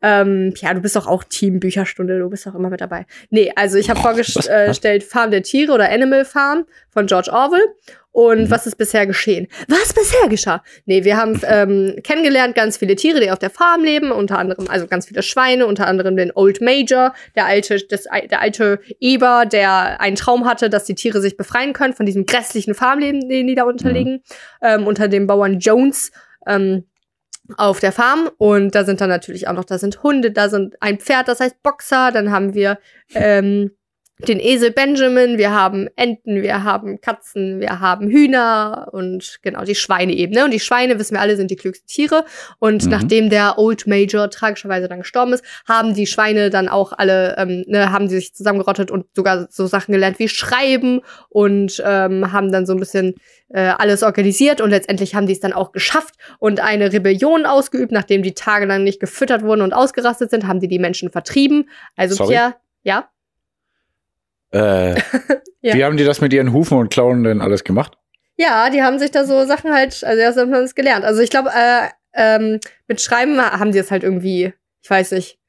ähm, 0.01 0.53
ja, 0.57 0.73
du 0.73 0.81
bist 0.81 0.95
doch 0.95 1.07
auch 1.07 1.23
Team 1.23 1.59
Bücherstunde, 1.59 2.19
du 2.19 2.29
bist 2.29 2.45
doch 2.45 2.55
immer 2.55 2.69
mit 2.69 2.81
dabei. 2.81 3.05
Nee, 3.29 3.51
also 3.55 3.77
ich 3.77 3.89
habe 3.89 3.99
vorgestellt 3.99 5.03
Farm 5.03 5.31
der 5.31 5.43
Tiere 5.43 5.73
oder 5.73 5.89
Animal 5.89 6.25
Farm 6.25 6.65
von 6.89 7.07
George 7.07 7.31
Orwell. 7.31 7.61
Und 8.11 8.43
Mhm. 8.43 8.49
was 8.49 8.65
ist 8.65 8.77
bisher 8.77 9.05
geschehen? 9.05 9.47
Was 9.67 9.93
bisher 9.93 10.29
geschah? 10.29 10.63
Nee, 10.85 11.03
wir 11.03 11.17
haben 11.17 11.41
ähm, 11.45 11.95
kennengelernt 12.01 12.55
ganz 12.55 12.77
viele 12.77 12.95
Tiere, 12.95 13.19
die 13.19 13.29
auf 13.29 13.39
der 13.39 13.49
Farm 13.49 13.83
leben, 13.83 14.11
unter 14.13 14.37
anderem, 14.39 14.69
also 14.69 14.87
ganz 14.87 15.05
viele 15.07 15.21
Schweine, 15.21 15.65
unter 15.65 15.85
anderem 15.87 16.15
den 16.15 16.31
Old 16.33 16.61
Major, 16.61 17.13
der 17.35 17.45
alte, 17.45 17.77
das, 17.89 18.05
der 18.31 18.39
alte 18.39 18.79
Eber, 19.01 19.45
der 19.45 19.99
einen 19.99 20.15
Traum 20.15 20.45
hatte, 20.45 20.69
dass 20.69 20.85
die 20.85 20.95
Tiere 20.95 21.19
sich 21.19 21.35
befreien 21.35 21.73
können 21.73 21.93
von 21.93 22.05
diesem 22.05 22.25
grässlichen 22.25 22.73
Farmleben, 22.73 23.27
den 23.27 23.47
die 23.47 23.55
da 23.55 23.63
unterliegen, 23.63 24.23
ähm, 24.61 24.87
unter 24.87 25.09
dem 25.09 25.27
Bauern 25.27 25.59
Jones. 25.59 26.13
Ähm, 26.47 26.85
auf 27.57 27.79
der 27.79 27.91
Farm 27.91 28.29
und 28.37 28.73
da 28.75 28.83
sind 28.83 29.01
dann 29.01 29.09
natürlich 29.09 29.47
auch 29.47 29.53
noch, 29.53 29.65
da 29.65 29.77
sind 29.77 30.03
Hunde, 30.03 30.31
da 30.31 30.49
sind 30.49 30.75
ein 30.81 30.99
Pferd, 30.99 31.27
das 31.27 31.39
heißt 31.39 31.61
Boxer, 31.63 32.11
dann 32.11 32.31
haben 32.31 32.53
wir 32.53 32.79
ähm, 33.13 33.71
den 34.19 34.39
Esel 34.39 34.71
Benjamin, 34.71 35.37
wir 35.37 35.51
haben 35.53 35.89
Enten, 35.97 36.41
wir 36.41 36.63
haben 36.63 37.01
Katzen, 37.01 37.59
wir 37.59 37.81
haben 37.81 38.07
Hühner 38.09 38.87
und 38.93 39.39
genau 39.41 39.63
die 39.65 39.75
Schweine 39.75 40.13
eben. 40.13 40.33
Ne? 40.33 40.45
Und 40.45 40.51
die 40.51 40.59
Schweine, 40.61 40.97
wissen 40.99 41.15
wir 41.15 41.21
alle, 41.21 41.35
sind 41.35 41.51
die 41.51 41.57
klügsten 41.57 41.87
Tiere. 41.87 42.23
Und 42.59 42.85
Mhm. 42.85 42.91
nachdem 42.91 43.29
der 43.29 43.57
Old 43.57 43.87
Major 43.87 44.29
tragischerweise 44.29 44.87
dann 44.87 44.99
gestorben 44.99 45.33
ist, 45.33 45.43
haben 45.67 45.93
die 45.93 46.07
Schweine 46.07 46.49
dann 46.49 46.69
auch 46.69 46.93
alle, 46.93 47.35
ähm, 47.37 47.65
ne, 47.67 47.91
haben 47.91 48.07
sie 48.07 48.15
sich 48.15 48.33
zusammengerottet 48.33 48.89
und 48.89 49.05
sogar 49.13 49.47
so 49.51 49.67
Sachen 49.67 49.91
gelernt 49.91 50.17
wie 50.19 50.29
Schreiben 50.29 51.01
und 51.29 51.83
ähm, 51.85 52.31
haben 52.31 52.53
dann 52.53 52.65
so 52.65 52.73
ein 52.73 52.79
bisschen 52.79 53.15
äh, 53.49 53.73
alles 53.77 54.01
organisiert 54.01 54.61
und 54.61 54.69
letztendlich 54.69 55.13
haben 55.13 55.27
die 55.27 55.33
es 55.33 55.39
dann 55.41 55.53
auch 55.53 55.71
geschafft 55.71 56.15
und 56.39 56.61
eine 56.61 56.93
Rebellion 56.93 57.45
ausgeübt, 57.45 57.91
nachdem 57.91 58.23
die 58.23 58.33
tagelang 58.33 58.83
nicht 58.83 58.99
gefüttert 58.99 59.43
wurden 59.43 59.61
und 59.61 59.73
ausgerastet 59.73 60.31
sind, 60.31 60.47
haben 60.47 60.61
die 60.61 60.67
die 60.67 60.79
Menschen 60.79 61.11
vertrieben. 61.11 61.69
Also 61.95 62.15
Sorry? 62.15 62.29
Pierre, 62.31 62.55
ja, 62.83 63.09
Äh, 64.55 64.95
Ja. 65.65 65.73
Wie 65.73 65.83
haben 65.83 65.97
die 65.97 66.03
das 66.03 66.21
mit 66.21 66.31
ihren 66.31 66.53
Hufen 66.53 66.77
und 66.77 66.91
Klauen 66.91 67.23
denn 67.23 67.41
alles 67.41 67.63
gemacht? 67.63 67.97
Ja, 68.37 68.69
die 68.69 68.83
haben 68.83 68.99
sich 68.99 69.09
da 69.09 69.25
so 69.25 69.45
Sachen 69.45 69.73
halt, 69.73 70.03
also 70.03 70.21
erst 70.21 70.37
haben 70.37 70.51
wir 70.51 70.59
es 70.59 70.75
gelernt. 70.75 71.03
Also 71.03 71.21
ich 71.23 71.31
glaube, 71.31 71.49
äh, 71.49 71.87
ähm, 72.13 72.59
mit 72.87 73.01
Schreiben 73.01 73.41
haben 73.41 73.71
die 73.71 73.79
es 73.79 73.89
halt 73.89 74.03
irgendwie, 74.03 74.53
ich 74.83 74.89
weiß 74.91 75.13
nicht, 75.13 75.39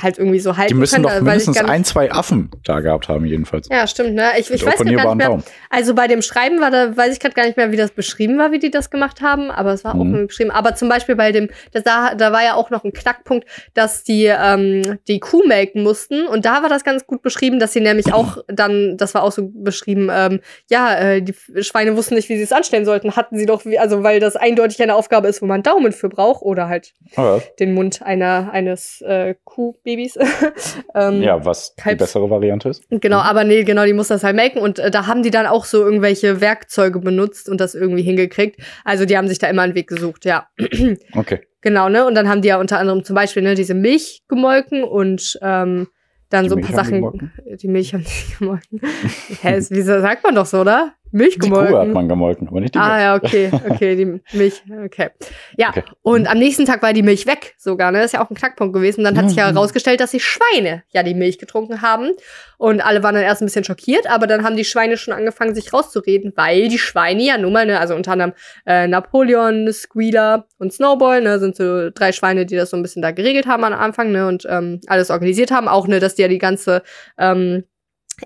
halt 0.00 0.18
irgendwie 0.18 0.40
so 0.40 0.56
halten 0.56 0.68
Die 0.68 0.74
müssen 0.74 0.94
können. 0.96 1.04
doch 1.04 1.14
ich 1.16 1.22
mindestens 1.22 1.58
ein, 1.58 1.84
zwei 1.84 2.10
Affen 2.12 2.50
da 2.64 2.80
gehabt 2.80 3.08
haben, 3.08 3.24
jedenfalls. 3.26 3.68
Ja, 3.70 3.86
stimmt, 3.86 4.14
ne? 4.14 4.30
Ich, 4.38 4.50
ich 4.50 4.64
weiß 4.64 4.76
gar 4.76 4.84
nicht 4.84 4.94
mehr. 4.94 5.28
Daumen. 5.28 5.42
Also 5.70 5.94
bei 5.94 6.06
dem 6.06 6.22
Schreiben 6.22 6.60
war 6.60 6.70
da, 6.70 6.96
weiß 6.96 7.12
ich 7.12 7.20
gerade 7.20 7.34
gar 7.34 7.44
nicht 7.44 7.56
mehr, 7.56 7.72
wie 7.72 7.76
das 7.76 7.90
beschrieben 7.90 8.38
war, 8.38 8.52
wie 8.52 8.58
die 8.58 8.70
das 8.70 8.90
gemacht 8.90 9.20
haben, 9.20 9.50
aber 9.50 9.72
es 9.72 9.84
war 9.84 9.92
auch 9.94 9.98
Mhm. 10.04 10.10
irgendwie 10.10 10.26
beschrieben. 10.26 10.50
Aber 10.50 10.74
zum 10.74 10.88
Beispiel 10.88 11.16
bei 11.16 11.32
dem, 11.32 11.48
das, 11.72 11.82
da, 11.82 12.14
da 12.14 12.32
war 12.32 12.42
ja 12.44 12.54
auch 12.54 12.70
noch 12.70 12.84
ein 12.84 12.92
Knackpunkt, 12.92 13.46
dass 13.74 14.02
die 14.04 14.24
ähm, 14.26 14.98
die 15.08 15.20
Kuh 15.20 15.42
melken 15.46 15.82
mussten 15.82 16.26
und 16.26 16.44
da 16.44 16.62
war 16.62 16.68
das 16.68 16.84
ganz 16.84 17.06
gut 17.06 17.22
beschrieben, 17.22 17.58
dass 17.58 17.72
sie 17.72 17.80
nämlich 17.80 18.12
auch 18.12 18.38
dann, 18.48 18.96
das 18.96 19.14
war 19.14 19.22
auch 19.22 19.32
so 19.32 19.50
beschrieben, 19.52 20.08
ähm, 20.12 20.40
ja, 20.70 20.94
äh, 20.96 21.22
die 21.22 21.34
Schweine 21.62 21.96
wussten 21.96 22.14
nicht, 22.14 22.28
wie 22.28 22.36
sie 22.36 22.42
es 22.42 22.52
anstellen 22.52 22.84
sollten, 22.84 23.16
hatten 23.16 23.38
sie 23.38 23.46
doch, 23.46 23.64
wie, 23.64 23.78
also 23.78 24.02
weil 24.02 24.20
das 24.20 24.36
eindeutig 24.36 24.82
eine 24.82 24.94
Aufgabe 24.94 25.28
ist, 25.28 25.42
wo 25.42 25.46
man 25.46 25.62
Daumen 25.62 25.92
für 25.92 26.08
braucht 26.08 26.42
oder 26.42 26.68
halt 26.68 26.92
Aber, 27.16 27.42
den 27.58 27.74
Mund 27.74 28.02
einer 28.02 28.50
eines 28.52 29.00
äh, 29.02 29.34
Kuhbabys. 29.72 30.18
ähm, 30.94 31.22
ja, 31.22 31.44
was 31.44 31.74
die 31.74 31.82
Kalbs- 31.82 31.98
bessere 31.98 32.28
Variante 32.30 32.68
ist. 32.68 32.84
Genau, 32.90 33.18
aber 33.18 33.44
nee, 33.44 33.62
genau, 33.64 33.84
die 33.84 33.92
muss 33.92 34.08
das 34.08 34.24
halt 34.24 34.36
melken 34.36 34.60
und 34.60 34.78
äh, 34.78 34.90
da 34.90 35.06
haben 35.06 35.22
die 35.22 35.30
dann 35.30 35.46
auch 35.46 35.64
so 35.64 35.82
irgendwelche 35.84 36.40
Werkzeuge 36.40 36.98
benutzt 37.00 37.48
und 37.48 37.60
das 37.60 37.74
irgendwie 37.74 38.02
hingekriegt. 38.02 38.60
Also 38.84 39.04
die 39.06 39.16
haben 39.16 39.28
sich 39.28 39.38
da 39.38 39.48
immer 39.48 39.62
einen 39.62 39.74
Weg 39.74 39.88
gesucht, 39.88 40.24
ja. 40.24 40.48
Okay. 41.16 41.40
genau, 41.60 41.88
ne? 41.88 42.04
Und 42.06 42.14
dann 42.14 42.28
haben 42.28 42.42
die 42.42 42.48
ja 42.48 42.58
unter 42.58 42.78
anderem 42.78 43.04
zum 43.04 43.14
Beispiel 43.14 43.42
ne, 43.42 43.54
diese 43.54 43.74
Milch 43.74 44.22
gemolken 44.28 44.84
und 44.84 45.38
ähm, 45.42 45.88
dann 46.30 46.44
Die 46.44 46.48
so 46.50 46.56
ein 46.56 46.60
Milch 46.62 46.72
paar 46.74 46.84
haben 46.86 46.92
die 46.94 47.00
Sachen. 47.00 47.58
Die 47.62 47.68
Milch 47.68 47.94
haben 47.94 48.04
die 48.04 48.34
gemolken. 48.38 48.80
Hä, 49.42 49.56
ist- 49.56 49.70
wie 49.70 49.82
sagt 49.82 50.24
man 50.24 50.34
doch 50.34 50.46
so, 50.46 50.60
oder? 50.60 50.92
Milch 51.14 51.34
Die 51.38 51.48
Kuh 51.48 51.56
hat 51.56 51.66
gemolken. 51.68 51.92
man 51.92 52.08
gemolken, 52.08 52.48
aber 52.48 52.60
nicht 52.60 52.74
die 52.74 52.78
Ah 52.78 52.88
Milch. 52.88 53.00
ja, 53.02 53.14
okay, 53.50 53.50
okay, 53.70 53.96
die 53.96 54.36
Milch, 54.36 54.62
okay. 54.84 55.10
Ja, 55.56 55.68
Okay. 55.70 55.82
und 56.02 56.26
am 56.28 56.38
nächsten 56.38 56.66
Tag 56.66 56.82
war 56.82 56.92
die 56.92 57.02
Milch 57.04 57.26
weg 57.26 57.54
sogar, 57.56 57.92
ne? 57.92 57.98
Das 57.98 58.06
ist 58.06 58.12
ja 58.14 58.24
auch 58.24 58.30
ein 58.30 58.34
Knackpunkt 58.36 58.74
gewesen. 58.74 59.04
Dann 59.04 59.16
hat 59.16 59.28
sich 59.28 59.38
ja 59.38 59.48
Mhm. 59.50 59.54
herausgestellt, 59.54 60.00
dass 60.00 60.10
die 60.10 60.18
Schweine 60.20 60.82
ja 60.90 61.02
die 61.04 61.14
Milch 61.14 61.38
getrunken 61.38 61.82
haben. 61.82 62.10
Und 62.58 62.80
alle 62.84 63.02
waren 63.02 63.14
dann 63.14 63.24
erst 63.24 63.42
ein 63.42 63.46
bisschen 63.46 63.64
schockiert, 63.64 64.08
aber 64.10 64.26
dann 64.26 64.42
haben 64.44 64.56
die 64.56 64.64
Schweine 64.64 64.96
schon 64.96 65.14
angefangen, 65.14 65.54
sich 65.54 65.72
rauszureden, 65.72 66.32
weil 66.36 66.68
die 66.68 66.78
Schweine 66.78 67.22
ja 67.22 67.38
nun 67.38 67.52
mal, 67.52 67.66
ne, 67.66 67.78
also 67.78 67.94
unter 67.94 68.12
anderem 68.12 68.32
äh, 68.66 68.86
Napoleon, 68.88 69.72
Squealer 69.72 70.46
und 70.58 70.72
Snowball, 70.72 71.20
ne, 71.20 71.38
sind 71.38 71.56
so 71.56 71.90
drei 71.90 72.12
Schweine, 72.12 72.46
die 72.46 72.56
das 72.56 72.70
so 72.70 72.76
ein 72.76 72.82
bisschen 72.82 73.02
da 73.02 73.10
geregelt 73.12 73.46
haben 73.46 73.62
am 73.64 73.72
Anfang, 73.72 74.10
ne, 74.12 74.26
und 74.26 74.46
ähm, 74.50 74.80
alles 74.88 75.10
organisiert 75.10 75.50
haben. 75.52 75.68
Auch, 75.68 75.86
ne, 75.86 76.00
dass 76.00 76.14
die 76.14 76.22
ja 76.22 76.28
die 76.28 76.38
ganze 76.38 76.82
ähm, 77.18 77.64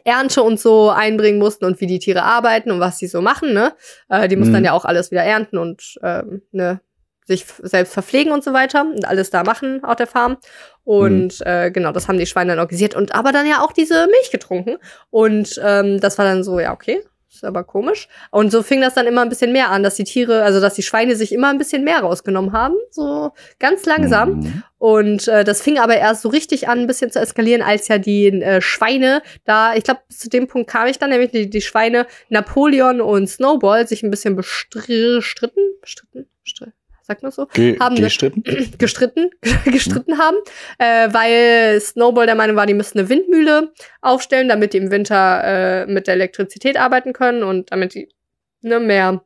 Ernte 0.05 0.42
und 0.42 0.61
so 0.61 0.90
einbringen 0.90 1.38
mussten 1.38 1.64
und 1.64 1.81
wie 1.81 1.87
die 1.87 1.98
Tiere 1.98 2.22
arbeiten 2.22 2.70
und 2.70 2.81
was 2.81 2.98
sie 2.98 3.07
so 3.07 3.22
machen, 3.22 3.53
ne? 3.53 3.72
Äh, 4.09 4.29
die 4.29 4.37
mussten 4.37 4.51
Mhm. 4.53 4.57
dann 4.57 4.64
ja 4.64 4.72
auch 4.72 4.85
alles 4.85 5.11
wieder 5.11 5.22
ernten 5.22 5.59
und 5.59 5.96
ähm, 6.03 6.42
ne, 6.53 6.81
sich 7.27 7.44
selbst 7.62 7.92
verpflegen 7.92 8.33
und 8.33 8.42
so 8.42 8.53
weiter 8.55 8.83
und 8.83 9.07
alles 9.07 9.31
da 9.31 9.44
machen 9.44 9.85
auf 9.85 9.96
der 9.96 10.07
Farm. 10.07 10.38
Und 10.85 11.40
äh, 11.46 11.70
genau, 11.70 11.92
das 11.92 12.09
haben 12.09 12.18
die 12.18 12.27
Schweine 12.27 12.53
dann 12.53 12.61
organisiert 12.61 12.94
und 12.94 13.14
aber 13.14 13.33
dann 13.33 13.46
ja 13.46 13.61
auch 13.62 13.72
diese 13.72 14.07
Milch 14.07 14.31
getrunken. 14.31 14.77
Und 15.11 15.61
ähm, 15.62 16.01
das 16.01 16.16
war 16.16 16.24
dann 16.24 16.42
so, 16.42 16.59
ja, 16.59 16.72
okay, 16.72 17.03
ist 17.31 17.45
aber 17.45 17.64
komisch. 17.64 18.09
Und 18.31 18.51
so 18.51 18.62
fing 18.62 18.81
das 18.81 18.95
dann 18.95 19.07
immer 19.07 19.23
ein 19.23 19.29
bisschen 19.29 19.53
mehr 19.53 19.71
an, 19.71 19.83
dass 19.83 19.97
die 19.97 20.05
Tiere, 20.05 20.43
also 20.43 20.61
dass 20.61 20.75
die 20.75 20.83
Schweine 20.83 21.14
sich 21.14 21.33
immer 21.33 21.49
ein 21.49 21.59
bisschen 21.59 21.85
mehr 21.85 22.01
rausgenommen 22.01 22.53
haben, 22.53 22.75
so 22.91 23.33
ganz 23.59 23.85
langsam. 23.87 24.41
Mhm. 24.41 24.62
Und 24.79 25.29
äh, 25.29 25.45
das 25.45 25.61
fing 25.61 25.79
aber 25.79 25.97
erst 25.97 26.23
so 26.23 26.29
richtig 26.29 26.69
an, 26.69 26.81
ein 26.81 26.87
bisschen 26.87 27.11
zu 27.11 27.21
eskalieren, 27.21 27.62
als 27.62 27.88
ja 27.88 27.99
die 27.99 28.29
äh, 28.29 28.61
Schweine 28.61 29.23
da, 29.45 29.75
ich 29.75 29.85
glaube, 29.85 30.01
zu 30.09 30.29
dem 30.29 30.47
Punkt 30.47 30.71
kam 30.71 30.87
ich 30.87 30.99
dann, 30.99 31.11
nämlich 31.11 31.31
die, 31.31 31.51
die 31.51 31.61
Schweine 31.61 32.07
Napoleon 32.29 33.01
und 33.01 33.27
Snowball 33.29 33.87
sich 33.87 34.03
ein 34.03 34.11
bisschen 34.11 34.38
bestri- 34.38 35.21
stritten, 35.21 35.61
bestritten, 35.81 36.29
bestritten, 36.43 36.73
sagt 37.09 37.23
man 37.23 37.33
so, 37.33 37.47
Ge 37.47 37.79
Haben 37.81 37.97
gestritten? 37.97 38.42
gestritten, 38.79 39.31
gestritten 39.64 40.18
haben, 40.18 40.37
äh, 40.79 41.12
weil 41.12 41.81
Snowball 41.81 42.27
der 42.27 42.35
Meinung 42.35 42.57
war, 42.57 42.66
die 42.66 42.75
müssten 42.75 42.99
eine 42.99 43.09
Windmühle 43.09 43.73
aufstellen, 44.03 44.49
damit 44.49 44.75
die 44.75 44.79
im 44.79 44.90
Winter 44.90 45.42
äh, 45.42 45.87
mit 45.87 46.07
der 46.07 46.14
Elektrizität 46.14 46.77
arbeiten 46.77 47.12
können 47.12 47.42
und 47.42 47.73
damit 47.73 47.94
die 47.94 48.09
ne, 48.61 48.79
mehr 48.79 49.25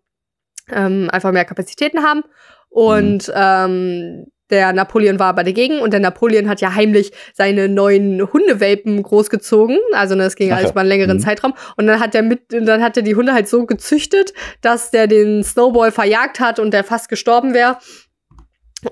ähm, 0.70 1.10
einfach 1.10 1.32
mehr 1.32 1.44
Kapazitäten 1.44 2.02
haben. 2.02 2.22
Und 2.68 3.30
ähm, 3.34 4.26
der 4.52 4.72
Napoleon 4.72 5.18
war 5.18 5.28
aber 5.28 5.42
dagegen 5.42 5.80
und 5.80 5.92
der 5.92 6.00
Napoleon 6.00 6.48
hat 6.48 6.60
ja 6.60 6.74
heimlich 6.74 7.10
seine 7.34 7.68
neuen 7.68 8.32
Hundewelpen 8.32 9.02
großgezogen. 9.02 9.78
Also 9.92 10.14
ne, 10.14 10.24
es 10.24 10.36
ging 10.36 10.52
Ach 10.52 10.56
alles 10.56 10.66
ja. 10.68 10.70
über 10.72 10.80
einen 10.80 10.88
längeren 10.88 11.16
Mhm. 11.16 11.20
Zeitraum. 11.22 11.54
Und 11.76 11.86
dann 11.88 11.98
hat 11.98 12.14
er 12.14 12.22
mit, 12.22 12.54
und 12.54 12.66
dann 12.66 12.82
hat 12.82 12.96
er 12.96 13.02
die 13.02 13.16
Hunde 13.16 13.32
halt 13.32 13.48
so 13.48 13.66
gezüchtet, 13.66 14.32
dass 14.60 14.90
der 14.90 15.06
den 15.08 15.42
Snowball 15.42 15.90
verjagt 15.90 16.38
hat 16.38 16.58
und 16.60 16.72
der 16.72 16.84
fast 16.84 17.08
gestorben 17.08 17.54
wäre. 17.54 17.78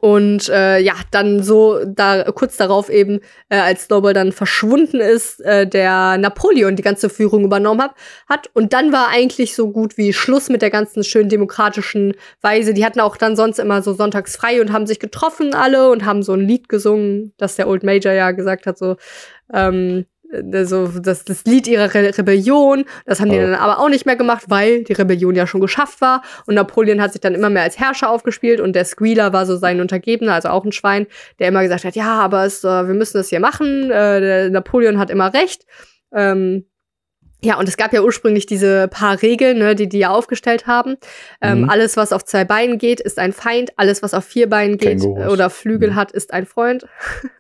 Und 0.01 0.49
äh, 0.49 0.79
ja, 0.79 0.95
dann 1.11 1.43
so 1.43 1.85
da 1.85 2.25
kurz 2.31 2.57
darauf 2.57 2.89
eben, 2.89 3.21
äh, 3.49 3.57
als 3.57 3.85
Snowball 3.85 4.15
dann 4.15 4.31
verschwunden 4.31 5.01
ist, 5.01 5.41
äh, 5.41 5.67
der 5.67 6.17
Napoleon 6.17 6.77
die 6.77 6.83
ganze 6.83 7.11
Führung 7.11 7.45
übernommen 7.45 7.83
hat, 7.83 7.95
hat. 8.29 8.51
Und 8.55 8.73
dann 8.73 8.93
war 8.93 9.09
eigentlich 9.09 9.57
so 9.57 9.71
gut 9.73 9.97
wie 9.97 10.13
Schluss 10.13 10.49
mit 10.49 10.63
der 10.63 10.71
ganzen 10.71 11.03
schön 11.03 11.29
demokratischen 11.29 12.15
Weise. 12.41 12.73
Die 12.73 12.85
hatten 12.85 13.01
auch 13.01 13.17
dann 13.17 13.35
sonst 13.35 13.59
immer 13.59 13.83
so 13.83 13.93
sonntags 13.93 14.37
frei 14.37 14.61
und 14.61 14.73
haben 14.73 14.87
sich 14.87 15.01
getroffen 15.01 15.55
alle 15.55 15.91
und 15.91 16.05
haben 16.05 16.23
so 16.23 16.35
ein 16.35 16.41
Lied 16.41 16.69
gesungen, 16.69 17.33
das 17.37 17.57
der 17.57 17.69
Old 17.69 17.83
Major 17.83 18.13
ja 18.13 18.31
gesagt 18.31 18.67
hat, 18.67 18.79
so 18.79 18.97
ähm, 19.53 20.07
äh, 20.33 20.65
so 20.65 20.87
das, 20.89 21.25
das 21.25 21.45
Lied 21.45 21.67
ihrer 21.69 21.93
Re 21.95 22.17
Rebellion. 22.17 22.85
Das 23.07 23.21
haben 23.21 23.31
die 23.31 23.37
Oh. 23.39 23.41
dann 23.43 23.55
aber 23.55 23.79
auch 23.79 23.89
nicht 23.89 24.07
mehr 24.07 24.17
gemacht, 24.17 24.45
weil 24.49 24.85
die 24.85 24.93
Rebellion 24.93 25.35
ja 25.35 25.47
schon 25.47 25.61
geschafft 25.61 26.01
war. 26.01 26.23
Und 26.47 26.55
Napoleon 26.55 27.01
hat 27.01 27.13
sich 27.13 27.21
dann 27.21 27.35
immer 27.35 27.51
mehr 27.51 27.63
als 27.63 27.79
Herrscher 27.79 28.11
aufgespielt 28.11 28.61
und 28.61 28.75
der 28.75 28.85
Squealer 28.85 29.33
war 29.33 29.47
so 29.47 29.57
sein 29.57 29.81
Untergebener, 29.81 30.35
also 30.35 30.49
auch 30.49 30.65
ein 30.65 30.73
Schwein, 30.73 31.07
der 31.39 31.49
immer 31.49 31.63
gesagt 31.63 31.85
hat, 31.85 31.97
ja, 31.97 32.19
aber 32.21 32.45
es, 32.45 32.65
äh, 32.65 32.69
wir 32.87 32.95
müssen 32.95 33.17
das 33.19 33.29
hier 33.29 33.41
machen. 33.41 33.91
Äh, 33.91 34.21
der 34.21 34.51
Napoleon 34.51 34.99
hat 34.99 35.11
immer 35.11 35.33
recht. 35.35 35.65
Ähm, 36.13 36.67
ja, 37.43 37.59
und 37.59 37.67
es 37.71 37.79
gab 37.79 37.95
ja 37.95 38.03
ursprünglich 38.03 38.45
diese 38.45 38.87
paar 38.89 39.23
Regeln, 39.23 39.57
ne, 39.61 39.75
die 39.75 39.89
die 39.89 39.99
ja 40.01 40.11
aufgestellt 40.11 40.67
haben. 40.67 40.97
Ähm, 41.41 41.63
Mhm. 41.63 41.71
Alles, 41.71 41.97
was 41.97 42.13
auf 42.13 42.23
zwei 42.27 42.45
Beinen 42.45 42.77
geht, 42.77 43.01
ist 43.01 43.19
ein 43.19 43.33
Feind. 43.33 43.71
Alles, 43.77 44.03
was 44.03 44.13
auf 44.13 44.27
vier 44.27 44.47
Beinen 44.51 44.77
geht 44.77 45.01
Kängurus. 45.01 45.33
oder 45.33 45.49
Flügel 45.49 45.93
Mhm. 45.93 45.95
hat, 45.95 46.13
ist 46.13 46.35
ein 46.35 46.45
Freund. 46.45 46.85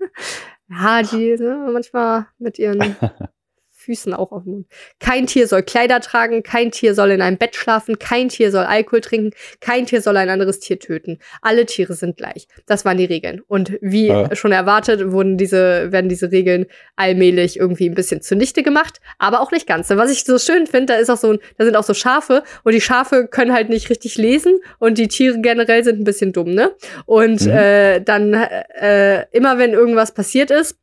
ja, 0.70 1.02
die 1.02 1.37
ne, 1.38 1.68
manchmal 1.72 2.26
mit 2.38 2.59
ihren 2.59 2.78
Füßen 3.80 4.12
auch 4.14 4.30
auf 4.32 4.44
dem 4.44 4.52
Mund. 4.52 4.66
Kein 4.98 5.26
Tier 5.26 5.46
soll 5.48 5.62
Kleider 5.62 6.00
tragen, 6.00 6.42
kein 6.42 6.70
Tier 6.70 6.94
soll 6.94 7.10
in 7.10 7.22
einem 7.22 7.38
Bett 7.38 7.56
schlafen, 7.56 7.98
kein 7.98 8.28
Tier 8.28 8.50
soll 8.50 8.64
Alkohol 8.64 9.00
trinken, 9.00 9.30
kein 9.60 9.86
Tier 9.86 10.02
soll 10.02 10.16
ein 10.18 10.28
anderes 10.28 10.60
Tier 10.60 10.78
töten. 10.78 11.18
Alle 11.40 11.64
Tiere 11.66 11.94
sind 11.94 12.16
gleich. 12.18 12.46
Das 12.66 12.84
waren 12.84 12.98
die 12.98 13.06
Regeln. 13.06 13.40
Und 13.48 13.78
wie 13.80 14.08
Ja. 14.08 14.34
schon 14.36 14.52
erwartet, 14.52 15.10
wurden 15.12 15.38
diese, 15.38 15.90
werden 15.92 16.08
diese 16.10 16.30
Regeln 16.30 16.66
allmählich 16.96 17.58
irgendwie 17.58 17.88
ein 17.88 17.94
bisschen 17.94 18.20
zunichte 18.20 18.62
gemacht, 18.62 19.00
aber 19.18 19.40
auch 19.40 19.50
nicht 19.50 19.66
ganz. 19.66 19.88
Was 19.90 20.10
ich 20.10 20.24
so 20.24 20.38
schön 20.38 20.66
finde, 20.66 20.92
da 20.92 20.98
ist 20.98 21.08
auch 21.10 21.16
so 21.16 21.32
ein, 21.32 21.38
da 21.56 21.64
sind 21.64 21.76
auch 21.76 21.84
so 21.84 21.94
Schafe 21.94 22.42
und 22.64 22.72
die 22.74 22.80
Schafe 22.80 23.26
können 23.28 23.52
halt 23.52 23.70
nicht 23.70 23.88
richtig 23.88 24.16
lesen 24.16 24.60
und 24.78 24.98
die 24.98 25.08
Tiere 25.08 25.40
generell 25.40 25.82
sind 25.84 25.98
ein 26.00 26.04
bisschen 26.04 26.32
dumm, 26.32 26.52
ne? 26.52 26.72
Und 27.06 27.40
Mhm. 27.46 27.50
äh, 27.50 28.00
dann 28.00 28.34
äh, 28.34 29.24
immer 29.32 29.58
wenn 29.58 29.72
irgendwas 29.72 30.12
passiert 30.12 30.50
ist, 30.50 30.76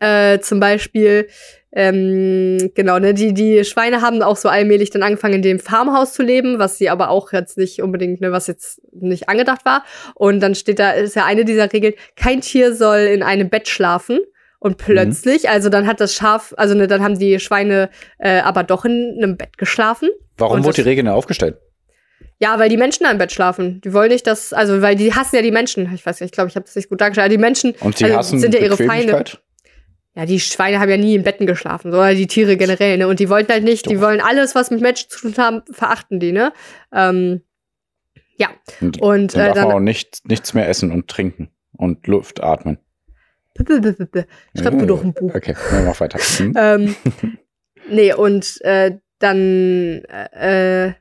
äh, 0.00 0.38
zum 0.40 0.60
Beispiel, 0.60 1.28
ähm, 1.72 2.70
genau, 2.74 2.98
ne, 2.98 3.12
die, 3.12 3.34
die 3.34 3.64
Schweine 3.64 4.00
haben 4.00 4.22
auch 4.22 4.36
so 4.36 4.48
allmählich 4.48 4.90
dann 4.90 5.02
angefangen, 5.02 5.34
in 5.34 5.42
dem 5.42 5.58
Farmhaus 5.58 6.14
zu 6.14 6.22
leben, 6.22 6.58
was 6.58 6.78
sie 6.78 6.88
aber 6.88 7.10
auch 7.10 7.32
jetzt 7.32 7.58
nicht 7.58 7.82
unbedingt, 7.82 8.20
ne, 8.20 8.32
was 8.32 8.46
jetzt 8.46 8.80
nicht 8.92 9.28
angedacht 9.28 9.64
war. 9.64 9.84
Und 10.14 10.40
dann 10.40 10.54
steht 10.54 10.78
da, 10.78 10.92
ist 10.92 11.16
ja 11.16 11.24
eine 11.26 11.44
dieser 11.44 11.72
Regeln, 11.72 11.94
kein 12.16 12.40
Tier 12.40 12.74
soll 12.74 13.00
in 13.00 13.22
einem 13.22 13.50
Bett 13.50 13.68
schlafen. 13.68 14.20
Und 14.58 14.78
plötzlich, 14.78 15.50
also 15.50 15.68
dann 15.68 15.86
hat 15.86 16.00
das 16.00 16.14
Schaf, 16.14 16.54
also 16.56 16.74
ne, 16.74 16.86
dann 16.86 17.02
haben 17.02 17.18
die 17.18 17.38
Schweine 17.38 17.90
äh, 18.18 18.40
aber 18.40 18.62
doch 18.62 18.84
in 18.84 19.18
einem 19.18 19.36
Bett 19.36 19.58
geschlafen. 19.58 20.08
Warum 20.38 20.64
wurde 20.64 20.76
die 20.76 20.80
Regel 20.88 21.04
denn 21.04 21.12
aufgestellt? 21.12 21.58
Ja, 22.38 22.58
weil 22.58 22.68
die 22.68 22.76
Menschen 22.76 23.04
da 23.04 23.10
im 23.10 23.18
Bett 23.18 23.32
schlafen. 23.32 23.80
Die 23.82 23.92
wollen 23.92 24.10
nicht, 24.10 24.26
dass, 24.26 24.52
also 24.52 24.82
weil 24.82 24.94
die 24.94 25.14
hassen 25.14 25.36
ja 25.36 25.42
die 25.42 25.50
Menschen. 25.50 25.90
Ich 25.94 26.04
weiß 26.04 26.20
nicht, 26.20 26.30
ich 26.30 26.32
glaube, 26.32 26.48
ich 26.48 26.56
habe 26.56 26.64
das 26.64 26.74
nicht 26.74 26.88
gut 26.88 27.00
dargestellt. 27.00 27.26
Aber 27.26 27.30
die 27.34 27.38
Menschen 27.38 27.74
Und 27.80 27.96
sie 27.96 28.04
also, 28.06 28.16
hassen 28.18 28.38
sind 28.40 28.54
ja 28.54 28.60
ihre 28.60 28.76
Feinde. 28.76 29.24
Ja, 30.16 30.24
die 30.24 30.40
Schweine 30.40 30.80
haben 30.80 30.88
ja 30.88 30.96
nie 30.96 31.14
in 31.14 31.24
Betten 31.24 31.46
geschlafen, 31.46 31.92
so, 31.92 31.98
oder 31.98 32.14
die 32.14 32.26
Tiere 32.26 32.56
generell, 32.56 32.96
ne? 32.96 33.06
Und 33.06 33.20
die 33.20 33.28
wollten 33.28 33.52
halt 33.52 33.64
nicht, 33.64 33.90
die 33.90 33.96
Doch. 33.96 34.00
wollen 34.00 34.22
alles, 34.22 34.54
was 34.54 34.70
mit 34.70 34.80
Menschen 34.80 35.10
zu 35.10 35.20
tun 35.20 35.34
haben, 35.36 35.62
verachten 35.70 36.20
die, 36.20 36.32
ne? 36.32 36.54
Ähm, 36.90 37.42
ja, 38.38 38.48
Und 38.80 39.00
und 39.02 39.34
dann 39.34 39.50
äh, 39.50 39.54
darf 39.54 39.56
man 39.56 39.66
auch 39.66 39.72
dann. 39.74 39.84
nicht, 39.84 40.26
nichts 40.26 40.54
mehr 40.54 40.68
essen 40.68 40.90
und 40.90 41.08
trinken 41.08 41.50
und 41.72 42.06
Luft 42.06 42.42
atmen. 42.42 42.78
Schreib 44.58 44.74
mir 44.74 44.86
doch 44.86 45.04
ein 45.04 45.12
Buch. 45.12 45.34
Okay, 45.34 45.54
dann 45.70 45.84
mach 45.84 46.00
weiter. 46.00 46.18
Hm? 46.38 46.54
Ähm, 46.56 46.96
nee, 47.90 48.12
und 48.14 48.58
äh, 48.62 48.98
dann, 49.18 50.02
äh, 50.32 50.92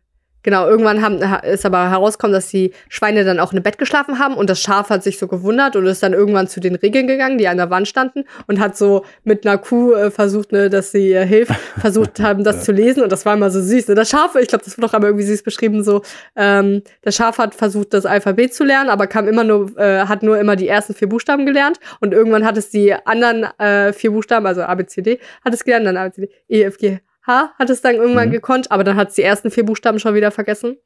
genau, 0.45 0.69
irgendwann 0.69 1.01
haben, 1.01 1.19
ist 1.43 1.65
aber 1.65 1.89
herausgekommen, 1.89 2.33
dass 2.33 2.47
die 2.49 2.71
Schweine 2.87 3.25
dann 3.25 3.39
auch 3.39 3.51
in 3.51 3.57
einem 3.57 3.63
Bett 3.63 3.79
geschlafen 3.79 4.19
haben 4.19 4.35
und 4.35 4.47
das 4.47 4.61
Schaf 4.61 4.91
hat 4.91 5.03
sich 5.03 5.17
so 5.17 5.27
gewundert 5.27 5.75
und 5.75 5.87
ist 5.87 6.03
dann 6.03 6.13
irgendwann 6.13 6.47
zu 6.47 6.59
den 6.59 6.75
Regeln 6.75 7.07
gegangen, 7.07 7.39
die 7.39 7.47
an 7.47 7.57
der 7.57 7.71
Wand 7.71 7.87
standen 7.87 8.25
und 8.45 8.59
hat 8.59 8.77
so 8.77 9.03
mit 9.23 9.45
einer 9.45 9.57
Kuh 9.57 9.93
äh, 9.93 10.11
versucht, 10.11 10.51
ne, 10.51 10.69
dass 10.69 10.91
sie 10.91 11.09
ihr 11.09 11.23
hilft, 11.23 11.55
versucht 11.79 12.19
haben, 12.19 12.43
das 12.43 12.57
ja. 12.57 12.61
zu 12.61 12.71
lesen 12.73 13.01
und 13.01 13.11
das 13.11 13.25
war 13.25 13.33
immer 13.33 13.49
so 13.49 13.59
süß. 13.59 13.87
Ne? 13.87 13.95
Das 13.95 14.09
Schaf, 14.09 14.35
ich 14.35 14.47
glaube, 14.47 14.63
das 14.63 14.77
wird 14.77 14.87
doch 14.87 14.93
aber 14.93 15.07
irgendwie 15.07 15.25
süß 15.25 15.41
beschrieben, 15.41 15.83
so, 15.83 16.03
ähm, 16.35 16.83
das 17.01 17.15
Schaf 17.15 17.39
hat 17.39 17.55
versucht, 17.55 17.95
das 17.95 18.05
Alphabet 18.05 18.53
zu 18.53 18.63
lernen, 18.63 18.91
aber 18.91 19.07
kam 19.07 19.27
immer 19.27 19.43
nur, 19.43 19.75
äh, 19.79 20.01
hat 20.01 20.21
nur 20.21 20.37
immer 20.37 20.55
die 20.55 20.67
ersten 20.67 20.93
vier 20.93 21.09
Buchstaben 21.09 21.47
gelernt 21.47 21.79
und 22.01 22.13
irgendwann 22.13 22.45
hat 22.45 22.55
es 22.55 22.69
die 22.69 22.93
anderen 22.93 23.47
äh, 23.57 23.93
vier 23.93 24.11
Buchstaben, 24.11 24.45
also 24.45 24.61
A, 24.61 24.75
B, 24.75 24.85
C, 24.85 25.01
D, 25.01 25.19
hat 25.43 25.55
es 25.55 25.63
gelernt, 25.63 25.87
dann 25.87 25.97
A, 25.97 26.07
B, 26.09 26.11
C, 26.11 26.21
D, 26.21 26.29
E, 26.49 26.63
F, 26.65 26.77
G, 26.77 26.99
H 27.27 27.53
hat 27.57 27.69
es 27.69 27.81
dann 27.81 27.95
irgendwann 27.95 28.29
mhm. 28.29 28.33
gekonnt, 28.33 28.71
aber 28.71 28.83
dann 28.83 28.95
hat 28.95 29.09
es 29.09 29.15
die 29.15 29.23
ersten 29.23 29.51
vier 29.51 29.65
Buchstaben 29.65 29.99
schon 29.99 30.15
wieder 30.15 30.31
vergessen. 30.31 30.77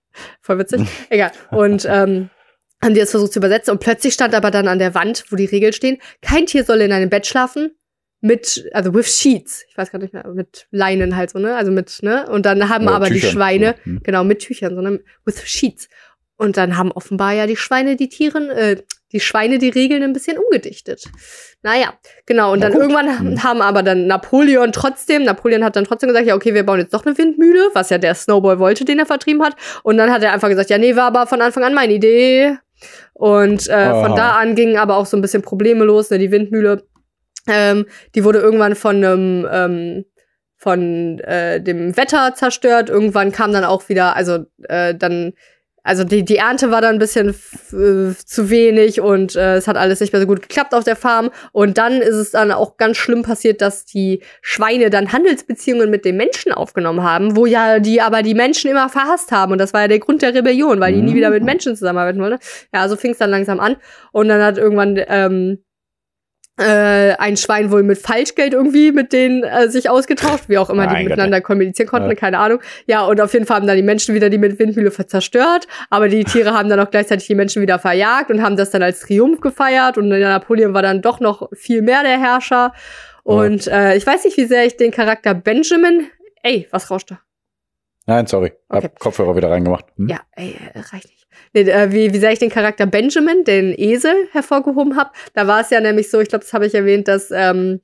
Voll 0.42 0.60
witzig. 0.60 0.82
Egal. 1.10 1.32
Und 1.52 1.86
ähm, 1.90 2.30
haben 2.82 2.94
die 2.94 3.00
jetzt 3.00 3.12
versucht 3.12 3.34
zu 3.34 3.40
übersetzen 3.40 3.72
und 3.72 3.80
plötzlich 3.80 4.14
stand 4.14 4.34
aber 4.34 4.52
dann 4.52 4.68
an 4.68 4.80
der 4.80 4.96
Wand, 4.96 5.26
wo 5.30 5.36
die 5.36 5.46
Regeln 5.46 5.74
stehen, 5.74 5.98
kein 6.22 6.46
Tier 6.46 6.64
soll 6.64 6.82
in 6.82 6.92
einem 6.92 7.10
Bett 7.10 7.28
schlafen 7.28 7.72
mit, 8.22 8.70
also 8.74 8.94
with 8.94 9.08
sheets. 9.08 9.66
Ich 9.70 9.78
weiß 9.78 9.92
gar 9.92 10.00
nicht 10.00 10.14
mehr, 10.14 10.28
mit 10.28 10.68
Leinen 10.72 11.16
halt 11.16 11.30
so, 11.30 11.40
ne? 11.40 11.56
Also 11.56 11.72
mit, 11.72 12.00
ne? 12.02 12.30
Und 12.30 12.46
dann 12.46 12.70
haben 12.70 12.86
ja, 12.86 12.92
aber 12.92 13.08
Tüchern. 13.08 13.22
die 13.22 13.34
Schweine, 13.34 13.76
mhm. 13.86 14.02
genau, 14.04 14.24
mit 14.24 14.40
Tüchern, 14.40 14.76
sondern 14.76 15.00
with 15.26 15.42
sheets. 15.46 15.90
Und 16.38 16.58
dann 16.58 16.78
haben 16.78 16.92
offenbar 16.92 17.34
ja 17.34 17.48
die 17.48 17.58
Schweine 17.58 17.96
die 17.96 18.10
Tieren, 18.10 18.50
äh, 18.50 18.82
die 19.12 19.20
Schweine 19.20 19.57
die 19.57 19.70
Regeln 19.70 20.03
ein 20.03 20.14
bisschen 20.14 20.38
umgedichtet. 20.38 21.05
Naja, 21.62 21.93
genau. 22.26 22.53
Und 22.53 22.62
dann 22.62 22.72
gut. 22.72 22.82
irgendwann 22.82 23.20
hm. 23.20 23.43
haben 23.43 23.62
aber 23.62 23.84
dann 23.84 24.07
Napoleon 24.07 24.72
trotzdem, 24.72 25.24
Napoleon 25.24 25.64
hat 25.64 25.76
dann 25.76 25.86
trotzdem 25.86 26.10
gesagt, 26.10 26.28
ja, 26.28 26.36
okay, 26.36 26.53
wir 26.53 26.66
bauen 26.66 26.80
jetzt 26.80 26.93
doch 26.93 27.05
eine 27.05 27.18
Windmühle, 27.18 27.70
was 27.74 27.89
ja 27.89 27.97
der 27.97 28.16
Snowball 28.16 28.60
wollte, 28.60 28.86
den 28.86 28.99
er 28.99 29.05
vertrieben 29.05 29.43
hat. 29.43 29.55
Und 29.84 29.97
dann 29.97 30.12
hat 30.12 30.24
er 30.24 30.34
einfach 30.34 30.49
gesagt, 30.49 30.70
ja, 30.70 30.78
nee, 30.78 30.95
war 30.95 31.05
aber 31.05 31.28
von 31.28 31.41
Anfang 31.41 31.64
an 31.64 31.74
meine 31.74 31.93
Idee. 31.93 32.57
Und 33.14 33.68
äh, 33.68 33.91
von 33.91 34.16
da 34.16 34.38
an 34.38 34.55
gingen 34.55 34.78
aber 34.78 34.95
auch 34.95 35.05
so 35.05 35.18
ein 35.18 35.22
bisschen 35.22 35.41
Probleme 35.41 35.84
los. 35.84 36.10
Ne? 36.10 36.20
Die 36.20 36.32
Windmühle, 36.32 36.84
ähm, 37.47 37.86
die 38.16 38.24
wurde 38.24 38.39
irgendwann 38.39 38.76
von 38.76 38.95
einem 38.97 39.47
ähm, 39.51 40.05
von 40.55 41.20
äh, 41.20 41.62
dem 41.62 41.95
Wetter 41.97 42.34
zerstört. 42.36 42.89
Irgendwann 42.89 43.32
kam 43.32 43.53
dann 43.53 43.64
auch 43.64 43.88
wieder, 43.89 44.16
also 44.16 44.45
äh, 44.68 44.93
dann 44.93 45.34
also 45.84 46.04
die, 46.04 46.24
die 46.24 46.38
Ernte 46.38 46.72
war 46.72 46.82
dann 46.82 46.96
ein 46.96 47.00
bisschen 47.00 47.30
äh, 47.30 48.14
zu 48.14 48.50
wenig 48.50 49.02
und 49.02 49.36
äh, 49.36 49.56
es 49.56 49.68
hat 49.68 49.78
alles 49.78 50.00
nicht 50.00 50.14
mehr 50.14 50.22
so 50.22 50.28
gut 50.28 50.42
geklappt 50.42 50.74
auf 50.74 50.84
der 50.84 50.96
Farm. 50.96 51.30
Und 51.52 51.78
dann 51.78 52.02
ist 52.02 52.16
es 52.16 52.32
dann 52.32 52.52
auch 52.52 52.78
ganz 52.78 52.98
schlimm 52.98 53.24
passiert, 53.24 53.62
dass 53.62 53.86
die 53.86 54.22
Schweine 54.42 54.90
dann 54.90 55.12
Handelsbeziehungen 55.12 55.90
mit 55.90 56.06
den 56.06 56.18
Menschen 56.18 56.52
aufgenommen 56.52 57.04
haben, 57.04 57.36
wo 57.36 57.46
ja 57.46 57.80
die 57.80 58.02
aber 58.02 58.24
die 58.24 58.34
Menschen 58.36 58.70
immer 58.70 58.90
verhasst 58.90 59.32
haben. 59.32 59.52
Und 59.52 59.58
das 59.58 59.74
war 59.74 59.82
ja 59.82 59.88
der 59.88 60.00
Grund 60.00 60.22
der 60.22 60.34
Rebellion, 60.34 60.80
weil 60.80 60.94
die 60.94 61.02
nie 61.02 61.16
wieder 61.16 61.30
mit 61.30 61.42
mhm. 61.42 61.48
Menschen 61.48 61.76
zusammenarbeiten 61.76 62.22
wollten. 62.22 62.40
Ja, 62.74 62.88
so 62.88 62.96
fing 62.96 63.12
es 63.12 63.18
dann 63.18 63.30
langsam 63.30 63.60
an. 63.60 63.78
Und 64.12 64.28
dann 64.28 64.42
hat 64.42 64.58
irgendwann 64.58 65.00
ähm, 65.08 65.60
äh, 66.60 67.16
ein 67.18 67.38
Schwein 67.38 67.72
wohl 67.72 67.84
mit 67.84 67.97
Falschgeld 67.97 68.53
irgendwie 68.53 68.91
mit 68.91 69.14
denen 69.14 69.43
äh, 69.43 69.70
sich 69.70 69.89
ausgetauscht, 69.89 70.45
wie 70.47 70.57
auch 70.57 70.70
immer 70.70 70.86
Nein, 70.86 70.97
die 70.97 71.03
miteinander 71.05 71.39
Gott. 71.39 71.47
kommunizieren 71.47 71.88
konnten, 71.88 72.10
ja. 72.10 72.16
keine 72.16 72.39
Ahnung. 72.39 72.60
Ja, 72.86 73.05
und 73.05 73.22
auf 73.22 73.34
jeden 73.34 73.45
Fall 73.45 73.57
haben 73.57 73.68
dann 73.68 73.78
die 73.78 73.84
Menschen 73.84 74.14
wieder 74.14 74.30
die 74.30 74.38
mit 74.38 74.60
Windmühle 74.60 74.91
zerstört, 74.91 75.68
aber 75.89 76.10
die 76.10 76.24
Tiere 76.26 76.53
haben 76.53 76.70
dann 76.70 76.80
auch 76.80 76.91
gleichzeitig 76.91 77.28
die 77.28 77.36
Menschen 77.36 77.62
wieder 77.62 77.80
verjagt 77.80 78.30
und 78.30 78.43
haben 78.43 78.57
das 78.57 78.72
dann 78.72 78.84
als 78.84 78.99
Triumph 78.99 79.39
gefeiert 79.39 79.97
und 79.97 80.10
Napoleon 80.10 80.74
war 80.74 80.82
dann 80.82 81.01
doch 81.01 81.20
noch 81.20 81.49
viel 81.53 81.82
mehr 81.82 82.03
der 82.03 82.20
Herrscher. 82.20 82.74
Und 83.24 83.68
äh, 83.68 83.95
ich 83.95 84.05
weiß 84.05 84.26
nicht, 84.26 84.38
wie 84.38 84.45
sehr 84.45 84.66
ich 84.66 84.76
den 84.76 84.91
Charakter 84.91 85.34
Benjamin. 85.34 86.07
Ey, 86.43 86.68
was 86.72 86.89
rauscht 86.89 87.12
da? 87.12 87.20
Nein, 88.05 88.26
sorry. 88.26 88.53
Hab 88.70 88.84
okay. 88.84 88.93
Kopfhörer 88.97 89.36
wieder 89.36 89.51
reingemacht. 89.51 89.86
Hm? 89.97 90.07
Ja, 90.07 90.22
ey, 90.32 90.57
reicht 90.74 91.05
nicht. 91.05 91.18
Nee, 91.54 91.62
äh, 91.62 91.91
wie, 91.91 92.14
wie 92.14 92.20
sehr 92.20 92.32
ich 92.32 92.39
den 92.39 92.50
Charakter 92.50 92.86
Benjamin, 92.86 93.43
den 93.43 93.74
Esel, 93.78 94.28
hervorgehoben 94.32 94.95
habe. 94.95 95.12
Da 95.34 95.47
war 95.47 95.62
es 95.62 95.70
ja 95.70 95.80
nämlich 95.82 96.10
so, 96.10 96.20
ich 96.20 96.30
glaube, 96.30 96.43
das 96.43 96.54
habe 96.54 96.68
ich 96.68 96.76
erwähnt, 96.76 97.08
dass 97.08 97.32
ähm, 97.32 97.82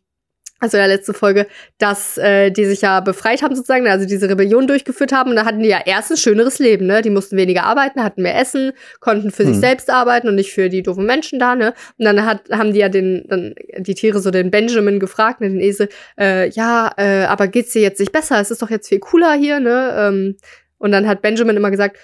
also 0.59 0.77
in 0.77 0.81
der 0.81 0.87
letzten 0.87 1.13
Folge, 1.13 1.47
dass 1.79 2.17
äh, 2.17 2.49
die 2.49 2.63
sich 2.63 2.81
ja 2.81 3.01
befreit 3.01 3.41
haben 3.41 3.55
sozusagen, 3.55 3.87
also 3.87 4.05
diese 4.05 4.29
Rebellion 4.29 4.67
durchgeführt 4.67 5.11
haben 5.11 5.29
und 5.29 5.35
da 5.35 5.45
hatten 5.45 5.59
die 5.59 5.67
ja 5.67 5.81
erst 5.85 6.11
ein 6.11 6.17
schöneres 6.17 6.59
Leben, 6.59 6.85
ne? 6.85 7.01
Die 7.01 7.09
mussten 7.09 7.35
weniger 7.35 7.63
arbeiten, 7.63 8.01
hatten 8.01 8.21
mehr 8.21 8.39
Essen, 8.39 8.71
konnten 9.01 9.31
für 9.31 9.43
hm. 9.43 9.51
sich 9.51 9.59
selbst 9.59 9.89
arbeiten 9.89 10.29
und 10.29 10.35
nicht 10.35 10.53
für 10.53 10.69
die 10.69 10.81
doofen 10.81 11.05
Menschen 11.05 11.39
da, 11.39 11.55
ne? 11.55 11.73
Und 11.97 12.05
dann 12.05 12.25
hat, 12.25 12.49
haben 12.51 12.71
die 12.71 12.79
ja 12.79 12.87
den, 12.87 13.25
dann 13.27 13.53
die 13.77 13.95
Tiere 13.95 14.19
so 14.19 14.31
den 14.31 14.49
Benjamin 14.49 14.99
gefragt, 14.99 15.41
ne, 15.41 15.49
den 15.49 15.59
Esel, 15.59 15.89
äh, 16.17 16.49
ja, 16.49 16.89
äh, 16.95 17.25
aber 17.25 17.49
geht's 17.49 17.73
dir 17.73 17.81
jetzt 17.81 17.99
nicht 17.99 18.13
besser? 18.13 18.39
Es 18.39 18.49
ist 18.49 18.61
doch 18.61 18.69
jetzt 18.69 18.87
viel 18.87 18.99
cooler 18.99 19.33
hier, 19.33 19.59
ne? 19.59 19.93
Ähm, 19.97 20.37
und 20.77 20.91
dann 20.93 21.05
hat 21.05 21.21
Benjamin 21.21 21.57
immer 21.57 21.71
gesagt, 21.71 21.97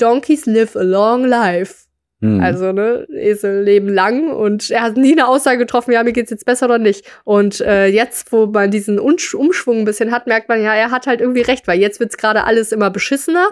Donkeys 0.00 0.46
live 0.46 0.76
a 0.76 0.82
long 0.82 1.24
life. 1.24 1.86
Mhm. 2.20 2.40
Also, 2.40 2.72
ne, 2.72 3.06
Esel 3.10 3.62
leben 3.62 3.88
lang 3.88 4.30
und 4.30 4.70
er 4.70 4.82
hat 4.82 4.96
nie 4.96 5.12
eine 5.12 5.26
Aussage 5.26 5.58
getroffen, 5.58 5.92
ja, 5.92 6.02
mir 6.02 6.12
geht's 6.12 6.30
jetzt 6.30 6.44
besser 6.44 6.66
oder 6.66 6.78
nicht. 6.78 7.06
Und 7.24 7.60
äh, 7.60 7.86
jetzt, 7.86 8.30
wo 8.30 8.46
man 8.46 8.70
diesen 8.70 8.98
Umschwung 8.98 9.78
ein 9.78 9.84
bisschen 9.84 10.10
hat, 10.10 10.26
merkt 10.26 10.48
man, 10.48 10.62
ja, 10.62 10.74
er 10.74 10.90
hat 10.90 11.06
halt 11.06 11.20
irgendwie 11.20 11.40
recht, 11.40 11.66
weil 11.66 11.80
jetzt 11.80 11.98
wird's 11.98 12.18
gerade 12.18 12.44
alles 12.44 12.72
immer 12.72 12.90
beschissener. 12.90 13.48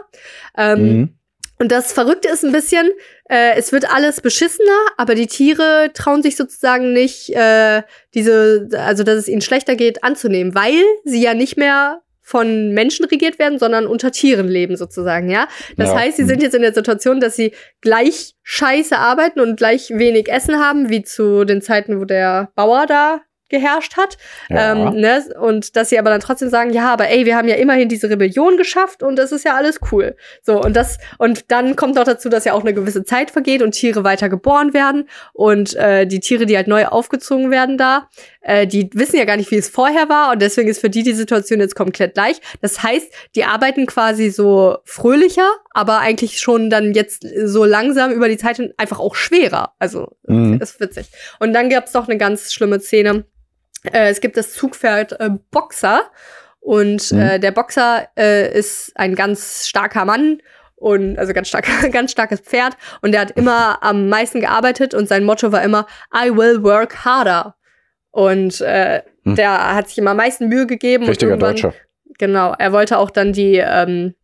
Ähm, 0.57 0.83
mhm. 0.83 1.19
Und 1.59 1.73
das 1.73 1.93
Verrückte 1.93 2.29
ist 2.29 2.45
ein 2.45 2.53
bisschen, 2.53 2.89
äh, 3.29 3.57
es 3.57 3.73
wird 3.73 3.93
alles 3.93 4.21
beschissener, 4.21 4.79
aber 4.97 5.15
die 5.15 5.27
Tiere 5.27 5.91
trauen 5.93 6.23
sich 6.23 6.37
sozusagen 6.37 6.93
nicht, 6.93 7.31
äh, 7.31 7.83
diese, 8.15 8.69
also 8.73 9.03
dass 9.03 9.17
es 9.17 9.29
ihnen 9.29 9.41
schlechter 9.41 9.75
geht, 9.75 10.05
anzunehmen, 10.05 10.55
weil 10.55 10.85
sie 11.05 11.23
ja 11.23 11.35
nicht 11.35 11.57
mehr 11.57 12.03
von 12.29 12.75
Menschen 12.75 13.07
regiert 13.07 13.39
werden, 13.39 13.59
sondern 13.59 13.87
unter 13.87 14.13
Tieren 14.13 14.49
leben 14.49 14.77
sozusagen, 14.77 15.31
ja. 15.31 15.49
Das 15.79 15.89
ja. 15.89 16.01
heißt, 16.01 16.19
sie 16.19 16.25
sind 16.25 16.43
jetzt 16.43 16.55
in 16.55 16.61
der 16.61 16.75
Situation, 16.75 17.21
dass 17.21 17.37
sie 17.37 17.53
gleich 17.81 18.35
scheiße 18.43 18.99
arbeiten 18.99 19.41
und 19.41 19.57
gleich 19.57 19.89
wenig 19.89 20.29
Essen 20.29 20.59
haben, 20.59 20.91
wie 20.91 21.03
zu 21.03 21.47
den 21.47 21.63
Zeiten, 21.63 21.99
wo 21.99 22.05
der 22.05 22.51
Bauer 22.55 22.85
da 22.85 23.23
geherrscht 23.49 23.97
hat. 23.97 24.19
Ja. 24.49 24.73
Ähm, 24.73 25.01
ne? 25.01 25.25
Und 25.41 25.77
dass 25.77 25.91
sie 25.91 25.99
aber 25.99 26.11
dann 26.11 26.21
trotzdem 26.21 26.49
sagen, 26.49 26.73
ja, 26.73 26.93
aber 26.93 27.09
ey, 27.09 27.27
wir 27.27 27.37
haben 27.37 27.49
ja 27.49 27.57
immerhin 27.57 27.89
diese 27.89 28.11
Rebellion 28.11 28.57
geschafft 28.57 29.03
und 29.03 29.17
das 29.17 29.33
ist 29.33 29.45
ja 29.45 29.55
alles 29.55 29.81
cool. 29.93 30.17
So, 30.43 30.61
und 30.61 30.75
das, 30.77 30.99
und 31.19 31.51
dann 31.51 31.77
kommt 31.77 31.95
noch 31.95 32.05
dazu, 32.05 32.29
dass 32.29 32.45
ja 32.45 32.53
auch 32.53 32.61
eine 32.61 32.75
gewisse 32.75 33.05
Zeit 33.05 33.31
vergeht 33.31 33.63
und 33.63 33.73
Tiere 33.73 34.05
weiter 34.05 34.29
geboren 34.29 34.75
werden. 34.75 35.09
Und 35.33 35.75
äh, 35.77 36.07
die 36.07 36.21
Tiere, 36.21 36.47
die 36.47 36.57
halt 36.57 36.69
neu 36.69 36.87
aufgezogen 36.87 37.51
werden 37.51 37.79
da, 37.79 38.09
äh, 38.41 38.67
die 38.67 38.91
wissen 38.95 39.17
ja 39.17 39.25
gar 39.25 39.37
nicht, 39.37 39.51
wie 39.51 39.57
es 39.57 39.69
vorher 39.69 40.09
war. 40.09 40.33
Und 40.33 40.43
deswegen 40.43 40.69
ist 40.69 40.81
für 40.81 40.91
die 40.91 41.03
die 41.03 41.13
Situation 41.13 41.61
jetzt 41.61 41.75
komplett 41.75 42.15
gleich. 42.15 42.41
Das 42.61 42.83
heißt, 42.83 43.11
die 43.35 43.45
arbeiten 43.45 43.87
quasi 43.87 44.31
so 44.31 44.79
fröhlicher, 44.85 45.49
aber 45.71 45.99
eigentlich 45.99 46.39
schon 46.39 46.71
dann 46.71 46.95
jetzt 46.95 47.27
so 47.45 47.65
langsam 47.65 48.13
über 48.13 48.29
die 48.29 48.37
Zeit 48.37 48.61
einfach 48.77 48.99
auch 48.99 49.15
schwerer. 49.15 49.75
Also, 49.79 50.17
mhm. 50.27 50.61
ist 50.61 50.81
witzig. 50.81 51.09
Und 51.39 51.53
dann 51.53 51.71
gab's 51.71 51.95
noch 51.95 52.09
eine 52.09 52.19
ganz 52.19 52.53
schlimme 52.53 52.81
Szene 52.81 53.25
äh, 53.85 54.09
es 54.09 54.21
gibt 54.21 54.37
das 54.37 54.53
Zugpferd 54.53 55.19
äh, 55.21 55.31
Boxer 55.51 56.03
und 56.61 57.13
mhm. 57.13 57.21
äh, 57.21 57.39
der 57.39 57.53
Boxer 57.53 58.09
äh, 58.17 58.53
ist 58.57 58.93
ein 58.95 59.15
ganz 59.15 59.67
starker 59.67 60.05
Mann 60.05 60.41
und 60.77 61.19
also 61.19 61.33
ganz 61.33 61.49
stark, 61.49 61.67
ganz 61.93 62.13
starkes 62.13 62.41
Pferd 62.41 62.77
und 63.03 63.13
der 63.13 63.23
hat 63.23 63.31
immer 63.33 63.83
am 63.83 64.09
meisten 64.09 64.41
gearbeitet 64.41 64.95
und 64.95 65.09
sein 65.09 65.25
Motto 65.25 65.53
war 65.53 65.63
immer 65.63 65.87
I 66.15 66.31
will 66.31 66.63
work 66.63 67.05
harder 67.05 67.57
und 68.11 68.61
äh, 68.61 69.03
hm. 69.25 69.35
der 69.37 69.75
hat 69.75 69.89
sich 69.89 69.99
immer 69.99 70.13
am 70.13 70.17
meisten 70.17 70.49
Mühe 70.49 70.67
gegeben. 70.67 71.05
Richtiger 71.05 71.37
Deutscher. 71.37 71.75
Genau, 72.19 72.55
er 72.59 72.73
wollte 72.73 72.99
auch 72.99 73.11
dann 73.11 73.33
die 73.33 73.57
ähm, 73.57 74.15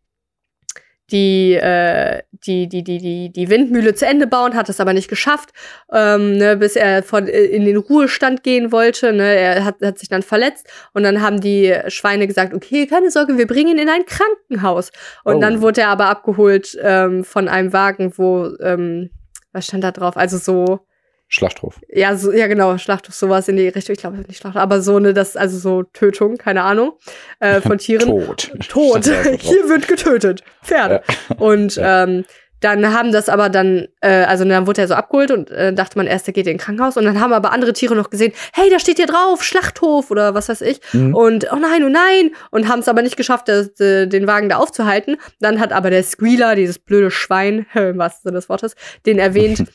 die, 1.11 1.53
äh, 1.53 2.23
die, 2.31 2.67
die, 2.67 2.83
die, 2.83 2.97
die, 2.97 3.31
die 3.31 3.49
Windmühle 3.49 3.93
zu 3.93 4.05
Ende 4.05 4.25
bauen, 4.25 4.55
hat 4.55 4.69
es 4.69 4.79
aber 4.79 4.93
nicht 4.93 5.07
geschafft, 5.07 5.51
ähm, 5.91 6.37
ne, 6.37 6.57
bis 6.57 6.75
er 6.75 7.03
von, 7.03 7.27
äh, 7.27 7.43
in 7.43 7.65
den 7.65 7.77
Ruhestand 7.77 8.43
gehen 8.43 8.71
wollte. 8.71 9.13
Ne, 9.13 9.35
er 9.35 9.65
hat, 9.65 9.75
hat 9.83 9.99
sich 9.99 10.09
dann 10.09 10.23
verletzt 10.23 10.67
und 10.93 11.03
dann 11.03 11.21
haben 11.21 11.41
die 11.41 11.75
Schweine 11.87 12.27
gesagt, 12.27 12.53
okay, 12.53 12.87
keine 12.87 13.11
Sorge, 13.11 13.37
wir 13.37 13.47
bringen 13.47 13.77
ihn 13.77 13.79
in 13.79 13.89
ein 13.89 14.05
Krankenhaus. 14.05 14.91
Und 15.23 15.35
oh. 15.35 15.39
dann 15.39 15.61
wurde 15.61 15.81
er 15.81 15.89
aber 15.89 16.07
abgeholt 16.07 16.77
ähm, 16.81 17.23
von 17.23 17.47
einem 17.47 17.71
Wagen, 17.71 18.13
wo, 18.17 18.49
ähm, 18.61 19.11
was 19.53 19.67
stand 19.67 19.83
da 19.83 19.91
drauf? 19.91 20.17
Also 20.17 20.37
so 20.37 20.79
Schlachthof. 21.27 21.79
Ja, 21.89 22.15
so, 22.15 22.31
ja, 22.31 22.47
genau, 22.47 22.77
Schlachthof, 22.77 23.15
sowas 23.15 23.47
in 23.47 23.57
die 23.57 23.67
Richtung. 23.67 23.93
Ich 23.93 23.99
glaube 23.99 24.17
nicht 24.17 24.37
Schlachthof, 24.37 24.61
aber 24.61 24.81
so 24.81 24.97
eine, 24.97 25.13
das, 25.13 25.35
also 25.35 25.57
so 25.57 25.83
Tötung, 25.83 26.37
keine 26.37 26.63
Ahnung, 26.63 26.93
äh, 27.39 27.61
von 27.61 27.77
Tieren. 27.77 28.07
Tod. 28.07 28.51
Tod. 28.69 29.05
Hier 29.05 29.69
wird 29.69 29.87
getötet. 29.87 30.43
Pferde. 30.63 31.01
Ja. 31.29 31.35
Und 31.37 31.75
ja. 31.75 32.03
ähm, 32.03 32.25
dann 32.61 32.93
haben 32.93 33.11
das 33.11 33.29
aber 33.29 33.49
dann, 33.49 33.87
äh, 34.01 34.23
also 34.23 34.43
dann 34.45 34.65
wurde 34.65 34.81
er 34.81 34.87
so 34.87 34.95
abgeholt 34.95 35.29
und 35.29 35.51
äh, 35.51 35.71
dachte 35.71 35.99
man 35.99 36.07
erst, 36.07 36.27
er 36.27 36.33
geht 36.33 36.47
in 36.47 36.55
ein 36.55 36.57
Krankenhaus. 36.57 36.97
Und 36.97 37.05
dann 37.05 37.19
haben 37.19 37.33
aber 37.33 37.51
andere 37.51 37.73
Tiere 37.73 37.95
noch 37.95 38.09
gesehen, 38.09 38.33
hey, 38.53 38.69
da 38.71 38.79
steht 38.79 38.97
hier 38.97 39.05
drauf, 39.05 39.43
Schlachthof 39.43 40.09
oder 40.09 40.33
was 40.33 40.49
weiß 40.49 40.61
ich. 40.61 40.79
Mhm. 40.93 41.13
Und 41.13 41.47
oh 41.51 41.57
nein, 41.57 41.83
oh 41.83 41.89
nein. 41.89 42.31
Und 42.51 42.67
haben 42.67 42.79
es 42.79 42.87
aber 42.87 43.01
nicht 43.01 43.17
geschafft, 43.17 43.49
das, 43.49 43.73
den 43.75 44.25
Wagen 44.25 44.49
da 44.49 44.57
aufzuhalten. 44.57 45.17
Dann 45.39 45.59
hat 45.59 45.73
aber 45.73 45.91
der 45.91 46.01
Squealer, 46.01 46.55
dieses 46.55 46.79
blöde 46.79 47.11
Schwein, 47.11 47.67
was 47.73 48.23
Sinne 48.23 48.35
des 48.35 48.49
Wortes, 48.49 48.75
den 49.05 49.19
erwähnt, 49.19 49.65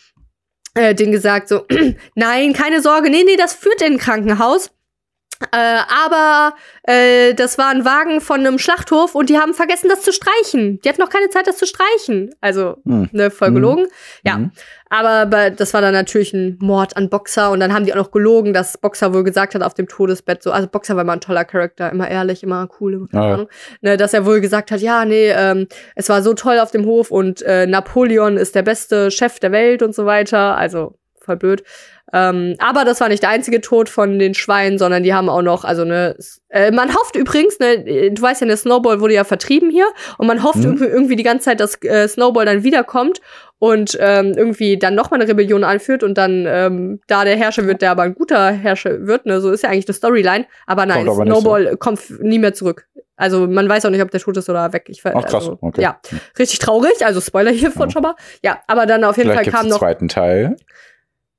äh, 0.75 0.95
den 0.95 1.13
gesagt 1.13 1.49
so, 1.49 1.67
nein, 2.15 2.53
keine 2.53 2.81
Sorge, 2.81 3.11
nee, 3.11 3.25
nee, 3.25 3.37
das 3.37 3.55
führt 3.55 3.83
in 3.83 3.95
ein 3.95 3.99
Krankenhaus. 3.99 4.71
Äh, 5.53 5.79
aber 6.05 6.55
äh, 6.83 7.33
das 7.35 7.57
war 7.57 7.69
ein 7.71 7.85
Wagen 7.87 8.21
von 8.21 8.41
einem 8.41 8.59
Schlachthof 8.59 9.15
und 9.15 9.31
die 9.31 9.39
haben 9.39 9.55
vergessen, 9.55 9.89
das 9.89 10.03
zu 10.03 10.13
streichen. 10.13 10.81
Die 10.83 10.89
hatten 10.89 11.01
noch 11.01 11.09
keine 11.09 11.31
Zeit, 11.31 11.47
das 11.47 11.57
zu 11.57 11.67
streichen. 11.67 12.35
Also, 12.43 12.77
Hm. 12.85 13.09
ne, 13.13 13.31
voll 13.31 13.51
Mhm. 13.51 13.55
gelogen. 13.55 13.87
Ja. 14.23 14.37
Mhm. 14.37 14.51
Aber, 14.91 15.09
aber 15.09 15.51
das 15.51 15.73
war 15.73 15.81
dann 15.81 15.95
natürlich 15.95 16.35
ein 16.35 16.59
Mord 16.61 16.97
an 16.97 17.09
Boxer 17.09 17.51
und 17.53 17.61
dann 17.61 17.73
haben 17.73 17.85
die 17.87 17.93
auch 17.93 17.97
noch 17.97 18.11
gelogen, 18.11 18.53
dass 18.53 18.77
Boxer 18.77 19.15
wohl 19.15 19.25
gesagt 19.25 19.55
hat 19.55 19.63
auf 19.63 19.73
dem 19.73 19.89
Todesbett 19.89 20.43
so, 20.43 20.51
also 20.53 20.67
Boxer 20.69 20.95
war 20.97 21.03
immer 21.03 21.13
ein 21.15 21.21
toller 21.21 21.45
Charakter, 21.45 21.91
immer 21.91 22.11
ehrlich, 22.11 22.43
immer 22.43 22.69
cool, 22.81 22.95
immer, 22.95 23.07
keine 23.09 23.25
ja. 23.27 23.35
Ahnung, 23.35 23.49
ne, 23.81 23.97
dass 23.97 24.13
er 24.13 24.27
wohl 24.27 24.41
gesagt 24.41 24.71
hat, 24.73 24.81
ja, 24.81 25.05
nee, 25.05 25.31
ähm, 25.31 25.69
es 25.95 26.09
war 26.09 26.23
so 26.23 26.35
toll 26.35 26.59
auf 26.59 26.71
dem 26.73 26.85
Hof 26.85 27.11
und 27.13 27.41
äh, 27.43 27.67
Napoleon 27.67 28.37
ist 28.37 28.55
der 28.57 28.63
beste 28.63 29.11
Chef 29.11 29.39
der 29.39 29.53
Welt 29.53 29.83
und 29.83 29.95
so 29.95 30.07
weiter, 30.07 30.57
also 30.59 30.99
voll 31.21 31.37
blöd. 31.37 31.63
Ähm, 32.13 32.57
aber 32.59 32.85
das 32.85 33.01
war 33.01 33.09
nicht 33.09 33.23
der 33.23 33.31
einzige 33.31 33.61
Tod 33.61 33.89
von 33.89 34.19
den 34.19 34.35
Schweinen, 34.35 34.79
sondern 34.79 35.03
die 35.03 35.15
haben 35.15 35.29
auch 35.29 35.43
noch, 35.43 35.65
also 35.65 35.85
ne, 35.85 36.17
äh, 36.49 36.71
man 36.71 36.95
hofft 36.95 37.15
übrigens, 37.17 37.59
ne, 37.59 38.11
du 38.11 38.21
weißt 38.23 38.41
ja, 38.41 38.47
der 38.47 38.57
Snowball 38.57 39.01
wurde 39.01 39.15
ja 39.15 39.25
vertrieben 39.25 39.71
hier 39.71 39.87
und 40.19 40.27
man 40.27 40.43
hofft 40.43 40.59
Mhm. 40.65 40.79
irgendwie, 40.83 41.17
die 41.17 41.23
ganze 41.23 41.45
Zeit, 41.47 41.61
dass 41.61 41.81
äh, 41.83 42.09
Snowball 42.09 42.45
dann 42.47 42.65
wiederkommt 42.65 43.21
und 43.59 43.97
ähm, 44.01 44.35
irgendwie 44.37 44.79
dann 44.79 44.95
noch 44.95 45.11
mal 45.11 45.21
eine 45.21 45.29
Rebellion 45.29 45.65
anführt 45.65 46.03
und 46.03 46.17
dann 46.19 46.47
ähm, 46.49 47.01
da 47.07 47.25
der 47.25 47.37
Herrscher 47.37 47.67
wird, 47.67 47.83
der 47.83 47.91
aber 47.93 48.03
ein 48.03 48.15
guter 48.15 48.51
Herrscher 48.51 49.07
wird, 49.07 49.27
ne, 49.27 49.41
so 49.41 49.51
ist 49.51 49.63
ja 49.63 49.69
eigentlich 49.71 49.87
die 49.87 49.93
Storyline. 49.93 50.47
Aber 50.67 50.87
nein, 50.87 51.07
Kommt 51.07 51.11
aber 51.11 51.25
nicht 51.25 51.35
so. 51.35 51.41
Snowball 51.41 51.77
kommt 51.77 52.01
nie 52.23 52.39
mehr 52.39 52.55
zurück. 52.55 52.87
Also 53.17 53.47
man 53.47 53.69
weiß 53.69 53.85
auch 53.85 53.91
nicht, 53.91 54.01
ob 54.03 54.11
der 54.11 54.19
tot 54.21 54.37
ist 54.39 54.49
oder 54.49 54.73
weg. 54.73 54.87
Ich, 54.89 55.03
Ach, 55.05 55.13
krass, 55.13 55.35
Also, 55.35 55.59
okay. 55.61 55.83
Ja, 55.83 56.01
richtig 56.39 56.59
traurig. 56.59 57.05
Also 57.05 57.21
Spoiler 57.21 57.51
hiervon 57.51 57.89
Ja. 57.89 57.93
schon 57.93 58.03
mal. 58.03 58.15
Ja, 58.43 58.61
aber 58.67 58.87
dann 58.87 59.05
auf 59.05 59.19
jeden 59.19 59.29
Vielleicht 59.31 59.51
Fall 59.51 59.61
kam 59.61 59.69
noch 59.69 59.79
zweiten 59.79 60.09
Teil. 60.09 60.57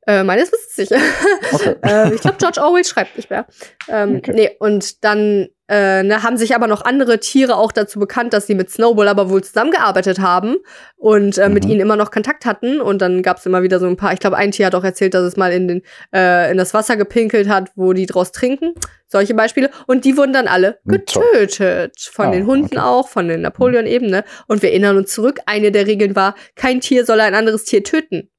Äh, 0.08 0.24
meines 0.24 0.52
Wissens 0.52 0.78
nicht. 0.91 0.91
Okay. 1.54 1.76
äh, 1.84 2.14
ich 2.14 2.22
glaube, 2.22 2.38
George 2.39 2.62
Orwell 2.62 2.86
schreibt 2.86 3.18
nicht 3.18 3.30
mehr. 3.30 3.45
Ähm, 3.89 4.18
Okay. 4.18 4.32
Nee, 4.34 4.56
und 4.60 5.04
dann 5.04 5.49
äh, 5.68 6.04
ne, 6.04 6.22
haben 6.24 6.38
sich 6.38 6.54
aber 6.56 6.68
noch 6.68 6.84
andere 6.84 7.20
Tiere 7.20 7.56
auch 7.56 7.72
dazu 7.72 7.97
bekannt, 7.99 8.34
dass 8.34 8.45
sie 8.47 8.56
mit 8.56 8.70
Snowball 8.70 9.08
aber 9.08 9.30
wohl 9.30 9.41
zusammengearbeitet 9.43 10.20
haben 10.20 10.58
und 10.97 11.38
äh, 11.38 11.47
mit 11.49 11.64
Mhm. 11.66 11.72
ihnen 11.72 11.80
immer 11.82 11.95
noch 11.95 12.12
Kontakt 12.12 12.45
hatten. 12.45 12.82
Und 12.82 13.02
dann 13.02 13.22
gab 13.22 13.38
es 13.38 13.45
immer 13.45 13.64
wieder 13.64 13.80
so 13.80 13.88
ein 13.88 13.95
paar, 13.97 14.12
ich 14.14 14.20
glaube, 14.20 14.38
ein 14.38 14.52
Tier 14.52 14.66
hat 14.66 14.76
auch 14.76 14.84
erzählt, 14.84 15.14
dass 15.14 15.24
es 15.24 15.38
mal 15.38 15.52
in, 15.54 15.68
den, 15.68 15.82
äh, 16.14 16.52
in 16.52 16.58
das 16.58 16.74
Wasser 16.74 16.97
gepinkelt 16.97 17.47
hat, 17.47 17.70
wo 17.76 17.93
die 17.93 18.06
draus 18.06 18.32
trinken. 18.32 18.74
Solche 19.08 19.34
Beispiele. 19.34 19.70
Und 19.88 20.04
die 20.06 20.18
wurden 20.18 20.34
dann 20.34 20.47
alle 20.47 20.80
Hm, 20.86 20.91
getötet. 20.91 21.99
Von 22.12 22.28
Ah, 22.28 22.32
den 22.32 22.45
Hunden 22.47 22.78
okay. 22.78 22.86
auch, 22.86 23.08
von 23.10 23.28
den 23.28 23.41
Napoleon 23.41 23.86
eben, 23.86 24.08
ne? 24.08 24.24
Und 24.47 24.62
wir 24.62 24.70
erinnern 24.72 24.97
uns 24.97 25.12
zurück, 25.14 25.39
eine 25.45 25.72
der 25.72 25.88
Regeln 25.88 26.16
war, 26.16 26.36
kein 26.56 26.82
Tier 26.82 27.06
soll 27.06 27.20
ein 27.22 27.36
anderes 27.36 27.64
Tier 27.66 27.84
töten. 27.84 28.30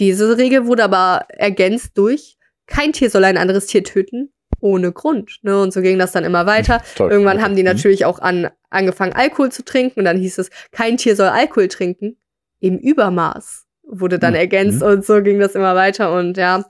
Diese 0.00 0.36
Regel 0.38 0.66
wurde 0.66 0.82
aber 0.82 1.26
ergänzt 1.28 1.96
durch, 1.96 2.36
kein 2.66 2.92
Tier 2.92 3.10
soll 3.10 3.24
ein 3.24 3.36
anderes 3.36 3.66
Tier 3.66 3.84
töten, 3.84 4.32
ohne 4.60 4.90
Grund. 4.92 5.38
Ne? 5.42 5.60
Und 5.60 5.72
so 5.72 5.80
ging 5.82 5.98
das 5.98 6.12
dann 6.12 6.24
immer 6.24 6.46
weiter. 6.46 6.82
Toll. 6.96 7.10
Irgendwann 7.12 7.36
Okay. 7.36 7.44
haben 7.44 7.54
die 7.56 7.62
Mhm. 7.62 7.68
natürlich 7.68 8.04
auch 8.06 8.18
an, 8.18 8.48
angefangen, 8.70 9.12
Alkohol 9.12 9.52
zu 9.52 9.64
trinken. 9.64 10.00
Und 10.00 10.04
dann 10.06 10.16
hieß 10.18 10.38
es, 10.38 10.50
kein 10.72 10.96
Tier 10.96 11.14
soll 11.16 11.28
Alkohol 11.28 11.68
trinken. 11.68 12.16
Im 12.60 12.78
Übermaß 12.78 13.66
wurde 13.84 14.18
dann 14.18 14.32
Mhm. 14.32 14.38
ergänzt. 14.40 14.82
Und 14.82 15.04
so 15.04 15.22
ging 15.22 15.38
das 15.38 15.54
immer 15.54 15.74
weiter. 15.76 16.12
Und 16.14 16.36
ja, 16.36 16.64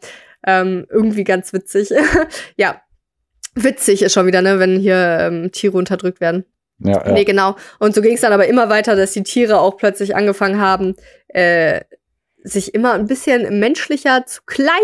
ähm, 0.47 0.87
irgendwie 0.91 1.25
ganz 1.25 1.53
witzig. 1.53 1.91
ja, 2.57 2.81
witzig 3.55 4.03
ist 4.03 4.13
schon 4.15 4.27
wieder, 4.27 4.43
ne, 4.43 4.59
wenn 4.59 4.79
hier 4.79 5.19
ähm, 5.21 5.53
Tiere 5.53 5.77
unterdrückt 5.77 6.21
werden. 6.21 6.45
Ja, 6.79 7.05
ja. 7.07 7.13
Nee, 7.13 7.25
genau. 7.25 7.57
Und 7.79 7.95
so 7.95 8.01
ging 8.01 8.15
es 8.15 8.23
dann 8.23 8.33
aber 8.33 8.47
immer 8.47 8.71
weiter, 8.71 8.97
dass 8.97 9.13
die 9.13 9.23
Tiere 9.23 9.61
auch 9.61 9.77
plötzlich 9.77 10.17
angefangen 10.17 10.59
haben, 10.61 10.95
äh, 11.29 11.83
sich 12.43 12.75
immer 12.75 12.95
ein 12.95 13.07
bisschen 13.07 13.59
menschlicher 13.61 14.27
zu 14.27 14.41
kleiden 14.47 14.81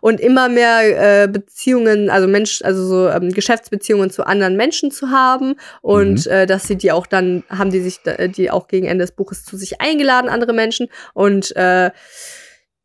und 0.00 0.20
immer 0.20 0.48
mehr 0.48 1.24
äh, 1.24 1.28
Beziehungen, 1.28 2.10
also 2.10 2.28
Mensch, 2.28 2.62
also 2.62 2.86
so 2.86 3.08
ähm, 3.08 3.32
Geschäftsbeziehungen 3.32 4.10
zu 4.10 4.26
anderen 4.26 4.56
Menschen 4.56 4.90
zu 4.90 5.10
haben 5.10 5.56
und 5.82 6.26
Mhm. 6.26 6.32
äh, 6.32 6.46
dass 6.46 6.66
sie 6.68 6.76
die 6.76 6.92
auch 6.92 7.06
dann 7.06 7.44
haben 7.48 7.70
die 7.70 7.80
sich 7.80 8.00
äh, 8.04 8.28
die 8.28 8.50
auch 8.50 8.68
gegen 8.68 8.86
Ende 8.86 9.04
des 9.04 9.12
Buches 9.12 9.44
zu 9.44 9.56
sich 9.56 9.80
eingeladen 9.80 10.28
andere 10.28 10.52
Menschen 10.52 10.88
und 11.14 11.54
äh, 11.56 11.90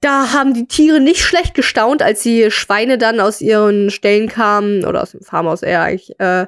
da 0.01 0.31
haben 0.31 0.53
die 0.53 0.67
Tiere 0.67 0.99
nicht 0.99 1.21
schlecht 1.21 1.53
gestaunt, 1.55 2.01
als 2.01 2.23
die 2.23 2.51
Schweine 2.51 2.97
dann 2.97 3.19
aus 3.19 3.41
ihren 3.41 3.89
Ställen 3.89 4.29
kamen 4.29 4.85
oder 4.85 5.03
aus 5.03 5.11
dem 5.11 5.21
Farmhaus 5.21 5.61
eher 5.61 5.81
eigentlich 5.81 6.17
äh, 6.19 6.47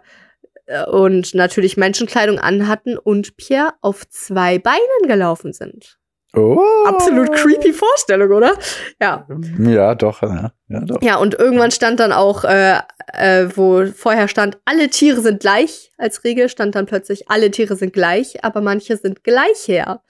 äh, 0.68 0.86
und 0.86 1.34
natürlich 1.34 1.78
Menschenkleidung 1.78 2.39
anhatten 2.39 2.97
und 2.97 3.36
Pierre 3.38 3.74
auf 3.82 4.07
zwei 4.07 4.57
Beinen 4.57 5.07
gelaufen 5.07 5.53
sind. 5.53 5.97
Oh. 6.36 6.86
Absolut 6.88 7.34
creepy 7.34 7.73
Vorstellung, 7.73 8.32
oder? 8.32 8.57
Ja. 9.01 9.27
Ja, 9.59 9.95
doch. 9.95 10.21
Ja, 10.21 10.51
ja. 10.72 10.97
Ja, 11.01 11.15
und 11.17 11.34
irgendwann 11.38 11.72
stand 11.72 11.99
dann 11.99 12.11
auch, 12.11 12.43
äh, 12.43 12.78
äh, 13.13 13.47
wo 13.55 13.86
vorher 13.95 14.28
stand, 14.28 14.57
alle 14.65 14.89
Tiere 14.89 15.22
sind 15.22 15.39
gleich, 15.41 15.91
als 15.97 16.24
Regel 16.24 16.49
stand 16.49 16.76
dann 16.76 16.86
plötzlich, 16.86 17.30
alle 17.30 17.51
Tiere 17.51 17.76
sind 17.76 17.93
gleich, 17.93 18.43
aber 18.43 18.61
manche 18.61 18.97
sind 18.97 19.24
gleicher. 19.24 20.01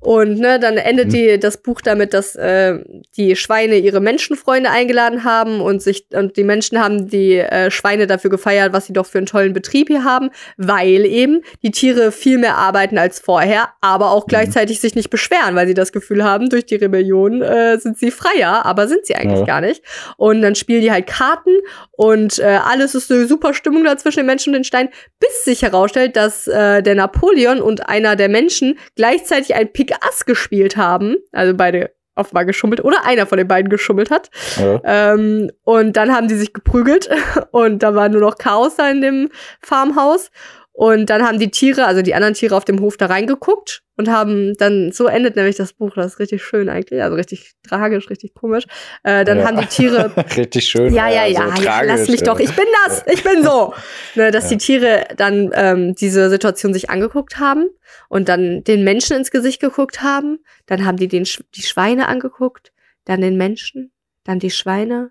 Und 0.00 0.38
ne, 0.38 0.58
dann 0.60 0.76
endet 0.76 1.08
Mhm. 1.08 1.10
die, 1.12 1.38
das 1.38 1.58
Buch 1.58 1.80
damit, 1.80 2.14
dass 2.14 2.34
äh, 2.36 2.78
die 3.16 3.36
Schweine 3.36 3.76
ihre 3.76 4.00
Menschenfreunde 4.00 4.70
eingeladen 4.70 5.24
haben 5.24 5.60
und 5.60 5.82
sich 5.82 6.06
und 6.12 6.36
die 6.36 6.44
Menschen 6.44 6.80
haben 6.80 7.08
die 7.08 7.38
äh, 7.38 7.70
Schweine 7.70 8.06
dafür 8.06 8.30
gefeiert, 8.30 8.72
was 8.72 8.86
sie 8.86 8.92
doch 8.92 9.06
für 9.06 9.18
einen 9.18 9.26
tollen 9.26 9.52
Betrieb 9.52 9.88
hier 9.88 10.04
haben, 10.04 10.30
weil 10.56 11.04
eben 11.04 11.42
die 11.62 11.70
Tiere 11.70 12.12
viel 12.12 12.38
mehr 12.38 12.56
arbeiten 12.56 12.96
als 12.98 13.18
vorher, 13.18 13.70
aber 13.80 14.10
auch 14.12 14.26
gleichzeitig 14.26 14.80
sich 14.80 14.94
nicht 14.94 15.10
beschweren, 15.10 15.54
weil 15.56 15.66
sie 15.66 15.74
das 15.74 15.92
Gefühl 15.92 16.24
haben, 16.24 16.48
durch 16.48 16.66
die 16.66 16.76
Rebellion 16.76 17.42
äh, 17.42 17.78
sind 17.78 17.98
sie 17.98 18.10
freier, 18.10 18.64
aber 18.64 18.88
sind 18.88 19.04
sie 19.06 19.14
eigentlich 19.16 19.40
Ja. 19.40 19.46
gar 19.46 19.60
nicht. 19.60 19.82
Und 20.16 20.42
dann 20.42 20.54
spielen 20.54 20.82
die 20.82 20.92
halt 20.92 21.06
Karten 21.06 21.58
und 21.92 22.38
äh, 22.38 22.58
alles 22.64 22.94
ist 22.94 23.10
eine 23.10 23.26
super 23.26 23.54
Stimmung 23.54 23.84
da 23.84 23.96
zwischen 23.96 24.20
den 24.20 24.26
Menschen 24.26 24.50
und 24.50 24.60
den 24.60 24.64
Steinen, 24.64 24.90
bis 25.18 25.44
sich 25.44 25.62
herausstellt, 25.62 26.16
dass 26.16 26.46
äh, 26.46 26.82
der 26.82 26.94
Napoleon 26.94 27.60
und 27.60 27.88
einer 27.88 28.16
der 28.16 28.28
Menschen 28.28 28.78
gleichzeitig 28.94 29.54
ein 29.54 29.72
Pick 29.72 29.92
Ass 30.06 30.24
gespielt 30.24 30.76
haben. 30.76 31.16
Also 31.32 31.54
beide 31.54 31.90
offenbar 32.16 32.46
geschummelt 32.46 32.82
oder 32.82 33.04
einer 33.04 33.26
von 33.26 33.38
den 33.38 33.46
beiden 33.46 33.68
geschummelt 33.68 34.10
hat. 34.10 34.30
Ja. 34.56 34.80
Ähm, 34.84 35.50
und 35.62 35.96
dann 35.96 36.12
haben 36.12 36.28
die 36.28 36.34
sich 36.34 36.52
geprügelt 36.52 37.08
und 37.52 37.82
da 37.82 37.94
war 37.94 38.08
nur 38.08 38.22
noch 38.22 38.38
Chaos 38.38 38.76
da 38.76 38.90
in 38.90 39.02
dem 39.02 39.28
Farmhaus. 39.60 40.30
Und 40.78 41.08
dann 41.08 41.22
haben 41.22 41.38
die 41.38 41.50
Tiere, 41.50 41.86
also 41.86 42.02
die 42.02 42.14
anderen 42.14 42.34
Tiere 42.34 42.54
auf 42.54 42.66
dem 42.66 42.80
Hof 42.80 42.98
da 42.98 43.06
reingeguckt 43.06 43.82
und 43.96 44.10
haben 44.10 44.52
dann, 44.58 44.92
so 44.92 45.06
endet 45.06 45.34
nämlich 45.34 45.56
das 45.56 45.72
Buch, 45.72 45.94
das 45.94 46.12
ist 46.12 46.18
richtig 46.18 46.44
schön 46.44 46.68
eigentlich, 46.68 47.02
also 47.02 47.16
richtig 47.16 47.52
tragisch, 47.66 48.10
richtig 48.10 48.34
komisch. 48.34 48.64
Äh, 49.02 49.24
dann 49.24 49.38
Ja. 49.38 49.46
haben 49.46 49.56
die 49.58 49.64
Tiere 49.64 50.12
Richtig 50.36 50.66
schön. 50.68 50.92
ja, 50.92 51.08
ja, 51.08 51.24
ja, 51.24 51.56
so 51.56 51.62
ja, 51.62 51.80
lass 51.80 52.08
mich 52.08 52.22
doch, 52.24 52.38
ich 52.40 52.54
bin 52.54 52.66
das, 52.84 53.02
ich 53.10 53.24
bin 53.24 53.42
so. 53.42 53.72
Ne, 54.16 54.30
dass 54.30 54.44
Ja. 54.44 54.50
die 54.50 54.56
Tiere 54.58 55.06
dann 55.16 55.50
ähm, 55.54 55.94
diese 55.94 56.28
Situation 56.28 56.74
sich 56.74 56.90
angeguckt 56.90 57.38
haben 57.38 57.68
und 58.10 58.28
dann 58.28 58.62
den 58.62 58.84
Menschen 58.84 59.16
ins 59.16 59.30
Gesicht 59.30 59.62
geguckt 59.62 60.02
haben, 60.02 60.40
dann 60.66 60.84
haben 60.84 60.98
die 60.98 61.08
den, 61.08 61.24
Sch- 61.24 61.40
die 61.54 61.62
Schweine 61.62 62.06
angeguckt, 62.06 62.74
dann 63.06 63.22
den 63.22 63.38
Menschen, 63.38 63.92
dann 64.24 64.40
die 64.40 64.50
Schweine 64.50 65.10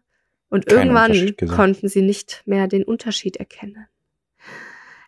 und 0.49 0.68
Keinen 0.68 0.95
irgendwann 0.95 1.36
konnten 1.47 1.88
sie 1.89 2.03
nicht 2.03 2.43
mehr 2.45 2.68
den 2.68 2.84
Unterschied 2.84 3.38
erkennen. 3.38 3.88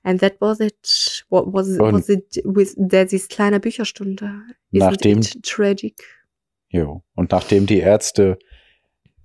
And 0.07 0.21
that 0.21 0.35
was 0.39 0.61
it. 0.61 1.25
What 1.27 1.47
was, 1.53 1.67
Und- 1.77 1.93
was 1.93 2.07
it 2.07 2.41
with 2.45 2.75
Daisys 2.77 3.27
kleiner 3.27 3.59
Bücherstunde? 3.59 4.25
Isn't 4.71 4.79
Nachdem- 4.79 5.21
tragic? 5.43 5.95
Jo. 6.69 7.03
Und 7.15 7.31
nachdem 7.31 7.65
die 7.65 7.79
Ärzte 7.79 8.37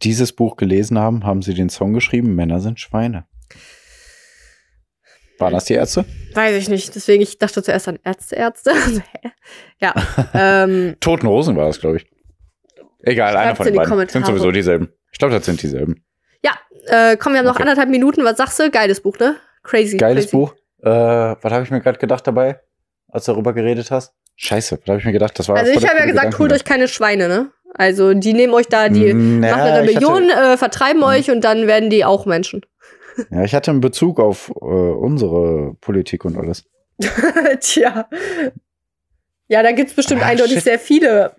dieses 0.03 0.33
Buch 0.33 0.57
gelesen 0.57 0.99
haben, 0.99 1.25
haben 1.25 1.41
sie 1.43 1.55
den 1.55 1.69
Song 1.69 1.93
geschrieben, 1.93 2.35
Männer 2.35 2.59
sind 2.59 2.81
Schweine. 2.81 3.27
Waren 5.39 5.53
das 5.53 5.67
die 5.67 5.75
Ärzte? 5.75 6.05
Weiß 6.35 6.57
ich 6.57 6.69
nicht. 6.69 6.95
Deswegen, 6.97 7.23
ich 7.23 7.39
dachte 7.39 7.63
zuerst 7.63 7.87
an 7.89 7.99
Ärzte, 8.03 8.35
Ärzte. 8.37 8.73
Also, 8.85 9.03
ja. 9.81 9.95
ähm, 10.35 10.97
Toten 11.01 11.27
Rosen 11.27 11.57
war 11.57 11.67
das, 11.67 11.81
glaube 11.81 11.99
ich. 11.99 12.07
Egal, 13.03 13.37
einer 13.37 13.55
von 13.57 13.67
den 13.67 13.75
beiden. 13.77 14.09
Sind 14.09 14.27
sowieso 14.27 14.51
dieselben. 14.51 14.93
Ich 15.13 15.19
glaube, 15.19 15.35
das 15.35 15.45
sind 15.45 15.63
dieselben. 15.63 16.05
ja, 16.45 16.53
äh, 16.87 17.17
komm, 17.17 17.33
wir 17.35 17.39
haben 17.41 17.47
noch 17.47 17.55
Okay. 17.55 17.63
anderthalb 17.63 17.89
Minuten. 17.91 18.25
Was 18.25 18.37
sagst 18.37 18.59
du? 18.59 18.69
Geiles 18.71 19.01
Buch, 19.01 19.19
ne? 19.19 19.37
Crazy. 19.63 19.97
Geiles 19.97 20.25
crazy. 20.27 20.37
Buch. 20.37 20.55
Äh, 20.83 20.89
was 20.89 21.53
habe 21.53 21.63
ich 21.65 21.71
mir 21.71 21.81
gerade 21.81 21.99
gedacht 21.99 22.27
dabei, 22.27 22.61
als 23.09 23.25
du 23.27 23.33
darüber 23.33 23.53
geredet 23.53 23.91
hast? 23.91 24.15
Scheiße, 24.37 24.79
was 24.81 24.89
habe 24.89 24.99
ich 24.99 25.05
mir 25.05 25.13
gedacht? 25.13 25.39
Das 25.39 25.49
war 25.49 25.57
Also, 25.57 25.73
ich 25.73 25.87
habe 25.89 25.99
ja 25.99 26.07
gesagt, 26.07 26.39
holt 26.39 26.53
euch 26.53 26.65
keine 26.65 26.89
Schweine, 26.89 27.29
ne? 27.29 27.51
Also, 27.75 28.13
die 28.15 28.33
nehmen 28.35 28.53
euch 28.55 28.67
da, 28.69 28.89
die 28.89 29.15
Mm, 29.15 29.41
machen 29.41 29.61
eine 29.61 29.91
ich 29.91 29.97
hatte- 29.97 30.07
Rebellion, 30.17 30.31
äh, 30.31 30.57
vertreiben 30.57 30.99
Mhm. 31.01 31.07
euch 31.07 31.31
und 31.31 31.43
dann 31.43 31.67
werden 31.67 31.89
die 31.91 32.05
auch 32.05 32.27
Menschen. 32.27 32.63
Ja, 33.31 33.45
ich 33.45 33.55
hatte 33.55 33.71
einen 33.71 33.81
Bezug 33.81 34.19
auf 34.21 34.51
äh, 34.51 34.65
unsere 34.65 35.75
Politik 35.81 36.25
und 36.25 36.37
alles. 36.37 36.65
Tja. 37.61 38.09
Ja, 39.49 39.63
da 39.63 39.73
gibt's 39.73 39.95
bestimmt 39.95 40.23
Ah, 40.23 40.27
eindeutig 40.27 40.55
shit. 40.55 40.65
sehr 40.65 40.79
viele, 40.79 41.33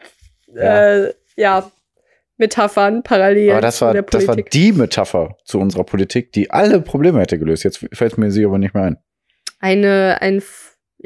Ja. 0.54 1.04
Äh, 1.06 1.14
ja, 1.36 1.72
Metaphern, 2.38 3.02
Parallelen 3.04 3.52
Aber 3.52 3.62
das 3.62 3.82
war, 3.82 3.94
das 3.94 4.28
war 4.28 4.36
die 4.36 4.72
Metapher 4.72 5.36
zu 5.46 5.60
unserer 5.60 5.84
Politik, 5.84 6.32
die 6.32 6.52
alle 6.52 6.80
Probleme 6.82 7.20
hätte 7.20 7.40
gelöst. 7.40 7.64
Jetzt 7.64 7.86
fällt 7.94 8.18
mir 8.18 8.32
sie 8.32 8.46
aber 8.46 8.58
nicht 8.60 8.74
mehr 8.76 8.84
ein. 8.84 8.98
Eine, 9.64 10.18
ein 10.22 10.44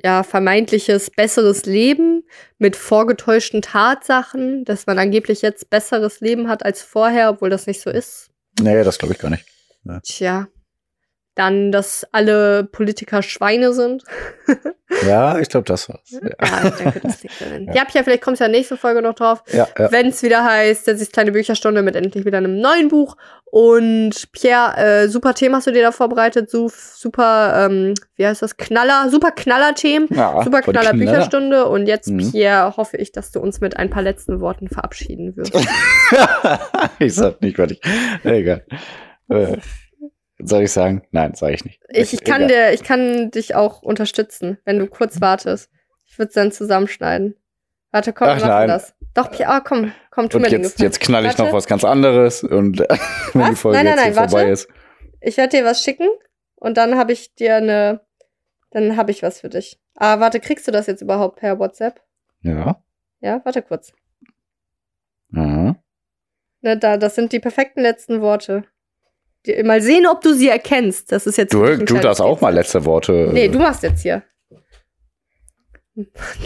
ja, 0.04 0.24
vermeintliches 0.24 1.12
besseres 1.12 1.66
Leben 1.66 2.24
mit 2.58 2.76
vorgetäuschten 2.76 3.62
Tatsachen, 3.62 4.66
dass 4.66 4.88
man 4.88 4.98
angeblich 4.98 5.44
jetzt 5.44 5.70
besseres 5.70 6.20
Leben 6.22 6.50
hat 6.50 6.66
als 6.66 6.82
vorher, 6.82 7.30
obwohl 7.30 7.50
das 7.52 7.68
nicht 7.68 7.82
so 7.82 7.90
ist. 7.90 8.32
Nee, 8.60 8.84
das 8.84 8.98
glaube 8.98 9.14
ich 9.14 9.20
gar 9.20 9.30
nicht. 9.30 9.46
Tja, 10.04 10.48
Dann, 11.38 11.72
dass 11.72 12.06
alle 12.12 12.66
Politiker 12.66 13.22
Schweine 13.22 13.74
sind. 13.74 14.04
Ja, 15.06 15.38
ich 15.38 15.50
glaube, 15.50 15.66
das 15.66 15.90
war's. 15.90 16.10
Ja, 16.12 16.20
Ja, 16.42 16.68
ich 16.70 16.76
denke, 16.76 17.00
das 17.02 17.22
liegt 17.22 17.42
darin. 17.42 17.70
Ja, 17.74 17.84
Pia, 17.84 18.04
vielleicht 18.04 18.24
kommst 18.24 18.40
du 18.40 18.46
ja 18.46 18.50
nächste 18.50 18.78
Folge 18.78 19.02
noch 19.02 19.16
drauf. 19.16 19.44
ja. 19.52 19.68
ja. 19.78 19.92
Wenn 19.92 20.08
es 20.08 20.24
wieder 20.24 20.46
heißt, 20.46 20.88
das 20.88 21.02
ist 21.02 21.12
kleine 21.12 21.34
Bücherstunde 21.34 21.82
mit 21.84 21.98
endlich 21.98 22.24
wieder 22.24 22.38
einem 22.38 22.62
neuen 22.62 22.88
Buch. 22.88 23.18
Und 23.44 24.32
Pierre, 24.32 24.78
äh, 24.78 25.08
super 25.10 25.34
Thema 25.34 25.58
hast 25.58 25.68
du 25.68 25.72
dir 25.74 25.82
da 25.84 25.92
vorbereitet. 25.92 26.50
Su 26.50 26.70
super, 26.74 27.66
ähm, 27.70 27.96
wie 28.16 28.26
heißt 28.26 28.42
das? 28.42 28.56
Knaller, 28.56 29.10
super 29.10 29.32
Knaller-Themen. 29.32 30.08
ja 30.10 30.42
Super 30.42 30.62
Knaller 30.62 30.92
Knaller. 30.92 30.94
Bücherstunde. 31.12 31.66
Und 31.66 31.86
jetzt, 31.88 32.08
Mhm. 32.10 32.32
Pierre, 32.32 32.78
hoffe 32.78 32.96
ich, 32.96 33.12
dass 33.12 33.32
du 33.32 33.42
uns 33.42 33.60
mit 33.60 33.76
ein 33.76 33.90
paar 33.90 34.04
letzten 34.04 34.40
Worten 34.40 34.70
verabschieden 34.70 35.36
wirst. 35.36 35.54
ich 37.00 37.14
sag 37.14 37.42
nicht, 37.42 37.60
was 37.60 37.72
ich. 37.72 37.82
Egal. 38.24 38.64
Äh, 39.30 39.58
soll 40.40 40.64
ich 40.64 40.72
sagen? 40.72 41.04
Nein, 41.12 41.34
sage 41.36 41.54
ich 41.56 41.66
nicht. 41.66 41.82
Ich, 41.90 42.14
ich, 42.14 42.24
kann 42.24 42.44
Egal. 42.44 42.70
dir, 42.70 42.74
ich 42.74 42.84
kann 42.84 43.32
dich 43.32 43.56
auch 43.56 43.82
unterstützen, 43.82 44.58
wenn 44.66 44.80
du 44.80 44.88
kurz 44.88 45.22
wartest. 45.22 45.70
Ich 46.06 46.18
würde 46.18 46.30
es 46.30 46.36
dann 46.36 46.52
zusammenschneiden. 46.52 47.36
Warte, 47.92 48.14
komm, 48.14 48.28
Ach, 48.30 48.40
wir 48.40 48.48
machen 48.48 48.68
das. 48.68 48.94
Doch, 49.14 49.32
Pierre, 49.32 49.52
ah, 49.52 49.60
komm, 49.62 49.92
komm, 50.12 50.30
tu 50.30 50.38
Und 50.38 50.44
mir 50.44 50.50
den 50.50 50.62
jetzt, 50.62 50.74
Gefallen. 50.74 50.88
jetzt 50.92 51.00
knall 51.00 51.24
ich 51.26 51.30
Warte. 51.30 51.44
noch 51.44 51.54
was 51.54 51.66
ganz 51.66 51.84
anderes 51.84 52.44
und 52.44 52.80
wenn 53.34 53.50
die? 53.50 53.56
Folge 53.56 53.78
Nein, 53.78 53.86
nein, 53.86 54.06
jetzt 54.08 54.16
nein, 54.16 54.30
vorbei 54.30 54.42
warte. 54.42 54.52
ist. 54.52 54.68
Ich 55.22 55.38
werde 55.38 55.58
dir 55.58 55.66
was 55.66 55.82
schicken 55.82 56.08
und 56.56 56.78
dann 56.78 56.98
habe 56.98 57.14
ich 57.14 57.34
dir 57.34 57.56
eine, 57.56 58.02
dann 58.72 58.98
habe 58.98 59.12
ich 59.12 59.24
was 59.24 59.40
für 59.40 59.50
dich. 59.50 59.80
Ah, 59.96 60.20
warte, 60.20 60.40
kriegst 60.40 60.68
du 60.68 60.72
das 60.72 60.86
jetzt 60.88 61.02
überhaupt 61.02 61.40
per 61.40 61.58
WhatsApp? 61.58 62.02
Ja. 62.42 62.82
Ja, 63.22 63.42
warte 63.44 63.64
kurz. 63.64 63.94
Aha. 65.36 65.76
Ne, 66.62 66.78
da, 66.78 66.98
das 66.98 67.16
sind 67.16 67.32
die 67.32 67.40
perfekten 67.40 67.82
letzten 67.82 68.22
Worte. 68.22 68.66
Mal 69.64 69.82
sehen, 69.82 70.06
ob 70.08 70.22
du 70.22 70.34
sie 70.34 70.50
erkennst. 70.50 71.12
Das 71.12 71.26
ist 71.28 71.38
jetzt 71.38 71.54
Du, 71.54 71.64
du 71.78 71.96
darfst 72.00 72.22
auch 72.22 72.42
mal 72.42 72.54
letzte 72.54 72.86
Worte. 72.86 73.30
Nee, 73.34 73.48
du 73.50 73.60
machst 73.60 73.84
jetzt 73.84 74.02
hier. 74.02 74.24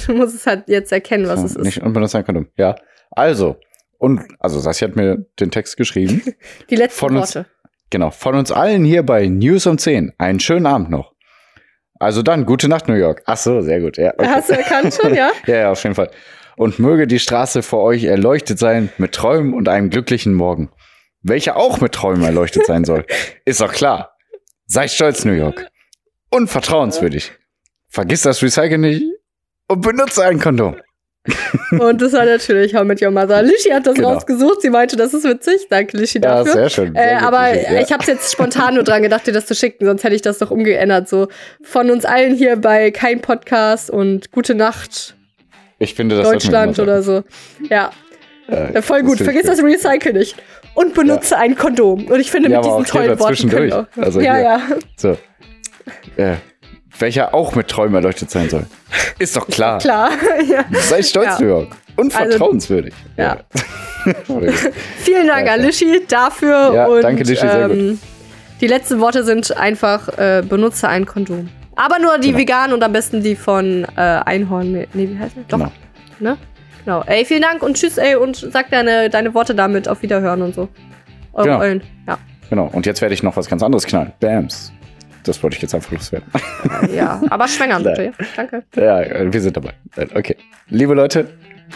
Du 0.07 0.13
musst 0.13 0.35
es 0.35 0.47
halt 0.47 0.63
jetzt 0.67 0.91
erkennen, 0.91 1.27
was 1.27 1.43
es 1.43 1.55
ist. 1.55 1.65
Nicht 1.65 1.81
unbenutzt 1.81 2.13
sein 2.13 2.25
Kondom. 2.25 2.47
Ja. 2.57 2.75
Also. 3.11 3.57
Und, 3.97 4.21
also 4.39 4.59
Sassi 4.59 4.85
hat 4.85 4.95
mir 4.95 5.25
den 5.39 5.51
Text 5.51 5.77
geschrieben. 5.77 6.21
Die 6.69 6.75
letzten 6.75 6.97
von 6.99 7.17
uns- 7.17 7.35
Worte. 7.35 7.49
genau. 7.89 8.09
Von 8.11 8.35
uns 8.35 8.51
allen 8.51 8.83
hier 8.85 9.03
bei 9.03 9.27
News 9.27 9.67
um 9.67 9.77
10. 9.77 10.13
Einen 10.17 10.39
schönen 10.39 10.65
Abend 10.65 10.89
noch. 10.89 11.13
Also 11.99 12.23
dann, 12.23 12.45
gute 12.47 12.67
Nacht, 12.67 12.87
New 12.87 12.95
York. 12.95 13.21
Ach 13.25 13.37
so, 13.37 13.61
sehr 13.61 13.79
gut. 13.79 13.97
Ja, 13.97 14.13
okay. 14.17 14.27
Hast 14.27 14.49
du 14.49 14.53
erkannt 14.53 14.93
schon, 14.99 15.13
ja? 15.13 15.31
Ja, 15.45 15.55
ja, 15.55 15.71
auf 15.71 15.83
jeden 15.83 15.93
Fall. 15.95 16.09
Und 16.57 16.79
möge 16.79 17.05
die 17.05 17.19
Straße 17.19 17.61
vor 17.61 17.83
euch 17.83 18.05
erleuchtet 18.05 18.57
sein 18.57 18.89
mit 18.97 19.11
Träumen 19.13 19.53
und 19.53 19.69
einem 19.69 19.89
glücklichen 19.91 20.33
Morgen. 20.33 20.71
Welcher 21.23 21.55
auch 21.57 21.79
mit 21.81 21.91
Träumen 21.93 22.23
erleuchtet 22.23 22.65
sein 22.65 22.83
soll. 22.83 23.05
Ist 23.45 23.61
doch 23.61 23.71
klar. 23.71 24.15
Sei 24.65 24.87
stolz, 24.87 25.25
New 25.25 25.33
York. 25.33 25.67
Und 26.29 26.47
vertrauenswürdig. 26.49 27.31
Vergiss 27.89 28.21
das 28.21 28.41
Recyceln 28.41 28.81
nicht 28.81 29.03
und 29.67 29.81
benutze 29.81 30.23
ein 30.23 30.39
Kondom. 30.39 30.77
Und 31.79 32.01
das 32.01 32.13
war 32.13 32.25
natürlich 32.25 32.73
How 32.73 32.83
Met 32.83 32.99
Your 32.99 33.11
Mother. 33.11 33.43
Lishi 33.43 33.69
hat 33.69 33.85
das 33.85 33.93
Genau. 33.93 34.13
rausgesucht. 34.13 34.61
Sie 34.63 34.71
meinte, 34.71 34.95
das 34.95 35.13
ist 35.13 35.23
witzig. 35.23 35.67
Danke, 35.69 35.95
Lishi, 35.95 36.17
Ja, 36.17 36.37
dafür. 36.37 36.53
sehr 36.53 36.69
schön. 36.71 36.93
Sehr 36.95 37.11
Äh, 37.11 37.15
aber 37.23 37.53
ja. 37.55 37.79
ich 37.79 37.91
habe 37.91 38.03
jetzt 38.07 38.31
spontan 38.31 38.73
nur 38.73 38.83
dran 38.83 39.03
gedacht, 39.03 39.27
dir 39.27 39.31
das 39.31 39.45
zu 39.45 39.53
schicken, 39.53 39.85
sonst 39.85 40.03
hätte 40.03 40.15
ich 40.15 40.23
das 40.23 40.39
doch 40.39 40.49
umgeändert. 40.49 41.07
So 41.07 41.27
von 41.61 41.91
uns 41.91 42.05
allen 42.05 42.33
hier 42.33 42.55
bei 42.55 42.89
kein 42.89 43.21
Podcast 43.21 43.91
und 43.91 44.31
Gute 44.31 44.55
Nacht 44.55 45.15
ich 45.77 45.93
finde, 45.93 46.17
das 46.17 46.27
Deutschland 46.27 46.79
oder 46.79 47.03
so. 47.03 47.23
Ja, 47.69 47.91
ja, 48.47 48.81
voll 48.81 49.03
gut. 49.03 49.19
Vergiss 49.19 49.43
das 49.45 49.61
Recycle 49.63 50.13
nicht. 50.13 50.35
Und 50.73 50.93
benutze 50.93 51.37
ein 51.37 51.55
Kondom. 51.55 52.05
Und 52.05 52.19
ich 52.19 52.31
finde, 52.31 52.49
Ja, 52.49 52.57
mit 52.57 52.65
diesen 52.65 52.85
tollen 52.85 53.19
Worten 53.19 53.49
können 53.49 53.73
auch. 53.73 53.85
Also 53.97 54.21
ja, 54.21 54.35
hier. 54.35 54.43
ja. 54.43 54.61
So. 54.95 55.17
Äh, 56.17 56.35
welcher 56.99 57.33
auch 57.33 57.55
mit 57.55 57.67
Träumen 57.67 57.95
erleuchtet 57.95 58.29
sein 58.31 58.49
soll. 58.49 58.65
Ist 59.19 59.35
doch 59.35 59.47
klar. 59.47 59.79
Klar. 59.79 60.11
ja. 60.49 60.63
Sei 60.79 61.01
stolz, 61.03 61.39
Ja. 61.39 61.45
York. 61.45 61.75
Und 61.97 62.15
Also- 62.15 62.29
vertrauenswürdig. 62.31 62.93
Ja. 63.17 63.37
Gut. 64.27 64.49
Vielen 65.03 65.27
Dank 65.27 65.47
Ja, 65.47 65.53
an. 65.53 65.61
Lishi 65.61 66.01
dafür. 66.07 66.73
Ja, 66.73 66.85
und, 66.87 67.01
danke, 67.03 67.23
Lishi, 67.23 67.35
sehr 67.47 67.69
ähm, 67.69 67.99
Die 68.61 68.67
letzten 68.67 68.99
Worte 68.99 69.23
sind 69.23 69.55
einfach, 69.57 70.07
äh, 70.17 70.41
benutze 70.47 70.87
ein 70.87 71.05
Kondom. 71.05 71.49
Aber 71.75 71.99
nur 71.99 72.17
die 72.17 72.27
Genau. 72.27 72.39
veganen 72.39 72.73
und 72.73 72.83
am 72.83 72.91
besten 72.93 73.21
die 73.23 73.35
von 73.35 73.85
äh, 73.95 73.99
Einhorn. 73.99 74.71
Nee, 74.71 74.87
wie 74.93 75.17
heißt 75.19 75.35
das? 75.37 75.45
Doch, 75.47 75.57
Genau. 75.57 75.71
ne? 76.19 76.37
Genau. 76.85 77.03
Ey, 77.05 77.25
vielen 77.25 77.41
Dank 77.41 77.61
und 77.63 77.75
tschüss, 77.77 77.97
ey, 77.97 78.15
und 78.15 78.35
sag 78.35 78.69
deine, 78.71 79.09
deine 79.09 79.33
Worte 79.33 79.53
damit. 79.55 79.87
Auf 79.87 80.01
Wiederhören 80.01 80.41
und 80.41 80.55
so. 80.55 80.69
Eure 81.33 81.47
Genau. 81.47 81.59
Eulen. 81.59 81.81
Ja. 82.07 82.17
Genau. 82.49 82.69
Und 82.71 82.85
jetzt 82.85 83.01
werde 83.01 83.13
ich 83.13 83.23
noch 83.23 83.35
was 83.37 83.47
ganz 83.47 83.63
anderes 83.63 83.85
knallen. 83.85 84.11
Bams. 84.19 84.71
Das 85.23 85.41
wollte 85.43 85.55
ich 85.55 85.61
jetzt 85.61 85.75
einfach 85.75 85.91
loswerden. 85.91 86.27
ja. 86.95 87.21
Aber 87.29 87.47
schwängern 87.47 87.83
bitte. 87.83 88.11
Danke. 88.35 88.63
ja, 88.75 89.01
äh, 89.01 89.31
wir 89.31 89.39
sind 89.41 89.55
dabei. 89.55 89.73
Äh, 89.95 90.07
Okay. 90.15 90.35
Liebe 90.69 90.93
Leute, 90.95 91.27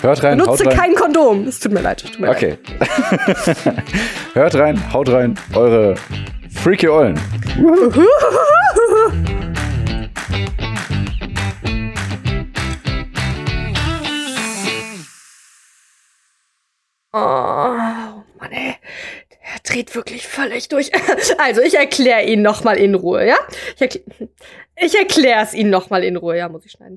hört 0.01 0.23
rein, 0.23 0.41
haut 0.45 0.65
rein. 0.65 0.75
kein 0.77 0.95
Kondom. 0.95 1.47
Es 1.47 1.59
tut 1.59 1.71
mir 1.71 1.81
leid. 1.81 2.01
Tut 2.03 2.19
mir 2.19 2.27
leid. 2.27 2.35
Okay. 2.37 2.57
hört 4.33 4.55
rein, 4.55 4.81
haut 4.91 5.09
rein. 5.09 5.35
Eure 5.53 5.95
freaky 6.49 6.89
Eulen. 6.89 7.19
Oh, 17.17 17.17
Mann, 18.39 18.51
ey. 18.51 18.75
Der 19.31 19.59
dreht 19.63 19.95
wirklich 19.95 20.27
völlig 20.27 20.67
durch. 20.67 20.91
Also, 21.37 21.61
ich 21.61 21.75
erkläre 21.75 22.23
ihn 22.25 22.41
nochmal 22.41 22.77
in 22.77 22.93
Ruhe, 22.93 23.25
ja? 23.25 23.37
Ich, 23.75 23.81
erkl 23.81 23.99
ich 24.75 24.95
erkläre 24.97 25.41
es 25.41 25.53
Ihnen 25.53 25.69
nochmal 25.69 26.03
in 26.03 26.17
Ruhe, 26.17 26.37
ja, 26.37 26.49
muss 26.49 26.65
ich 26.65 26.73
schneiden. 26.73 26.93